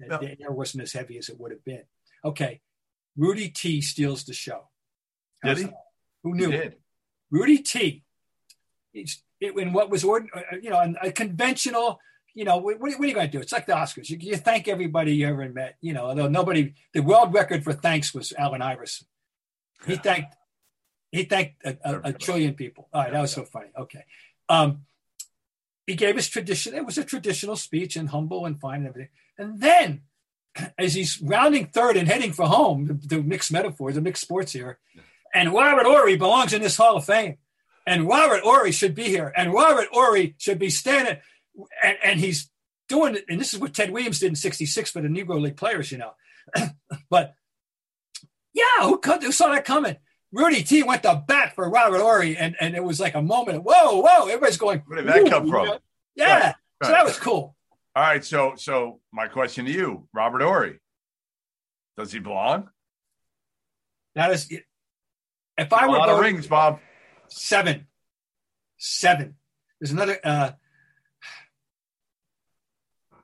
and 0.00 0.10
the, 0.10 0.18
the 0.18 0.42
air 0.42 0.50
wasn't 0.50 0.82
as 0.82 0.92
heavy 0.92 1.16
as 1.16 1.28
it 1.28 1.38
would 1.38 1.52
have 1.52 1.64
been 1.64 1.84
okay 2.24 2.60
Rudy 3.18 3.48
T 3.48 3.80
steals 3.80 4.24
the 4.24 4.32
show. 4.32 4.68
Did 5.44 5.58
he? 5.58 5.68
Who 6.22 6.34
knew? 6.34 6.50
He 6.50 6.56
did. 6.56 6.76
Rudy 7.30 7.58
T. 7.58 8.04
He's 8.92 9.22
in 9.40 9.72
what 9.72 9.90
was 9.90 10.02
ordin- 10.04 10.34
uh, 10.34 10.56
you 10.60 10.70
know, 10.70 10.94
a 11.02 11.12
conventional. 11.12 12.00
You 12.34 12.44
know, 12.44 12.58
what, 12.58 12.78
what 12.78 12.92
are 12.92 13.06
you 13.06 13.14
going 13.14 13.26
to 13.26 13.32
do? 13.32 13.40
It's 13.40 13.52
like 13.52 13.66
the 13.66 13.72
Oscars. 13.72 14.10
You, 14.10 14.18
you, 14.20 14.36
thank 14.36 14.68
everybody 14.68 15.14
you 15.14 15.26
ever 15.26 15.48
met. 15.48 15.76
You 15.80 15.92
know, 15.92 16.06
although 16.06 16.28
nobody, 16.28 16.74
the 16.92 17.00
world 17.00 17.34
record 17.34 17.64
for 17.64 17.72
thanks 17.72 18.14
was 18.14 18.32
Allen 18.36 18.62
Iverson. 18.62 19.08
He 19.86 19.94
yeah. 19.94 20.00
thanked, 20.00 20.36
he 21.10 21.24
thanked 21.24 21.64
a, 21.64 21.76
a, 21.84 22.00
a, 22.04 22.12
trillion 22.12 22.54
people. 22.54 22.88
All 22.92 23.02
right, 23.02 23.12
that 23.12 23.20
was 23.20 23.32
so 23.32 23.44
funny. 23.44 23.70
Okay, 23.76 24.04
um, 24.48 24.82
he 25.86 25.94
gave 25.94 26.16
his 26.16 26.28
tradition. 26.28 26.74
It 26.74 26.84
was 26.84 26.98
a 26.98 27.04
traditional 27.04 27.56
speech 27.56 27.96
and 27.96 28.08
humble 28.08 28.46
and 28.46 28.60
fine 28.60 28.80
and 28.80 28.88
everything. 28.88 29.10
And 29.38 29.60
then, 29.60 30.02
as 30.78 30.94
he's 30.94 31.20
rounding 31.20 31.66
third 31.66 31.96
and 31.96 32.06
heading 32.06 32.32
for 32.32 32.46
home, 32.46 32.86
the, 32.86 33.16
the 33.16 33.22
mixed 33.22 33.50
metaphors, 33.50 33.94
the 33.94 34.00
mixed 34.00 34.22
sports 34.22 34.52
here, 34.52 34.78
and 35.34 35.52
Robert 35.52 35.86
Horry 35.86 36.16
belongs 36.16 36.52
in 36.52 36.62
this 36.62 36.76
Hall 36.76 36.96
of 36.96 37.04
Fame 37.04 37.38
and 37.88 38.06
Robert 38.06 38.42
Horry 38.42 38.70
should 38.70 38.94
be 38.94 39.04
here, 39.04 39.32
and 39.34 39.52
Robert 39.52 39.88
Horry 39.90 40.34
should 40.38 40.58
be 40.58 40.68
standing, 40.68 41.16
and, 41.82 41.96
and 42.04 42.20
he's 42.20 42.50
doing 42.88 43.16
it. 43.16 43.24
And 43.28 43.40
this 43.40 43.54
is 43.54 43.58
what 43.58 43.74
Ted 43.74 43.90
Williams 43.90 44.20
did 44.20 44.28
in 44.28 44.36
'66 44.36 44.90
for 44.90 45.00
the 45.00 45.08
Negro 45.08 45.40
League 45.40 45.56
players, 45.56 45.90
you 45.90 45.98
know. 45.98 46.12
but 47.10 47.34
yeah, 48.52 48.82
who, 48.82 48.98
could, 48.98 49.22
who 49.22 49.32
saw 49.32 49.48
that 49.52 49.64
coming? 49.64 49.96
Rudy 50.32 50.62
T 50.62 50.82
went 50.82 51.02
to 51.04 51.24
bat 51.26 51.54
for 51.54 51.68
Robert 51.70 52.00
Horry, 52.00 52.36
and, 52.36 52.54
and 52.60 52.76
it 52.76 52.84
was 52.84 53.00
like 53.00 53.14
a 53.14 53.22
moment. 53.22 53.58
Of, 53.58 53.64
whoa, 53.64 54.02
whoa! 54.02 54.26
Everybody's 54.26 54.58
going. 54.58 54.82
Where 54.86 55.02
did 55.02 55.08
that 55.08 55.30
come 55.30 55.48
from? 55.48 55.64
You 55.64 55.72
know? 55.72 55.78
Yeah, 56.14 56.34
right, 56.34 56.44
right. 56.44 56.54
so 56.84 56.92
that 56.92 57.04
was 57.04 57.18
cool. 57.18 57.56
All 57.96 58.02
right, 58.02 58.24
so 58.24 58.52
so 58.56 59.00
my 59.12 59.28
question 59.28 59.64
to 59.64 59.72
you, 59.72 60.06
Robert 60.12 60.42
Horry, 60.42 60.78
does 61.96 62.12
he 62.12 62.18
belong? 62.18 62.68
That 64.14 64.30
is, 64.32 64.52
if 65.56 65.72
I 65.72 65.86
were 65.86 65.96
a 65.96 65.98
lot 65.98 66.10
of 66.10 66.20
rings, 66.20 66.46
Bob. 66.46 66.80
Seven. 67.28 67.86
Seven. 68.76 69.34
There's 69.80 69.92
another. 69.92 70.18
Uh, 70.22 70.52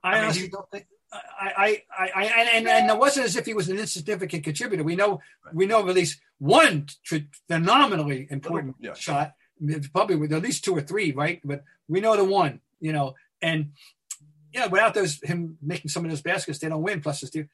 I, 0.02 0.18
I 0.18 0.22
honestly 0.22 0.48
don't 0.48 0.70
think. 0.70 0.86
I, 1.12 1.82
I, 1.96 2.10
I, 2.14 2.24
and, 2.54 2.66
and 2.66 2.90
it 2.90 2.98
wasn't 2.98 3.26
as 3.26 3.36
if 3.36 3.46
he 3.46 3.54
was 3.54 3.68
an 3.68 3.78
insignificant 3.78 4.42
contributor. 4.42 4.82
We 4.82 4.96
know, 4.96 5.20
we 5.52 5.66
know 5.66 5.80
of 5.80 5.88
at 5.88 5.94
least 5.94 6.20
one 6.38 6.86
phenomenally 7.46 8.26
important 8.30 8.76
yeah. 8.80 8.94
shot. 8.94 9.34
Probably 9.92 10.16
with 10.16 10.32
at 10.32 10.42
least 10.42 10.64
two 10.64 10.76
or 10.76 10.80
three, 10.80 11.12
right? 11.12 11.40
But 11.44 11.62
we 11.86 12.00
know 12.00 12.16
the 12.16 12.24
one, 12.24 12.60
you 12.80 12.92
know, 12.92 13.14
and 13.40 13.70
yeah, 14.52 14.66
without 14.66 14.94
those 14.94 15.20
him 15.22 15.56
making 15.62 15.90
some 15.90 16.04
of 16.04 16.10
those 16.10 16.22
baskets, 16.22 16.58
they 16.58 16.68
don't 16.68 16.82
win. 16.82 17.00
Plus, 17.00 17.20
dude. 17.30 17.48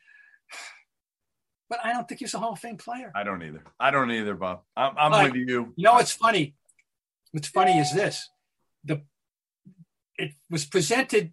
But 1.70 1.78
I 1.84 1.92
don't 1.92 2.08
think 2.08 2.18
he's 2.18 2.34
a 2.34 2.38
Hall 2.40 2.52
of 2.52 2.58
Fame 2.58 2.76
player. 2.76 3.12
I 3.14 3.22
don't 3.22 3.42
either. 3.44 3.62
I 3.78 3.92
don't 3.92 4.10
either, 4.10 4.34
Bob. 4.34 4.62
I'm, 4.76 4.92
I'm 4.98 5.32
with 5.32 5.36
you. 5.36 5.72
You 5.76 5.84
know 5.84 5.94
what's 5.94 6.10
funny? 6.10 6.56
What's 7.30 7.46
funny 7.46 7.78
is 7.78 7.94
this: 7.94 8.28
the 8.84 9.02
it 10.16 10.32
was 10.50 10.66
presented. 10.66 11.32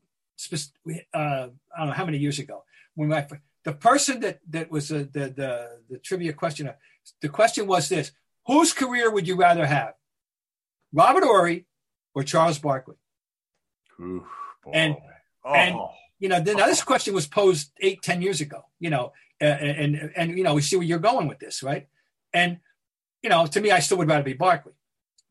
Uh, 0.53 1.17
I 1.17 1.49
don't 1.79 1.87
know 1.87 1.93
how 1.93 2.05
many 2.05 2.19
years 2.19 2.37
ago 2.37 2.63
when 2.93 3.11
I, 3.11 3.25
the 3.63 3.73
person 3.73 4.19
that 4.19 4.39
that 4.49 4.69
was 4.69 4.89
the 4.89 4.99
the 4.99 5.33
the, 5.35 5.69
the 5.89 5.97
trivia 5.97 6.33
question. 6.33 6.69
The 7.19 7.29
question 7.29 7.65
was 7.65 7.89
this: 7.89 8.11
Whose 8.45 8.73
career 8.73 9.09
would 9.09 9.27
you 9.27 9.35
rather 9.35 9.65
have, 9.65 9.93
Robert 10.93 11.23
Horry 11.23 11.65
or 12.13 12.21
Charles 12.21 12.59
Barkley? 12.59 12.97
Ooh, 13.99 14.23
and 14.71 14.95
oh. 15.43 15.53
and 15.53 15.75
you 16.19 16.29
know, 16.29 16.39
then 16.39 16.57
now 16.57 16.67
this 16.67 16.83
question 16.91 17.15
was 17.15 17.25
posed 17.25 17.71
eight, 17.81 18.03
ten 18.03 18.21
years 18.21 18.39
ago. 18.39 18.65
You 18.79 18.91
know, 18.91 19.13
and, 19.39 19.95
and, 19.95 20.11
and 20.15 20.37
you 20.37 20.43
know 20.43 20.53
we 20.53 20.61
see 20.61 20.75
where 20.75 20.85
you're 20.85 20.99
going 20.99 21.27
with 21.27 21.39
this, 21.39 21.63
right? 21.63 21.87
And 22.33 22.59
you 23.23 23.29
know, 23.29 23.45
to 23.45 23.61
me, 23.61 23.71
I 23.71 23.79
still 23.79 23.97
would 23.97 24.07
rather 24.07 24.23
be 24.23 24.33
Barkley. 24.33 24.73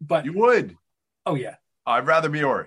But 0.01 0.25
you 0.25 0.33
would. 0.35 0.77
Oh 1.25 1.35
yeah. 1.35 1.57
I'd 1.87 2.07
rather 2.07 2.29
be 2.29 2.41
Horry. 2.41 2.67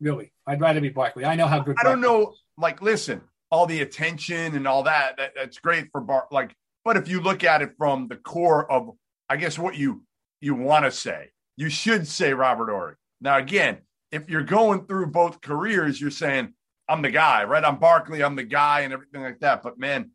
Really, 0.00 0.32
I'd 0.46 0.60
rather 0.60 0.80
be 0.80 0.88
Barkley. 0.88 1.24
I 1.24 1.34
know 1.34 1.46
how 1.46 1.60
good. 1.60 1.76
I 1.78 1.84
don't 1.84 2.00
know. 2.00 2.34
Like, 2.56 2.80
listen, 2.80 3.20
all 3.50 3.66
the 3.66 3.82
attention 3.82 4.54
and 4.54 4.66
all 4.66 4.84
that, 4.84 5.16
that 5.18 5.32
that's 5.34 5.58
great 5.58 5.88
for 5.92 6.00
Bar. 6.00 6.26
Like, 6.30 6.54
but 6.84 6.96
if 6.96 7.08
you 7.08 7.20
look 7.20 7.44
at 7.44 7.62
it 7.62 7.72
from 7.76 8.08
the 8.08 8.16
core 8.16 8.70
of, 8.70 8.90
I 9.28 9.36
guess 9.36 9.58
what 9.58 9.76
you 9.76 10.04
you 10.40 10.54
want 10.54 10.84
to 10.84 10.90
say, 10.90 11.30
you 11.56 11.68
should 11.68 12.06
say 12.06 12.32
Robert 12.32 12.70
Horry. 12.70 12.94
Now, 13.20 13.36
again, 13.38 13.78
if 14.12 14.28
you're 14.28 14.42
going 14.42 14.86
through 14.86 15.08
both 15.08 15.40
careers, 15.40 16.00
you're 16.00 16.10
saying 16.10 16.54
I'm 16.88 17.02
the 17.02 17.10
guy, 17.10 17.44
right? 17.44 17.64
I'm 17.64 17.78
Barkley, 17.78 18.22
I'm 18.22 18.36
the 18.36 18.44
guy, 18.44 18.80
and 18.80 18.92
everything 18.92 19.22
like 19.22 19.40
that. 19.40 19.62
But 19.62 19.78
man, 19.78 20.10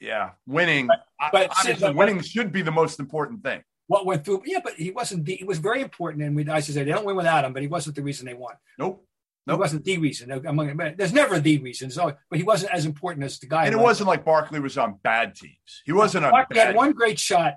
yeah, 0.00 0.30
winning. 0.46 0.86
But, 0.86 1.06
but 1.32 1.50
obviously, 1.58 1.92
winning 1.92 2.20
should 2.22 2.52
be 2.52 2.62
the 2.62 2.72
most 2.72 2.98
important 3.00 3.42
thing. 3.42 3.62
What 3.86 4.06
went 4.06 4.24
through? 4.24 4.42
Yeah, 4.46 4.60
but 4.62 4.74
he 4.74 4.90
wasn't. 4.90 5.24
The, 5.24 5.34
he 5.34 5.44
was 5.44 5.58
very 5.58 5.82
important, 5.82 6.22
and 6.22 6.34
we 6.34 6.48
I 6.48 6.60
should 6.60 6.74
say 6.74 6.84
they 6.84 6.92
don't 6.92 7.04
win 7.04 7.16
without 7.16 7.44
him. 7.44 7.52
But 7.52 7.62
he 7.62 7.68
wasn't 7.68 7.96
the 7.96 8.02
reason 8.02 8.26
they 8.26 8.34
won. 8.34 8.54
Nope. 8.78 9.04
Nope. 9.46 9.56
He 9.56 9.60
wasn't 9.60 9.84
the 9.84 9.98
reason. 9.98 10.30
Among, 10.30 10.76
there's 10.96 11.12
never 11.12 11.40
the 11.40 11.58
reason. 11.58 11.90
So, 11.90 12.12
but 12.28 12.38
he 12.38 12.44
wasn't 12.44 12.72
as 12.72 12.86
important 12.86 13.24
as 13.24 13.38
the 13.38 13.46
guy. 13.46 13.64
And 13.66 13.74
it 13.74 13.78
wasn't 13.78 14.08
like 14.08 14.24
Barkley 14.24 14.60
was 14.60 14.78
on 14.78 14.98
bad 15.02 15.34
teams. 15.34 15.82
He 15.84 15.92
wasn't 15.92 16.24
on. 16.24 16.30
Barkley 16.30 16.60
had 16.60 16.76
one 16.76 16.92
great 16.92 17.18
shot. 17.18 17.56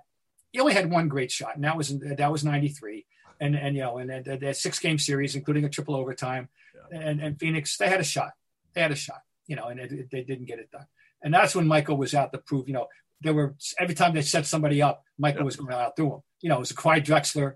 He 0.51 0.59
only 0.59 0.73
had 0.73 0.89
one 0.89 1.07
great 1.07 1.31
shot, 1.31 1.55
and 1.55 1.63
that 1.65 1.77
was 1.77 1.97
that 1.99 2.31
was 2.31 2.43
'93. 2.43 3.05
And 3.39 3.55
and 3.55 3.75
you 3.75 3.81
know, 3.81 3.97
and 3.99 4.09
that 4.09 4.57
six 4.57 4.79
game 4.79 4.97
series, 4.97 5.35
including 5.35 5.65
a 5.65 5.69
triple 5.69 5.95
overtime, 5.95 6.49
yeah. 6.91 6.99
and 6.99 7.21
and 7.21 7.39
Phoenix, 7.39 7.77
they 7.77 7.89
had 7.89 7.99
a 7.99 8.03
shot. 8.03 8.31
They 8.73 8.81
had 8.81 8.91
a 8.91 8.95
shot. 8.95 9.21
You 9.45 9.55
know, 9.55 9.67
and 9.67 9.79
it, 9.79 10.09
they 10.09 10.23
didn't 10.23 10.45
get 10.45 10.59
it 10.59 10.71
done. 10.71 10.87
And 11.23 11.33
that's 11.33 11.55
when 11.55 11.67
Michael 11.67 11.97
was 11.97 12.13
out 12.13 12.31
to 12.33 12.37
prove, 12.37 12.67
you 12.67 12.73
know, 12.73 12.87
there 13.21 13.33
were 13.33 13.55
every 13.79 13.95
time 13.95 14.13
they 14.13 14.21
set 14.21 14.45
somebody 14.45 14.81
up, 14.81 15.03
Michael 15.17 15.39
yep. 15.39 15.45
was 15.45 15.55
going 15.55 15.73
out 15.73 15.95
through 15.95 16.15
him. 16.15 16.19
You 16.41 16.49
know, 16.49 16.57
it 16.57 16.59
was 16.59 16.71
a 16.71 16.75
Clyde 16.75 17.05
Drexler. 17.05 17.53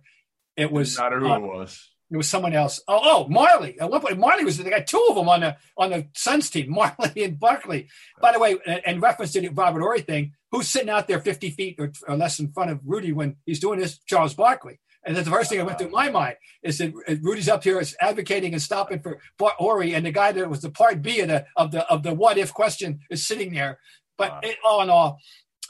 It 0.55 0.71
was 0.71 0.97
not 0.97 1.11
who 1.11 1.29
uh, 1.29 1.37
it 1.37 1.41
was. 1.41 1.89
It 2.09 2.15
was 2.15 2.29
someone 2.29 2.53
else. 2.53 2.81
Oh, 2.87 2.99
oh, 3.03 3.27
Majerle. 3.29 3.75
At 3.81 3.91
one 3.91 3.99
point, 3.99 4.17
Majerle 4.17 4.45
was 4.45 4.57
they 4.57 4.69
got 4.69 4.87
two 4.87 5.05
of 5.09 5.15
them 5.15 5.27
on 5.27 5.41
the 5.41 5.57
on 5.77 5.89
the 5.89 6.07
Suns 6.15 6.49
team, 6.49 6.73
Majerle 6.75 7.25
and 7.25 7.39
Barkley. 7.39 7.89
By 8.21 8.31
the 8.31 8.39
way, 8.39 8.55
in 8.85 9.01
reference 9.01 9.33
to 9.33 9.41
the 9.41 9.49
Robert 9.49 9.81
Horry 9.81 10.01
thing, 10.01 10.33
who's 10.51 10.69
sitting 10.69 10.89
out 10.89 11.07
there 11.07 11.19
50 11.19 11.49
feet 11.51 11.75
or, 11.79 11.91
or 12.07 12.15
less 12.15 12.39
in 12.39 12.51
front 12.53 12.71
of 12.71 12.79
Rudy 12.85 13.11
when 13.11 13.35
he's 13.45 13.59
doing 13.59 13.79
this? 13.79 13.99
Charles 14.05 14.33
Barkley. 14.33 14.79
And 15.07 15.15
that's 15.15 15.25
the 15.25 15.31
first 15.31 15.49
thing 15.49 15.57
that 15.59 15.65
went 15.65 15.79
through 15.79 15.89
my 15.89 16.09
mind 16.09 16.35
is 16.61 16.77
that 16.79 16.93
Rudy's 17.21 17.47
up 17.47 17.63
here 17.63 17.79
is 17.79 17.95
advocating 18.01 18.51
and 18.51 18.61
stopping 18.61 18.99
for 18.99 19.19
Horry, 19.39 19.93
and 19.93 20.05
the 20.05 20.11
guy 20.11 20.33
that 20.33 20.49
was 20.49 20.61
the 20.61 20.69
part 20.69 21.01
B 21.01 21.21
of 21.21 21.29
the 21.29 21.45
of 21.55 21.71
the 21.71 21.89
of 21.89 22.03
the 22.03 22.13
what 22.13 22.37
if 22.37 22.53
question 22.53 22.99
is 23.09 23.25
sitting 23.25 23.53
there. 23.53 23.79
But 24.17 24.39
it, 24.43 24.57
all 24.65 24.81
in 24.81 24.89
all, 24.89 25.19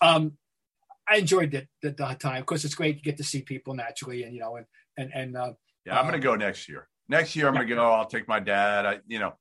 um, 0.02 0.34
I 1.08 1.18
enjoyed 1.18 1.52
the, 1.52 1.68
the, 1.82 1.92
the, 1.92 2.16
time. 2.16 2.40
Of 2.40 2.48
course, 2.48 2.66
it's 2.66 2.76
great 2.76 2.98
to 2.98 3.04
get 3.04 3.18
to 3.18 3.24
see 3.24 3.44
people 3.44 3.76
naturally, 3.76 4.24
and 4.24 4.34
you 4.34 4.40
know, 4.40 4.56
and 4.56 4.66
and 4.98 5.12
and 5.14 5.38
uh, 5.38 5.54
yeah, 5.86 6.00
I'm 6.00 6.08
going 6.08 6.20
to 6.20 6.26
go 6.26 6.36
next 6.36 6.68
year. 6.68 6.88
Next 7.08 7.36
year, 7.36 7.48
I'm 7.48 7.56
to 7.56 7.66
go. 7.66 7.92
I'll 7.92 8.08
take 8.08 8.28
my 8.28 8.40
dad. 8.40 8.86
I, 8.88 9.00
you 9.08 9.20
know, 9.20 9.34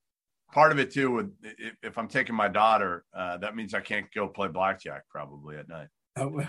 part 0.52 0.72
of 0.72 0.78
it 0.78 0.90
too. 0.90 1.10
With 1.10 1.32
if, 1.42 1.74
if 1.82 1.98
I'm 1.98 2.08
taking 2.08 2.34
my 2.34 2.48
daughter, 2.48 3.04
uh, 3.16 3.38
that 3.38 3.56
means 3.56 3.72
I 3.72 3.80
can't 3.80 4.06
go 4.14 4.28
play 4.28 4.48
blackjack 4.48 5.04
probably 5.08 5.56
at 5.56 5.68
night. 5.68 5.88
Oh, 6.18 6.42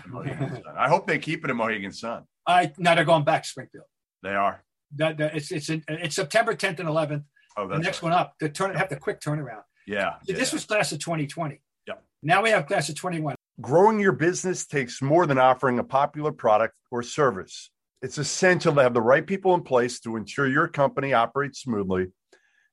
I 0.76 0.88
hope 0.88 1.06
they 1.06 1.18
keep 1.18 1.44
it 1.44 1.50
in 1.50 1.56
Mohegan 1.56 1.92
Sun. 1.92 2.24
I 2.48 2.72
now 2.78 2.94
they're 2.94 3.04
going 3.04 3.24
back 3.24 3.44
Springfield. 3.44 3.84
They 4.22 4.34
are. 4.34 4.64
That, 4.96 5.18
that 5.18 5.36
it's 5.36 5.52
it's 5.52 5.68
in, 5.68 5.84
it's 5.86 6.16
September 6.16 6.54
10th 6.54 6.80
and 6.80 6.88
11th. 6.88 7.24
Oh, 7.56 7.68
the 7.68 7.78
next 7.78 8.02
right. 8.02 8.10
one 8.10 8.12
up. 8.18 8.34
The 8.40 8.48
turn 8.48 8.74
have 8.74 8.88
the 8.88 8.96
quick 8.96 9.20
turnaround. 9.20 9.62
Yeah. 9.86 10.14
This 10.26 10.50
yeah. 10.50 10.56
was 10.56 10.64
class 10.64 10.92
of 10.92 10.98
2020. 10.98 11.60
Yeah. 11.86 11.94
Now 12.22 12.42
we 12.42 12.50
have 12.50 12.66
class 12.66 12.88
of 12.88 12.94
21. 12.94 13.34
Growing 13.60 14.00
your 14.00 14.12
business 14.12 14.66
takes 14.66 15.02
more 15.02 15.26
than 15.26 15.38
offering 15.38 15.78
a 15.78 15.84
popular 15.84 16.32
product 16.32 16.74
or 16.90 17.02
service. 17.02 17.70
It's 18.00 18.16
essential 18.16 18.74
to 18.74 18.82
have 18.82 18.94
the 18.94 19.02
right 19.02 19.26
people 19.26 19.54
in 19.54 19.62
place 19.62 19.98
to 20.00 20.16
ensure 20.16 20.46
your 20.46 20.68
company 20.68 21.12
operates 21.12 21.62
smoothly 21.62 22.12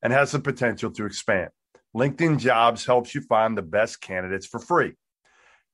and 0.03 0.13
has 0.13 0.31
the 0.31 0.39
potential 0.39 0.91
to 0.91 1.05
expand. 1.05 1.49
LinkedIn 1.95 2.37
Jobs 2.37 2.85
helps 2.85 3.15
you 3.15 3.21
find 3.21 3.57
the 3.57 3.63
best 3.63 4.01
candidates 4.01 4.45
for 4.45 4.59
free. 4.59 4.93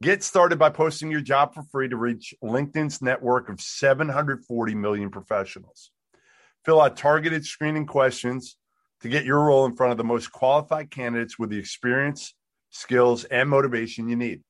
Get 0.01 0.23
started 0.23 0.57
by 0.57 0.71
posting 0.71 1.11
your 1.11 1.21
job 1.21 1.53
for 1.53 1.61
free 1.61 1.87
to 1.87 1.95
reach 1.95 2.33
LinkedIn's 2.43 3.03
network 3.03 3.49
of 3.49 3.61
740 3.61 4.73
million 4.73 5.11
professionals. 5.11 5.91
Fill 6.65 6.81
out 6.81 6.97
targeted 6.97 7.45
screening 7.45 7.85
questions 7.85 8.57
to 9.01 9.09
get 9.09 9.25
your 9.25 9.45
role 9.45 9.67
in 9.67 9.75
front 9.75 9.91
of 9.91 9.99
the 9.99 10.03
most 10.03 10.31
qualified 10.31 10.89
candidates 10.89 11.37
with 11.37 11.51
the 11.51 11.59
experience, 11.59 12.33
skills, 12.71 13.25
and 13.25 13.47
motivation 13.47 14.09
you 14.09 14.15
need. 14.15 14.41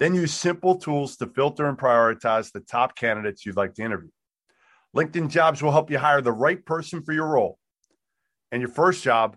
Then 0.00 0.16
use 0.16 0.34
simple 0.34 0.78
tools 0.78 1.16
to 1.18 1.28
filter 1.28 1.68
and 1.68 1.78
prioritize 1.78 2.50
the 2.50 2.58
top 2.58 2.96
candidates 2.96 3.46
you'd 3.46 3.56
like 3.56 3.74
to 3.74 3.82
interview. 3.82 4.10
LinkedIn 4.96 5.30
Jobs 5.30 5.62
will 5.62 5.70
help 5.70 5.92
you 5.92 5.98
hire 5.98 6.22
the 6.22 6.32
right 6.32 6.64
person 6.66 7.04
for 7.04 7.12
your 7.12 7.28
role. 7.28 7.56
And 8.50 8.60
your 8.60 8.70
first 8.70 9.04
job 9.04 9.36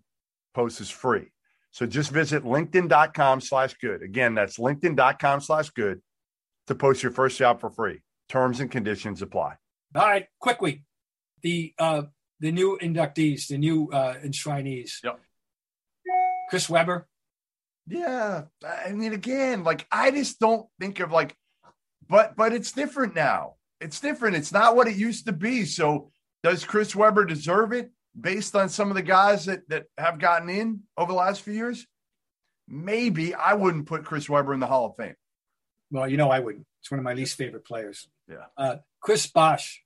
post 0.56 0.82
is 0.82 0.90
free. 0.90 1.28
So 1.72 1.86
just 1.86 2.12
visit 2.12 2.44
linkedin.com 2.44 3.42
slash 3.42 3.76
good. 3.76 4.02
Again, 4.02 4.36
that's 4.36 4.58
linkedin.com 4.58 5.42
slash 5.42 5.70
good 5.70 6.02
to 6.68 6.76
post 6.76 7.04
your 7.04 7.12
first 7.12 7.38
job 7.38 7.60
for 7.60 7.70
free. 7.70 8.02
Terms 8.28 8.60
and 8.60 8.70
conditions 8.72 9.22
apply. 9.22 9.56
All 9.96 10.06
right, 10.06 10.28
quickly. 10.40 10.84
The 11.42 11.74
uh 11.80 12.04
the 12.40 12.52
new 12.52 12.78
inductees, 12.82 13.48
the 13.48 13.58
new 13.58 13.90
uh 13.92 14.16
enshrinees. 14.16 15.04
Yep. 15.04 15.20
Chris 16.50 16.70
Webber. 16.70 17.08
Yeah. 17.88 18.44
I 18.88 18.92
mean, 18.92 19.14
again, 19.14 19.64
like 19.64 19.88
I 19.92 20.12
just 20.12 20.40
don't 20.40 20.68
think 20.80 21.00
of 21.00 21.12
like 21.12 21.36
but 22.08 22.36
but 22.36 22.54
it's 22.54 22.72
different 22.72 23.16
now. 23.16 23.56
it's 23.82 24.00
different. 24.00 24.36
It's 24.36 24.52
not 24.52 24.76
what 24.76 24.88
it 24.88 24.96
used 24.96 25.26
to 25.28 25.32
be. 25.32 25.66
So 25.66 26.12
does 26.44 26.66
Chris 26.66 26.96
Webber 26.96 27.26
deserve 27.26 27.74
it 27.74 27.92
based 28.20 28.56
on 28.56 28.70
some 28.70 28.90
of 28.90 28.96
the 28.96 29.02
guys 29.02 29.46
that 29.46 29.68
that 29.70 29.86
have 29.98 30.20
gotten 30.20 30.50
in 30.50 30.82
over 30.98 31.12
the 31.12 31.18
last 31.18 31.42
few 31.42 31.54
years? 31.54 31.86
Maybe 32.68 33.34
I 33.34 33.54
wouldn't 33.56 33.88
put 33.88 34.06
Chris 34.06 34.30
Webber 34.30 34.54
in 34.54 34.60
the 34.60 34.68
Hall 34.68 34.86
of 34.88 34.96
Fame. 34.96 35.16
Well, 35.92 36.08
you 36.08 36.18
know 36.18 36.30
I 36.30 36.40
wouldn't. 36.40 36.66
It's 36.82 36.92
one 36.92 37.00
of 37.00 37.04
my 37.04 37.14
least 37.14 37.36
favorite 37.36 37.66
players. 37.66 38.08
Yeah. 38.30 38.46
Uh, 38.56 38.76
Chris 39.02 39.26
Bosh. 39.28 39.84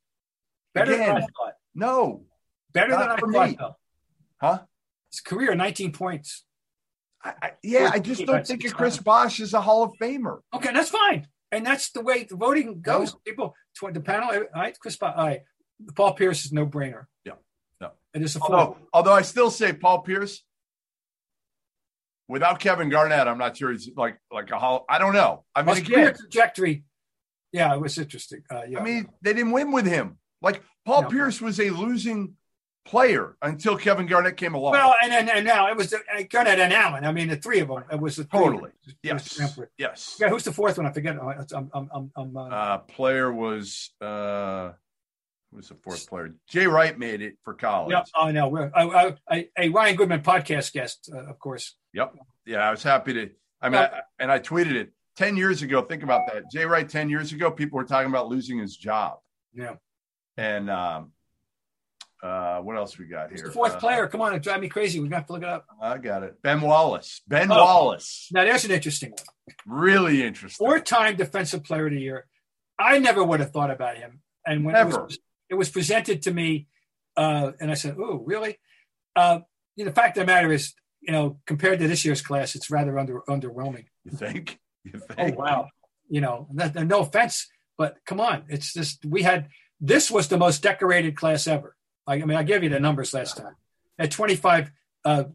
Better 0.74 0.94
Again, 0.94 1.08
than 1.08 1.18
I 1.18 1.22
thought. 1.22 1.54
No, 1.76 2.26
Better 2.74 2.92
than 2.92 3.10
I 3.10 3.18
for 3.18 3.32
thought, 3.32 3.50
me. 3.50 3.56
though. 3.60 3.76
huh? 4.42 4.60
His 5.12 5.22
career, 5.22 5.56
19 5.56 5.92
points. 5.94 6.44
I, 7.24 7.34
I, 7.42 7.52
yeah, 7.64 7.90
I 7.94 8.00
just 8.00 8.26
don't 8.26 8.46
think 8.46 8.66
of 8.66 8.74
Chris 8.74 8.98
Bosh 8.98 9.40
is 9.40 9.54
a 9.54 9.62
Hall 9.62 9.84
of 9.84 9.94
Famer. 10.02 10.40
Okay, 10.54 10.74
that's 10.74 10.90
fine. 10.90 11.28
And 11.52 11.66
that's 11.66 11.92
the 11.92 12.02
way 12.02 12.24
the 12.26 12.36
voting 12.36 12.82
goes. 12.82 13.16
People, 13.26 13.56
tw- 13.78 13.94
the 13.94 14.02
panel, 14.02 14.30
all 14.32 14.44
right, 14.62 14.78
Chris 14.80 14.98
Bosh, 14.98 15.14
all 15.16 15.26
right. 15.28 15.42
Paul 15.96 16.14
Pierce 16.16 16.46
is 16.46 16.52
no 16.52 16.66
brainer. 16.66 17.06
Yeah, 17.24 17.34
no. 17.84 17.92
It 18.14 18.22
is 18.22 18.36
a. 18.36 18.40
Although, 18.40 18.78
although 18.94 19.14
I 19.14 19.22
still 19.24 19.50
say 19.52 19.74
Paul 19.74 20.02
Pierce, 20.02 20.44
without 22.28 22.60
Kevin 22.60 22.90
Garnett, 22.90 23.28
I'm 23.28 23.38
not 23.38 23.58
sure 23.58 23.72
he's 23.72 23.90
like 23.96 24.18
like 24.32 24.50
a 24.52 24.60
Hall. 24.60 24.86
I 24.90 25.00
don't 25.00 25.14
know. 25.14 25.44
I 25.56 25.64
mean, 25.64 25.78
again, 25.78 26.16
trajectory. 26.16 26.84
Yeah, 27.52 27.74
it 27.74 27.80
was 27.82 27.98
interesting. 27.98 28.44
Uh, 28.50 28.62
yeah. 28.68 28.80
I 28.80 28.84
mean, 28.84 29.08
they 29.22 29.34
didn't 29.34 29.52
win 29.52 29.72
with 29.72 29.86
him. 29.86 30.18
Like 30.42 30.64
Paul 30.86 31.04
No. 31.04 31.10
Pierce 31.10 31.40
was 31.42 31.60
a 31.60 31.70
losing 31.70 32.36
player 32.86 33.38
until 33.42 33.78
Kevin 33.78 34.08
Garnett 34.08 34.36
came 34.36 34.56
along. 34.56 34.74
well, 34.74 34.94
and, 35.02 35.14
and 35.14 35.30
and 35.30 35.46
now 35.46 35.70
it 35.70 35.78
was 35.78 35.94
uh, 35.94 35.98
Garnett 36.30 36.60
and 36.60 36.74
Allen. 36.74 37.06
I 37.06 37.12
mean, 37.12 37.30
the 37.30 37.38
three 37.38 37.60
of 37.60 37.68
them. 37.70 37.84
It 37.92 38.00
was 38.00 38.16
the. 38.18 38.26
Totally. 38.26 38.72
It 38.88 38.96
yes, 39.04 39.40
yes. 39.78 40.18
Yeah, 40.20 40.30
who's 40.30 40.44
the 40.44 40.52
fourth 40.52 40.78
one? 40.78 40.86
I 40.88 40.92
forget. 40.92 41.16
I'm, 41.18 41.70
I'm, 41.74 41.90
I'm, 41.94 42.12
I'm, 42.16 42.38
uh, 42.38 42.48
Uh, 42.50 42.78
player 42.80 43.32
was 43.32 43.92
uh, 44.02 44.72
was 45.54 45.70
the 45.70 45.76
fourth 45.76 46.08
player? 46.08 46.34
Jay 46.48 46.68
Wright 46.68 46.98
made 46.98 47.22
it 47.22 47.38
for 47.44 47.54
college. 47.54 47.92
Yep. 47.92 48.08
oh 48.20 48.32
no, 48.32 48.48
we're, 48.48 48.72
I, 48.76 49.16
I, 49.30 49.50
a 49.58 49.70
Ryan 49.70 49.96
Goodman 49.96 50.22
podcast 50.22 50.74
guest, 50.74 51.10
uh, 51.14 51.26
of 51.26 51.40
course. 51.40 51.76
Yep. 51.94 52.16
Yeah, 52.46 52.60
I 52.68 52.72
was 52.72 52.84
happy 52.84 53.14
to. 53.14 53.30
I 53.62 53.70
mean, 53.70 53.80
I, 53.82 54.02
and 54.20 54.32
I 54.32 54.40
tweeted 54.40 54.74
it 54.74 54.92
10 55.16 55.38
years 55.38 55.62
ago. 55.62 55.82
Think 55.82 56.04
about 56.04 56.22
that. 56.34 56.44
Jay 56.52 56.66
Wright, 56.66 56.88
10 56.88 57.10
years 57.10 57.32
ago, 57.32 57.50
people 57.52 57.78
were 57.78 57.86
talking 57.86 58.10
about 58.10 58.28
losing 58.28 58.58
his 58.58 58.76
job. 58.76 59.20
Yeah, 59.54 59.76
And 60.38 60.70
um, 60.70 61.12
uh, 62.22 62.60
what 62.60 62.76
else 62.78 62.98
we 62.98 63.06
got 63.06 63.32
here? 63.32 63.52
fourth 63.52 63.76
Uh, 63.76 63.80
player. 63.80 64.08
Come 64.08 64.22
on, 64.22 64.34
it 64.34 64.42
drive 64.44 64.60
me 64.62 64.68
crazy. 64.70 65.00
We 65.00 65.08
have 65.10 65.26
to 65.28 65.34
look 65.34 65.44
it 65.44 65.48
up. 65.50 65.66
I 65.82 65.98
got 65.98 66.24
it. 66.24 66.42
Ben 66.42 66.60
Wallace. 66.62 67.22
Ben 67.28 67.52
Oh. 67.52 67.56
Wallace. 67.56 68.30
Now 68.32 68.44
there's 68.44 68.66
an 68.66 68.72
interesting 68.72 69.12
one. 69.12 69.20
Really 69.66 70.24
interesting. 70.24 70.66
Four-time 70.66 71.16
Defensive 71.18 71.64
Player 71.64 71.88
of 71.88 71.94
the 71.94 72.00
Year. 72.00 72.26
I 72.80 73.00
never 73.00 73.24
would 73.24 73.40
have 73.40 73.52
thought 73.52 73.72
about 73.72 73.98
him. 73.98 74.22
And 74.46 74.66
when 74.66 74.76
it 74.76 74.86
was, 74.88 75.20
it 75.54 75.58
was 75.58 75.70
presented 75.70 76.24
to 76.24 76.34
me, 76.34 76.68
uh, 77.16 77.52
and 77.62 77.70
I 77.70 77.76
said, 77.76 77.96
"Oh, 78.00 78.24
really?" 78.26 78.58
Uh, 79.16 79.42
you 79.76 79.86
know, 79.86 79.92
the 79.92 79.96
fact 79.96 80.18
of 80.18 80.26
the 80.26 80.34
matter 80.34 80.52
is, 80.52 80.74
you 81.00 81.12
know, 81.12 81.40
compared 81.46 81.80
to 81.80 81.88
this 81.88 82.04
year's 82.04 82.24
class, 82.24 82.56
it's 82.56 82.72
rather 82.72 82.98
under 82.98 83.22
underwhelming. 83.30 83.86
You 84.04 84.12
think? 84.12 84.60
You 84.84 85.00
think? 85.00 85.36
Oh 85.36 85.42
wow! 85.42 85.68
You 86.10 86.22
know, 86.22 86.48
that, 86.56 86.76
no 86.76 87.02
offense, 87.02 87.48
but 87.78 87.98
come 88.06 88.20
on, 88.20 88.46
it's 88.50 88.74
just 88.74 89.06
we 89.06 89.22
had 89.22 89.50
this 89.80 90.10
was 90.10 90.28
the 90.28 90.38
most 90.38 90.64
decorated 90.64 91.16
class 91.16 91.46
ever. 91.46 91.76
I, 92.08 92.16
I 92.16 92.26
mean, 92.26 92.38
I 92.38 92.44
gave 92.44 92.64
you 92.64 92.70
the 92.70 92.80
numbers 92.80 93.14
last 93.14 93.38
time. 93.38 93.56
At 94.00 94.12
25, 94.12 94.72
uh, 95.06 95.26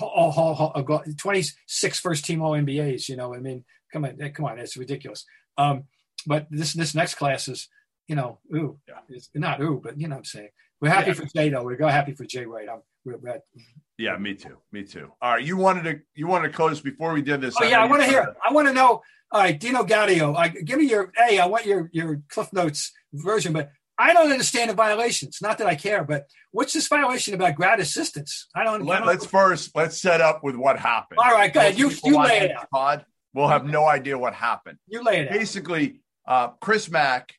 all, 0.00 0.32
all, 0.36 0.54
all, 0.54 0.84
all, 0.88 1.04
26 1.18 2.00
first 2.00 2.24
team 2.24 2.40
All 2.40 2.52
NBAs. 2.52 3.08
You 3.08 3.16
know, 3.16 3.34
I 3.34 3.38
mean, 3.38 3.64
come 3.92 4.04
on, 4.06 4.16
eh, 4.20 4.30
come 4.30 4.46
on, 4.46 4.58
it's 4.58 4.76
ridiculous. 4.76 5.26
Um, 5.58 5.84
but 6.26 6.46
this 6.50 6.72
this 6.72 6.94
next 6.94 7.16
class 7.16 7.48
is, 7.48 7.68
you 8.08 8.16
know, 8.16 8.38
ooh, 8.54 8.78
Yeah. 8.88 8.94
it's 9.08 9.30
not 9.34 9.60
ooh, 9.60 9.80
but 9.82 9.98
you 10.00 10.08
know 10.08 10.16
what 10.16 10.20
I'm 10.20 10.24
saying. 10.24 10.48
We're 10.80 10.90
happy 10.90 11.08
Yeah. 11.08 11.14
for 11.14 11.24
Jay 11.26 11.48
though. 11.48 11.62
We're 11.64 11.76
go 11.76 11.88
happy 11.88 12.12
for 12.12 12.24
Jay 12.24 12.44
Wright. 12.44 12.68
I'm, 12.68 12.80
we're, 13.04 13.18
Yeah, 13.98 14.16
me 14.16 14.34
too. 14.34 14.58
Me 14.72 14.82
too. 14.84 15.12
All 15.22 15.32
right. 15.34 15.42
You 15.44 15.56
wanted 15.56 15.84
to 15.84 16.00
you 16.14 16.26
wanted 16.26 16.48
to 16.48 16.54
close 16.54 16.80
before 16.80 17.12
we 17.12 17.22
did 17.22 17.40
this. 17.40 17.54
Oh 17.60 17.64
yeah, 17.64 17.80
I 17.82 17.86
want 17.86 18.02
to 18.02 18.08
hear. 18.08 18.22
it. 18.22 18.34
I 18.46 18.52
want 18.52 18.68
to 18.68 18.74
know. 18.74 19.02
All 19.30 19.40
right, 19.40 19.58
Dino 19.58 19.82
Gaudio. 19.84 20.36
I, 20.36 20.48
give 20.48 20.78
me 20.78 20.86
your. 20.88 21.12
Hey, 21.16 21.38
I 21.38 21.46
want 21.46 21.66
your 21.66 21.88
your 21.92 22.20
Cliff 22.28 22.52
Notes 22.52 22.92
version, 23.12 23.52
but 23.52 23.70
I 23.98 24.12
don't 24.12 24.30
understand 24.30 24.70
the 24.70 24.74
violations. 24.74 25.38
Not 25.42 25.58
that 25.58 25.66
I 25.66 25.74
care, 25.74 26.04
but 26.04 26.26
what's 26.52 26.72
this 26.72 26.86
violation 26.88 27.34
about 27.34 27.54
grad 27.56 27.80
assistants? 27.80 28.48
I 28.54 28.64
don't. 28.64 28.84
Let, 28.84 29.06
let's 29.06 29.26
first 29.26 29.74
let's 29.74 29.98
set 30.00 30.20
up 30.20 30.42
with 30.44 30.56
what 30.56 30.78
happened. 30.78 31.18
All 31.18 31.32
right, 31.32 31.52
go 31.52 31.60
ahead. 31.60 31.78
You- 31.78 31.90
you 32.04 32.18
lay 32.22 32.38
it 32.40 32.52
out. 32.56 32.70
Pod 32.70 33.06
will 33.32 33.48
have 33.48 33.64
no 33.66 33.86
idea 33.86 34.16
what 34.18 34.34
happened. 34.34 34.78
you 34.86 35.02
lay 35.02 35.20
it 35.20 35.28
out. 35.28 35.34
Basically, 35.38 36.00
uh, 36.26 36.48
Chris 36.60 36.88
Mack 36.90 37.32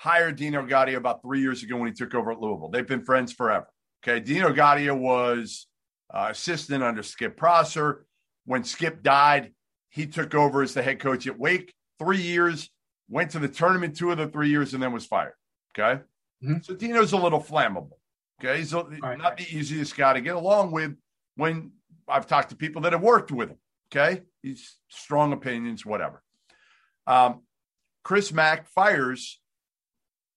hired 0.00 0.36
Dino 0.36 0.64
Gaudio 0.66 0.96
about 0.96 1.20
three 1.20 1.42
years 1.42 1.62
ago 1.62 1.76
when 1.76 1.86
he 1.86 1.92
took 1.92 2.14
over 2.14 2.32
at 2.32 2.40
Louisville. 2.40 2.70
They've 2.70 2.86
been 2.86 3.04
friends 3.04 3.34
forever. 3.34 3.66
Okay, 4.02 4.18
Dino 4.18 4.50
Gaudio 4.50 4.96
was 4.98 5.66
uh, 6.12 6.28
assistant 6.30 6.82
under 6.82 7.02
Skip 7.02 7.36
Prosser. 7.36 8.06
When 8.46 8.64
Skip 8.64 9.02
died, 9.02 9.52
he 9.90 10.06
took 10.06 10.34
over 10.34 10.62
as 10.62 10.72
the 10.72 10.80
head 10.82 11.00
coach 11.00 11.26
at 11.26 11.38
Wake. 11.38 11.74
Three 11.98 12.22
years, 12.22 12.70
went 13.10 13.30
to 13.32 13.38
the 13.38 13.48
tournament 13.48 13.94
two 13.94 14.10
of 14.10 14.16
the 14.16 14.26
three 14.28 14.48
years, 14.48 14.72
and 14.72 14.82
then 14.82 14.90
was 14.92 15.04
fired. 15.04 15.34
Okay, 15.78 16.00
Mhm. 16.42 16.64
so 16.64 16.74
Dino's 16.74 17.12
a 17.12 17.18
little 17.18 17.42
flammable. 17.42 17.98
Okay, 18.42 18.56
he's 18.56 18.72
a, 18.72 18.82
right. 18.84 19.18
not 19.18 19.36
the 19.36 19.44
easiest 19.54 19.94
guy 19.98 20.14
to 20.14 20.22
get 20.22 20.34
along 20.34 20.70
with. 20.72 20.96
When 21.34 21.72
I've 22.08 22.26
talked 22.26 22.48
to 22.50 22.56
people 22.56 22.80
that 22.82 22.92
have 22.94 23.02
worked 23.02 23.30
with 23.30 23.50
him. 23.50 23.58
Okay, 23.92 24.22
he's 24.42 24.78
strong 24.88 25.34
opinions, 25.34 25.84
whatever. 25.84 26.22
Um, 27.06 27.42
Chris 28.02 28.32
Mack 28.32 28.66
fires 28.68 29.39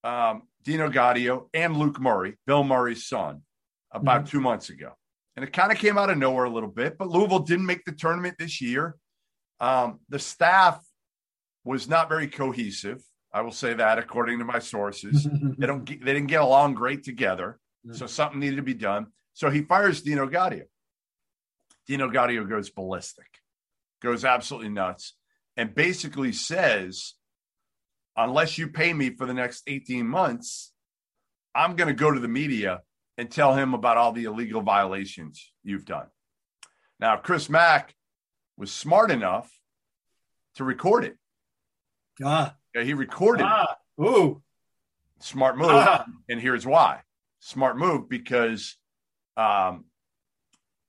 um, 0.04 0.44
Dino 0.64 0.90
Gaudio 0.90 1.50
and 1.54 1.78
Luke 1.78 2.00
Murray, 2.00 2.38
Bill 2.46 2.64
Murray's 2.64 3.08
son, 3.08 3.42
about 3.92 4.28
two 4.28 4.42
months 4.42 4.70
ago. 4.70 4.92
And 5.36 5.44
it 5.44 5.52
kind 5.52 5.72
of 5.72 5.78
came 5.78 5.98
out 5.98 6.10
of 6.10 6.18
nowhere 6.18 6.46
a 6.46 6.50
little 6.50 6.70
bit, 6.70 6.98
but 6.98 7.10
Louisville 7.10 7.40
didn't 7.40 7.66
make 7.66 7.86
the 7.86 7.92
tournament 7.92 8.36
this 8.38 8.62
year. 8.62 8.96
Um, 9.60 10.00
the 10.10 10.20
staff 10.20 10.84
was 11.64 11.88
not 11.88 12.10
very 12.10 12.28
cohesive. 12.28 13.02
I 13.34 13.42
will 13.42 13.52
say 13.52 13.74
that 13.74 13.98
according 13.98 14.40
to 14.40 14.46
my 14.46 14.60
sources. 14.60 15.28
they 15.58 15.66
don't 15.66 15.86
get, 15.86 16.04
they 16.06 16.14
didn't 16.14 16.28
get 16.28 16.42
along 16.42 16.76
great 16.76 17.04
together. 17.04 17.60
So 17.92 18.08
something 18.08 18.40
needed 18.40 18.58
to 18.58 18.62
be 18.62 18.74
done. 18.74 19.08
So 19.34 19.50
he 19.50 19.64
fires 19.64 20.02
Dino 20.02 20.28
Gaudio. 20.28 20.64
Dino 21.86 22.10
Gaudio 22.10 22.48
goes 22.48 22.70
ballistic, 22.70 23.28
goes 24.02 24.24
absolutely 24.24 24.70
nuts, 24.70 25.16
and 25.58 25.76
basically 25.76 26.32
says, 26.32 27.14
unless 28.16 28.58
you 28.58 28.68
pay 28.68 28.94
me 28.94 29.10
for 29.12 29.26
the 29.26 29.34
next 29.34 29.64
18 29.68 30.06
months, 30.08 30.72
I'm 31.56 31.76
going 31.76 31.88
to 31.88 31.94
go 31.94 32.12
to 32.12 32.20
the 32.20 32.28
media 32.28 32.82
and 33.18 33.30
tell 33.30 33.54
him 33.56 33.74
about 33.74 33.98
all 33.98 34.12
the 34.12 34.24
illegal 34.26 34.62
violations 34.62 35.52
you've 35.64 35.86
done. 35.86 36.08
Now, 37.00 37.18
Chris 37.18 37.50
Mack 37.50 37.94
was 38.58 38.72
smart 38.72 39.12
enough 39.12 39.52
to 40.56 40.64
record 40.64 41.04
it. 41.06 41.18
ah, 42.24 42.56
Okay, 42.76 42.86
He 42.86 42.94
recorded 42.94 43.44
it. 43.44 43.50
ah, 43.52 43.76
ooh, 44.02 44.42
Smart 45.20 45.58
move. 45.58 45.70
Ah. 45.72 46.06
And 46.30 46.40
here's 46.42 46.66
why. 46.66 47.02
Smart 47.40 47.78
move 47.78 48.10
because 48.10 48.76
um, 49.38 49.86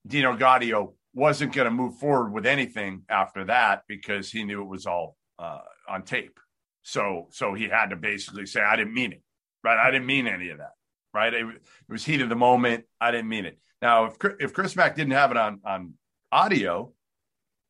Dino 0.06 0.36
Gaudio 0.36 0.94
wasn't 1.14 1.52
going 1.52 1.66
to 1.66 1.70
move 1.70 1.98
forward 1.98 2.32
with 2.32 2.46
anything 2.46 3.02
after 3.08 3.44
that 3.44 3.82
because 3.86 4.30
he 4.32 4.44
knew 4.44 4.60
it 4.62 4.68
was 4.68 4.86
all 4.86 5.16
uh, 5.38 5.60
on 5.88 6.02
tape. 6.02 6.38
So 6.84 7.28
so 7.32 7.54
he 7.54 7.64
had 7.68 7.86
to 7.90 7.96
basically 7.96 8.46
say, 8.46 8.60
I 8.60 8.76
didn't 8.76 8.94
mean 8.94 9.12
it. 9.12 9.22
Right. 9.64 9.78
I 9.78 9.90
didn't 9.90 10.06
mean 10.06 10.26
any 10.28 10.50
of 10.50 10.58
that. 10.58 10.72
Right. 11.12 11.32
It, 11.34 11.46
it 11.46 11.62
was 11.88 12.04
heat 12.04 12.20
of 12.20 12.28
the 12.28 12.36
moment. 12.36 12.84
I 13.00 13.10
didn't 13.10 13.28
mean 13.28 13.46
it. 13.46 13.58
Now, 13.82 14.04
if 14.04 14.18
Chris- 14.18 14.36
if 14.38 14.52
Chris 14.52 14.76
Mack 14.76 14.94
didn't 14.94 15.14
have 15.14 15.30
it 15.30 15.36
on 15.36 15.60
on 15.64 15.94
audio, 16.30 16.92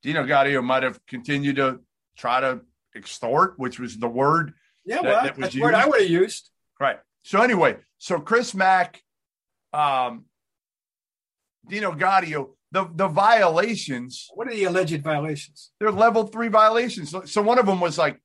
Dino 0.03 0.25
Gaudio 0.25 0.63
might 0.63 0.83
have 0.83 0.99
continued 1.07 1.57
to 1.57 1.81
try 2.19 2.41
to 2.41 2.61
extort, 2.97 3.59
which 3.59 3.79
was 3.79 3.97
the 3.97 4.09
word 4.09 4.53
yeah, 4.85 4.97
That- 4.97 5.05
well, 5.05 5.23
that 5.25 5.37
was 5.37 5.43
that's 5.45 5.55
the 5.55 5.63
word 5.63 5.75
I 5.75 5.87
would 5.87 6.01
have 6.01 6.11
used. 6.11 6.51
Right. 6.81 6.99
So 7.23 7.41
anyway, 7.41 7.77
so 7.99 8.19
Chris 8.21 8.55
Mack, 8.55 9.01
um, 9.73 10.25
Dino 11.69 11.93
Gaudio, 11.93 12.51
the 12.73 12.91
the 12.95 13.09
violations, 13.09 14.29
What 14.35 14.49
are 14.49 14.55
the 14.55 14.65
alleged 14.65 15.03
violations? 15.03 15.71
they're 15.79 15.93
level 15.93 16.27
three 16.27 16.49
violations. 16.49 17.15
So 17.33 17.41
one 17.43 17.59
of 17.59 17.67
them 17.67 17.81
was 17.81 17.97
like 17.97 18.21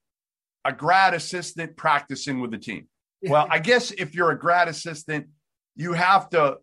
a 0.66 0.74
grad 0.74 1.14
assistant 1.14 1.76
practicing 1.78 2.39
with 2.39 2.51
the 2.51 2.57
team. 2.57 2.88
Well, 3.22 3.47
I 3.49 3.60
guess 3.60 3.91
if 3.91 4.16
you're 4.16 4.32
a 4.32 4.39
grad 4.39 4.68
assistant, 4.68 5.28
you 5.76 5.93
have 5.93 6.30
to. 6.30 6.57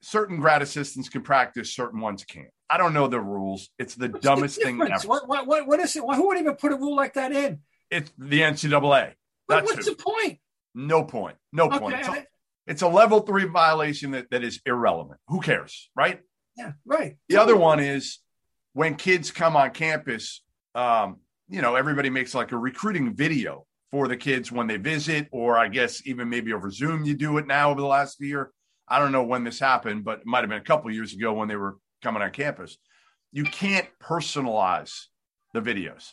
Certain 0.00 0.38
grad 0.38 0.62
assistants 0.62 1.08
can 1.08 1.22
practice, 1.22 1.74
certain 1.74 2.00
ones 2.00 2.24
can't. 2.24 2.50
I 2.70 2.76
don't 2.76 2.94
know 2.94 3.08
the 3.08 3.20
rules. 3.20 3.70
It's 3.78 3.94
the 3.96 4.08
What's 4.08 4.24
dumbest 4.24 4.58
the 4.58 4.64
thing 4.64 4.80
ever. 4.80 5.08
What, 5.08 5.26
what, 5.26 5.46
what, 5.46 5.66
what 5.66 5.80
is 5.80 5.96
it? 5.96 6.00
Who 6.00 6.28
would 6.28 6.38
even 6.38 6.54
put 6.54 6.72
a 6.72 6.76
rule 6.76 6.94
like 6.94 7.14
that 7.14 7.32
in? 7.32 7.60
It's 7.90 8.12
the 8.16 8.40
NCAA. 8.40 9.14
That's 9.48 9.64
what's 9.64 9.88
who. 9.88 9.94
the 9.94 10.02
point? 10.02 10.38
no 10.74 11.02
point. 11.02 11.36
No 11.52 11.68
point. 11.68 11.96
It's 11.98 12.08
a- 12.08 12.26
it's 12.68 12.82
a 12.82 12.88
level 12.88 13.20
three 13.20 13.46
violation 13.46 14.10
that, 14.10 14.30
that 14.30 14.44
is 14.44 14.60
irrelevant. 14.66 15.18
Who 15.28 15.40
cares, 15.40 15.90
right? 15.96 16.20
yeah, 16.54 16.72
right. 16.84 17.16
The 17.28 17.38
other 17.38 17.56
one 17.56 17.80
is 17.80 18.18
when 18.74 18.96
kids 18.96 19.30
come 19.30 19.56
on 19.56 19.70
campus, 19.70 20.42
um, 20.74 21.16
you 21.48 21.62
know, 21.62 21.74
everybody 21.76 22.10
makes 22.10 22.34
like 22.34 22.52
a 22.52 22.58
recruiting 22.58 23.14
video 23.14 23.66
for 23.90 24.06
the 24.06 24.16
kids 24.16 24.52
when 24.52 24.66
they 24.66 24.76
visit, 24.76 25.28
or 25.32 25.56
I 25.56 25.68
guess 25.68 26.06
even 26.06 26.28
maybe 26.28 26.52
over 26.52 26.70
Zoom, 26.70 27.04
you 27.04 27.14
do 27.14 27.38
it 27.38 27.46
now 27.46 27.70
over 27.70 27.80
the 27.80 27.86
last 27.86 28.20
year. 28.20 28.52
I 28.86 28.98
don't 28.98 29.12
know 29.12 29.22
when 29.22 29.44
this 29.44 29.58
happened, 29.58 30.04
but 30.04 30.20
it 30.20 30.26
might 30.26 30.40
have 30.40 30.48
been 30.48 30.60
a 30.60 30.64
couple 30.64 30.90
years 30.90 31.14
ago 31.14 31.32
when 31.32 31.48
they 31.48 31.56
were 31.56 31.76
coming 32.02 32.22
on 32.22 32.30
campus. 32.30 32.76
You 33.32 33.44
can't 33.44 33.86
personalize 34.02 35.04
the 35.54 35.60
videos. 35.60 36.12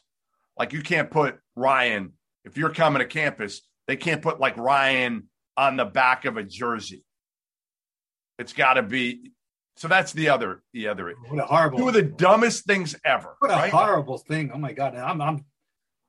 Like 0.57 0.73
you 0.73 0.81
can't 0.81 1.11
put 1.11 1.37
Ryan, 1.55 2.13
if 2.43 2.57
you're 2.57 2.69
coming 2.69 2.99
to 2.99 3.05
campus, 3.05 3.61
they 3.87 3.95
can't 3.95 4.21
put 4.21 4.39
like 4.39 4.57
Ryan 4.57 5.29
on 5.57 5.77
the 5.77 5.85
back 5.85 6.25
of 6.25 6.37
a 6.37 6.43
jersey. 6.43 7.03
It's 8.37 8.53
got 8.53 8.73
to 8.73 8.83
be. 8.83 9.31
So 9.77 9.87
that's 9.87 10.13
the 10.13 10.29
other, 10.29 10.63
the 10.73 10.87
other. 10.87 11.13
What 11.27 11.43
a 11.43 11.45
horrible. 11.45 11.79
Two 11.79 11.87
of 11.89 11.93
the 11.93 12.01
dumbest 12.01 12.65
things 12.65 12.95
ever. 13.03 13.35
What 13.39 13.51
a 13.51 13.55
right? 13.55 13.71
horrible 13.71 14.17
thing. 14.17 14.51
Oh 14.53 14.57
my 14.57 14.71
God. 14.71 14.95
I'm, 14.95 15.21
I'm, 15.21 15.45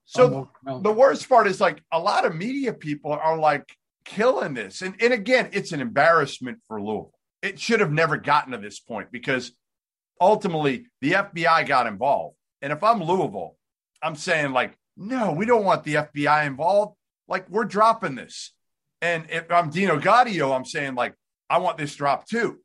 So 0.05 0.51
I'm 0.67 0.83
the 0.83 0.93
worst 0.93 1.29
part 1.29 1.49
is 1.49 1.61
like 1.61 1.83
a 1.91 1.99
lot 1.99 2.25
of 2.25 2.35
media 2.35 2.73
people 2.73 3.13
are 3.13 3.37
like 3.37 3.69
killing 4.05 4.55
this. 4.55 4.83
And, 4.83 4.95
and 5.01 5.13
again, 5.13 5.51
it's 5.53 5.73
an 5.73 5.81
embarrassment 5.81 6.59
for 6.69 6.81
Louisville. 6.81 7.13
It 7.43 7.59
should 7.59 7.81
have 7.81 7.93
never 7.93 8.17
gotten 8.17 8.53
to 8.53 8.59
this 8.59 8.79
point 8.79 9.11
because 9.11 9.53
ultimately 10.21 10.87
the 11.01 11.13
FBI 11.13 11.67
got 11.67 11.87
involved. 11.87 12.37
And 12.63 12.73
if 12.73 12.83
I'm 12.83 13.03
Louisville, 13.03 13.57
I'm 14.03 14.17
saying, 14.17 14.53
like, 14.53 14.77
no, 14.97 15.33
we 15.33 15.45
don't 15.45 15.65
want 15.65 15.85
the 15.85 15.95
FBI 15.95 16.47
involved. 16.47 16.97
Like, 17.29 17.49
we're 17.51 17.65
dropping 17.65 18.15
this. 18.15 18.53
And 19.03 19.27
if 19.29 19.51
I'm 19.51 19.71
Dino 19.71 19.99
Gaudio, 19.99 20.57
I'm 20.57 20.65
saying, 20.65 20.95
like, 20.95 21.15
I 21.51 21.59
want 21.59 21.79
this 21.79 21.95
dropped 21.95 22.31
too. 22.31 22.59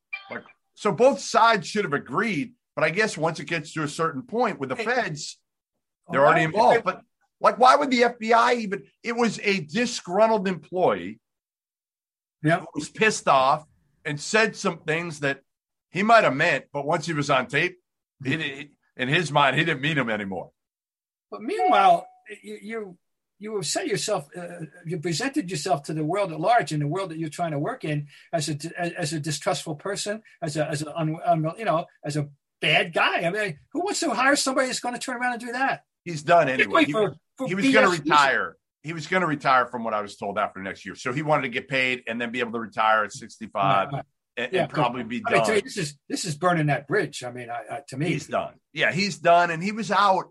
Like, 0.82 0.92
so 0.94 0.96
both 0.96 1.20
sides 1.20 1.68
should 1.68 1.86
have 1.86 1.94
agreed. 1.94 2.54
But 2.76 2.86
I 2.86 2.90
guess 2.90 3.18
once 3.18 3.40
it 3.40 3.46
gets 3.46 3.74
to 3.74 3.84
a 3.84 3.88
certain 3.88 4.24
point 4.24 4.60
with 4.60 4.70
the 4.70 4.76
feds, 4.76 5.38
oh, 6.08 6.14
they're 6.14 6.26
already 6.26 6.44
involved. 6.44 6.84
But 6.84 7.02
like, 7.40 7.60
why 7.60 7.76
would 7.76 7.92
the 7.92 8.02
FBI 8.02 8.56
even? 8.56 8.84
It 9.04 9.16
was 9.16 9.40
a 9.44 9.62
disgruntled 9.62 10.48
employee 10.48 11.20
yeah. 12.44 12.60
who 12.60 12.68
was 12.76 12.90
pissed 12.90 13.28
off 13.28 13.66
and 14.06 14.20
said 14.20 14.56
some 14.56 14.80
things 14.80 15.20
that 15.20 15.42
he 15.92 16.04
might 16.04 16.24
have 16.24 16.36
meant, 16.36 16.66
but 16.72 16.86
once 16.86 17.06
he 17.06 17.14
was 17.14 17.30
on 17.30 17.48
tape, 17.48 17.78
he, 18.24 18.38
he, 18.38 18.70
in 18.96 19.10
his 19.10 19.32
mind, 19.32 19.58
he 19.58 19.66
didn't 19.66 19.82
mean 19.82 19.98
them 19.98 20.10
anymore. 20.10 20.52
But 21.30 21.42
meanwhile, 21.42 22.08
you 22.42 22.58
you, 22.62 22.98
you 23.42 23.56
have 23.56 23.66
set 23.66 23.88
yourself, 23.88 24.28
uh, 24.38 24.66
you 24.86 25.00
presented 25.00 25.50
yourself 25.50 25.82
to 25.84 25.94
the 25.94 26.06
world 26.06 26.32
at 26.32 26.40
large, 26.40 26.72
in 26.72 26.80
the 26.80 26.88
world 26.88 27.10
that 27.10 27.18
you're 27.18 27.28
trying 27.28 27.52
to 27.52 27.60
work 27.60 27.84
in, 27.84 28.08
as 28.32 28.48
a 28.48 28.58
as, 28.78 28.94
as 28.94 29.14
a 29.14 29.20
distrustful 29.20 29.76
person, 29.76 30.22
as 30.44 30.56
a 30.58 30.70
as 30.70 30.84
a 30.84 30.96
un, 30.96 31.18
un, 31.26 31.52
you 31.58 31.66
know 31.66 31.86
as 32.06 32.16
a 32.18 32.30
bad 32.62 32.94
guy. 32.94 33.24
I 33.24 33.32
mean, 33.32 33.58
who 33.74 33.82
wants 33.82 34.00
to 34.02 34.12
hire 34.12 34.36
somebody 34.36 34.68
that's 34.68 34.80
going 34.80 34.94
to 34.94 35.02
turn 35.02 35.18
around 35.18 35.34
and 35.34 35.42
do 35.42 35.52
that? 35.54 35.84
He's 36.06 36.22
done 36.22 36.50
anyway. 36.50 36.86
He, 36.86 36.92
for, 36.92 37.16
for 37.36 37.48
he 37.48 37.56
was 37.56 37.72
going 37.72 37.86
to 37.86 38.02
retire. 38.04 38.58
He 38.84 38.94
was 38.94 39.08
going 39.08 39.22
to 39.22 39.28
retire 39.28 39.66
from 39.66 39.84
what 39.84 39.96
I 39.96 40.02
was 40.02 40.16
told 40.16 40.38
after 40.38 40.62
next 40.62 40.86
year. 40.86 40.96
So 40.96 41.12
he 41.12 41.24
wanted 41.24 41.44
to 41.44 41.50
get 41.50 41.68
paid 41.68 42.04
and 42.08 42.22
then 42.22 42.32
be 42.32 42.40
able 42.40 42.54
to 42.54 42.60
retire 42.60 43.04
at 43.04 43.12
65 43.12 43.54
right, 43.64 43.94
right. 43.94 44.06
And, 44.38 44.54
yeah, 44.54 44.62
and, 44.64 44.72
probably 44.72 45.04
be 45.04 45.22
done. 45.22 45.56
You, 45.56 45.62
this 45.62 45.78
is 45.78 45.98
this 46.08 46.26
is 46.26 46.36
burning 46.36 46.68
that 46.68 46.88
bridge. 46.88 47.24
I 47.24 47.32
mean, 47.32 47.50
I, 47.50 47.76
I, 47.76 47.82
to 47.90 47.98
me, 47.98 48.10
he's 48.10 48.28
done. 48.28 48.54
Yeah, 48.72 48.92
he's 48.92 49.18
done, 49.18 49.50
and 49.52 49.62
he 49.62 49.72
was 49.72 49.92
out 49.92 50.26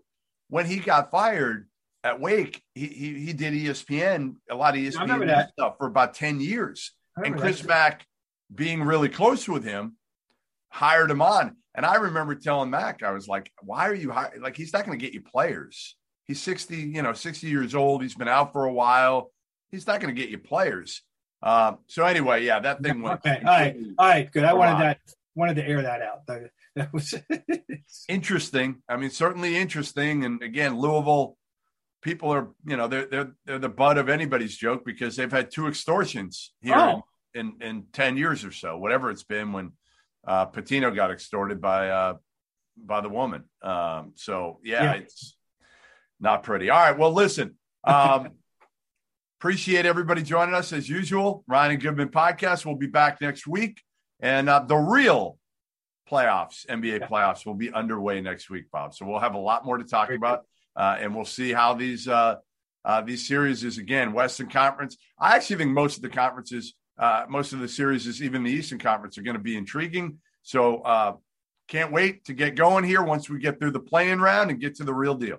when 0.47 0.65
he 0.65 0.77
got 0.77 1.11
fired 1.11 1.67
at 2.03 2.19
Wake. 2.19 2.61
He 2.75 2.87
he, 2.87 3.19
he 3.25 3.33
did 3.33 3.53
ESPN 3.53 4.35
a 4.49 4.55
lot 4.55 4.75
of 4.75 4.81
ESPN 4.81 5.49
stuff 5.51 5.75
for 5.77 5.87
about 5.87 6.13
ten 6.13 6.39
years, 6.39 6.91
and 7.15 7.37
Chris 7.37 7.61
that. 7.61 7.67
Mack, 7.67 8.05
being 8.53 8.83
really 8.83 9.09
close 9.09 9.47
with 9.47 9.63
him, 9.63 9.95
hired 10.69 11.11
him 11.11 11.21
on. 11.21 11.55
And 11.73 11.85
I 11.85 11.95
remember 11.95 12.35
telling 12.35 12.69
Mack, 12.69 13.03
I 13.03 13.11
was 13.11 13.27
like, 13.27 13.51
"Why 13.61 13.87
are 13.87 13.95
you 13.95 14.11
hiring? 14.11 14.41
Like, 14.41 14.57
he's 14.57 14.73
not 14.73 14.85
going 14.85 14.97
to 14.97 15.03
get 15.03 15.13
you 15.13 15.21
players. 15.21 15.95
He's 16.25 16.41
sixty, 16.41 16.77
you 16.77 17.01
know, 17.01 17.13
sixty 17.13 17.47
years 17.47 17.75
old. 17.75 18.01
He's 18.01 18.15
been 18.15 18.27
out 18.27 18.51
for 18.53 18.65
a 18.65 18.73
while. 18.73 19.31
He's 19.71 19.87
not 19.87 20.01
going 20.01 20.13
to 20.13 20.19
get 20.19 20.29
you 20.29 20.37
players." 20.37 21.01
Uh, 21.43 21.73
so 21.87 22.05
anyway, 22.05 22.45
yeah, 22.45 22.59
that 22.59 22.83
thing 22.83 23.01
went. 23.01 23.19
Okay, 23.25 23.39
all 23.39 23.51
right, 23.51 23.75
all 23.97 24.07
right, 24.07 24.31
good. 24.31 24.43
I 24.43 24.53
wanted 24.53 24.81
that 24.81 24.99
wanted 25.35 25.55
to 25.55 25.67
air 25.67 25.81
that 25.81 26.01
out. 26.01 26.25
That 26.75 26.93
was 26.93 27.13
interesting. 28.09 28.81
I 28.87 28.97
mean, 28.97 29.09
certainly 29.09 29.57
interesting. 29.57 30.23
And 30.25 30.41
again, 30.41 30.77
Louisville 30.77 31.37
people 32.01 32.33
are, 32.33 32.49
you 32.65 32.77
know, 32.77 32.87
they're 32.87 33.05
they're 33.05 33.31
they're 33.45 33.59
the 33.59 33.69
butt 33.69 33.97
of 33.97 34.09
anybody's 34.09 34.55
joke 34.55 34.83
because 34.85 35.15
they've 35.15 35.31
had 35.31 35.51
two 35.51 35.67
extortions 35.67 36.53
here 36.61 36.75
oh. 36.75 37.03
in, 37.33 37.53
in, 37.61 37.67
in 37.67 37.83
ten 37.93 38.17
years 38.17 38.43
or 38.43 38.51
so, 38.51 38.77
whatever 38.77 39.09
it's 39.09 39.23
been 39.23 39.53
when 39.53 39.71
uh, 40.27 40.47
Pitino 40.47 40.95
got 40.95 41.11
extorted 41.11 41.61
by 41.61 41.89
uh, 41.89 42.13
by 42.77 43.01
the 43.01 43.09
woman. 43.09 43.43
Um, 43.61 44.13
so 44.15 44.59
yeah, 44.63 44.83
yeah, 44.83 44.93
it's 44.93 45.35
not 46.19 46.43
pretty. 46.43 46.69
All 46.69 46.79
right, 46.79 46.97
well, 46.97 47.13
listen. 47.13 47.55
Um, 47.83 48.29
Appreciate 49.41 49.87
everybody 49.87 50.21
joining 50.21 50.53
us 50.53 50.71
as 50.71 50.87
usual. 50.87 51.43
Ryan 51.47 51.71
and 51.71 51.81
Goodman 51.81 52.09
podcast. 52.09 52.63
We'll 52.63 52.75
be 52.75 52.85
back 52.85 53.21
next 53.21 53.47
week. 53.47 53.81
And 54.19 54.47
uh, 54.47 54.59
the 54.67 54.75
real 54.75 55.39
playoffs, 56.07 56.63
NBA 56.67 57.09
playoffs, 57.09 57.43
will 57.43 57.55
be 57.55 57.73
underway 57.73 58.21
next 58.21 58.51
week, 58.51 58.65
Bob. 58.71 58.93
So 58.93 59.03
we'll 59.03 59.17
have 59.17 59.33
a 59.33 59.39
lot 59.39 59.65
more 59.65 59.79
to 59.79 59.83
talk 59.83 60.11
about. 60.11 60.45
Uh, 60.75 60.97
and 60.99 61.15
we'll 61.15 61.25
see 61.25 61.51
how 61.51 61.73
these 61.73 62.07
uh, 62.07 62.35
uh, 62.83 63.01
these 63.01 63.27
series 63.27 63.63
is 63.63 63.77
again 63.77 64.13
Western 64.13 64.49
Conference. 64.49 64.97
I 65.19 65.35
actually 65.35 65.57
think 65.57 65.71
most 65.71 65.97
of 65.97 66.01
the 66.01 66.09
conferences, 66.09 66.73
uh, 66.97 67.25
most 67.29 67.53
of 67.53 67.59
the 67.59 67.67
series 67.67 68.07
is 68.07 68.23
even 68.23 68.43
the 68.43 68.51
Eastern 68.51 68.79
Conference 68.79 69.17
are 69.17 69.23
going 69.23 69.37
to 69.37 69.43
be 69.43 69.57
intriguing. 69.57 70.19
So 70.43 70.77
uh, 70.81 71.13
can't 71.67 71.91
wait 71.91 72.25
to 72.25 72.33
get 72.33 72.55
going 72.55 72.83
here 72.83 73.03
once 73.03 73.29
we 73.29 73.39
get 73.39 73.59
through 73.59 73.71
the 73.71 73.79
playing 73.79 74.19
round 74.19 74.49
and 74.49 74.59
get 74.59 74.75
to 74.75 74.83
the 74.83 74.93
real 74.93 75.15
deal. 75.15 75.37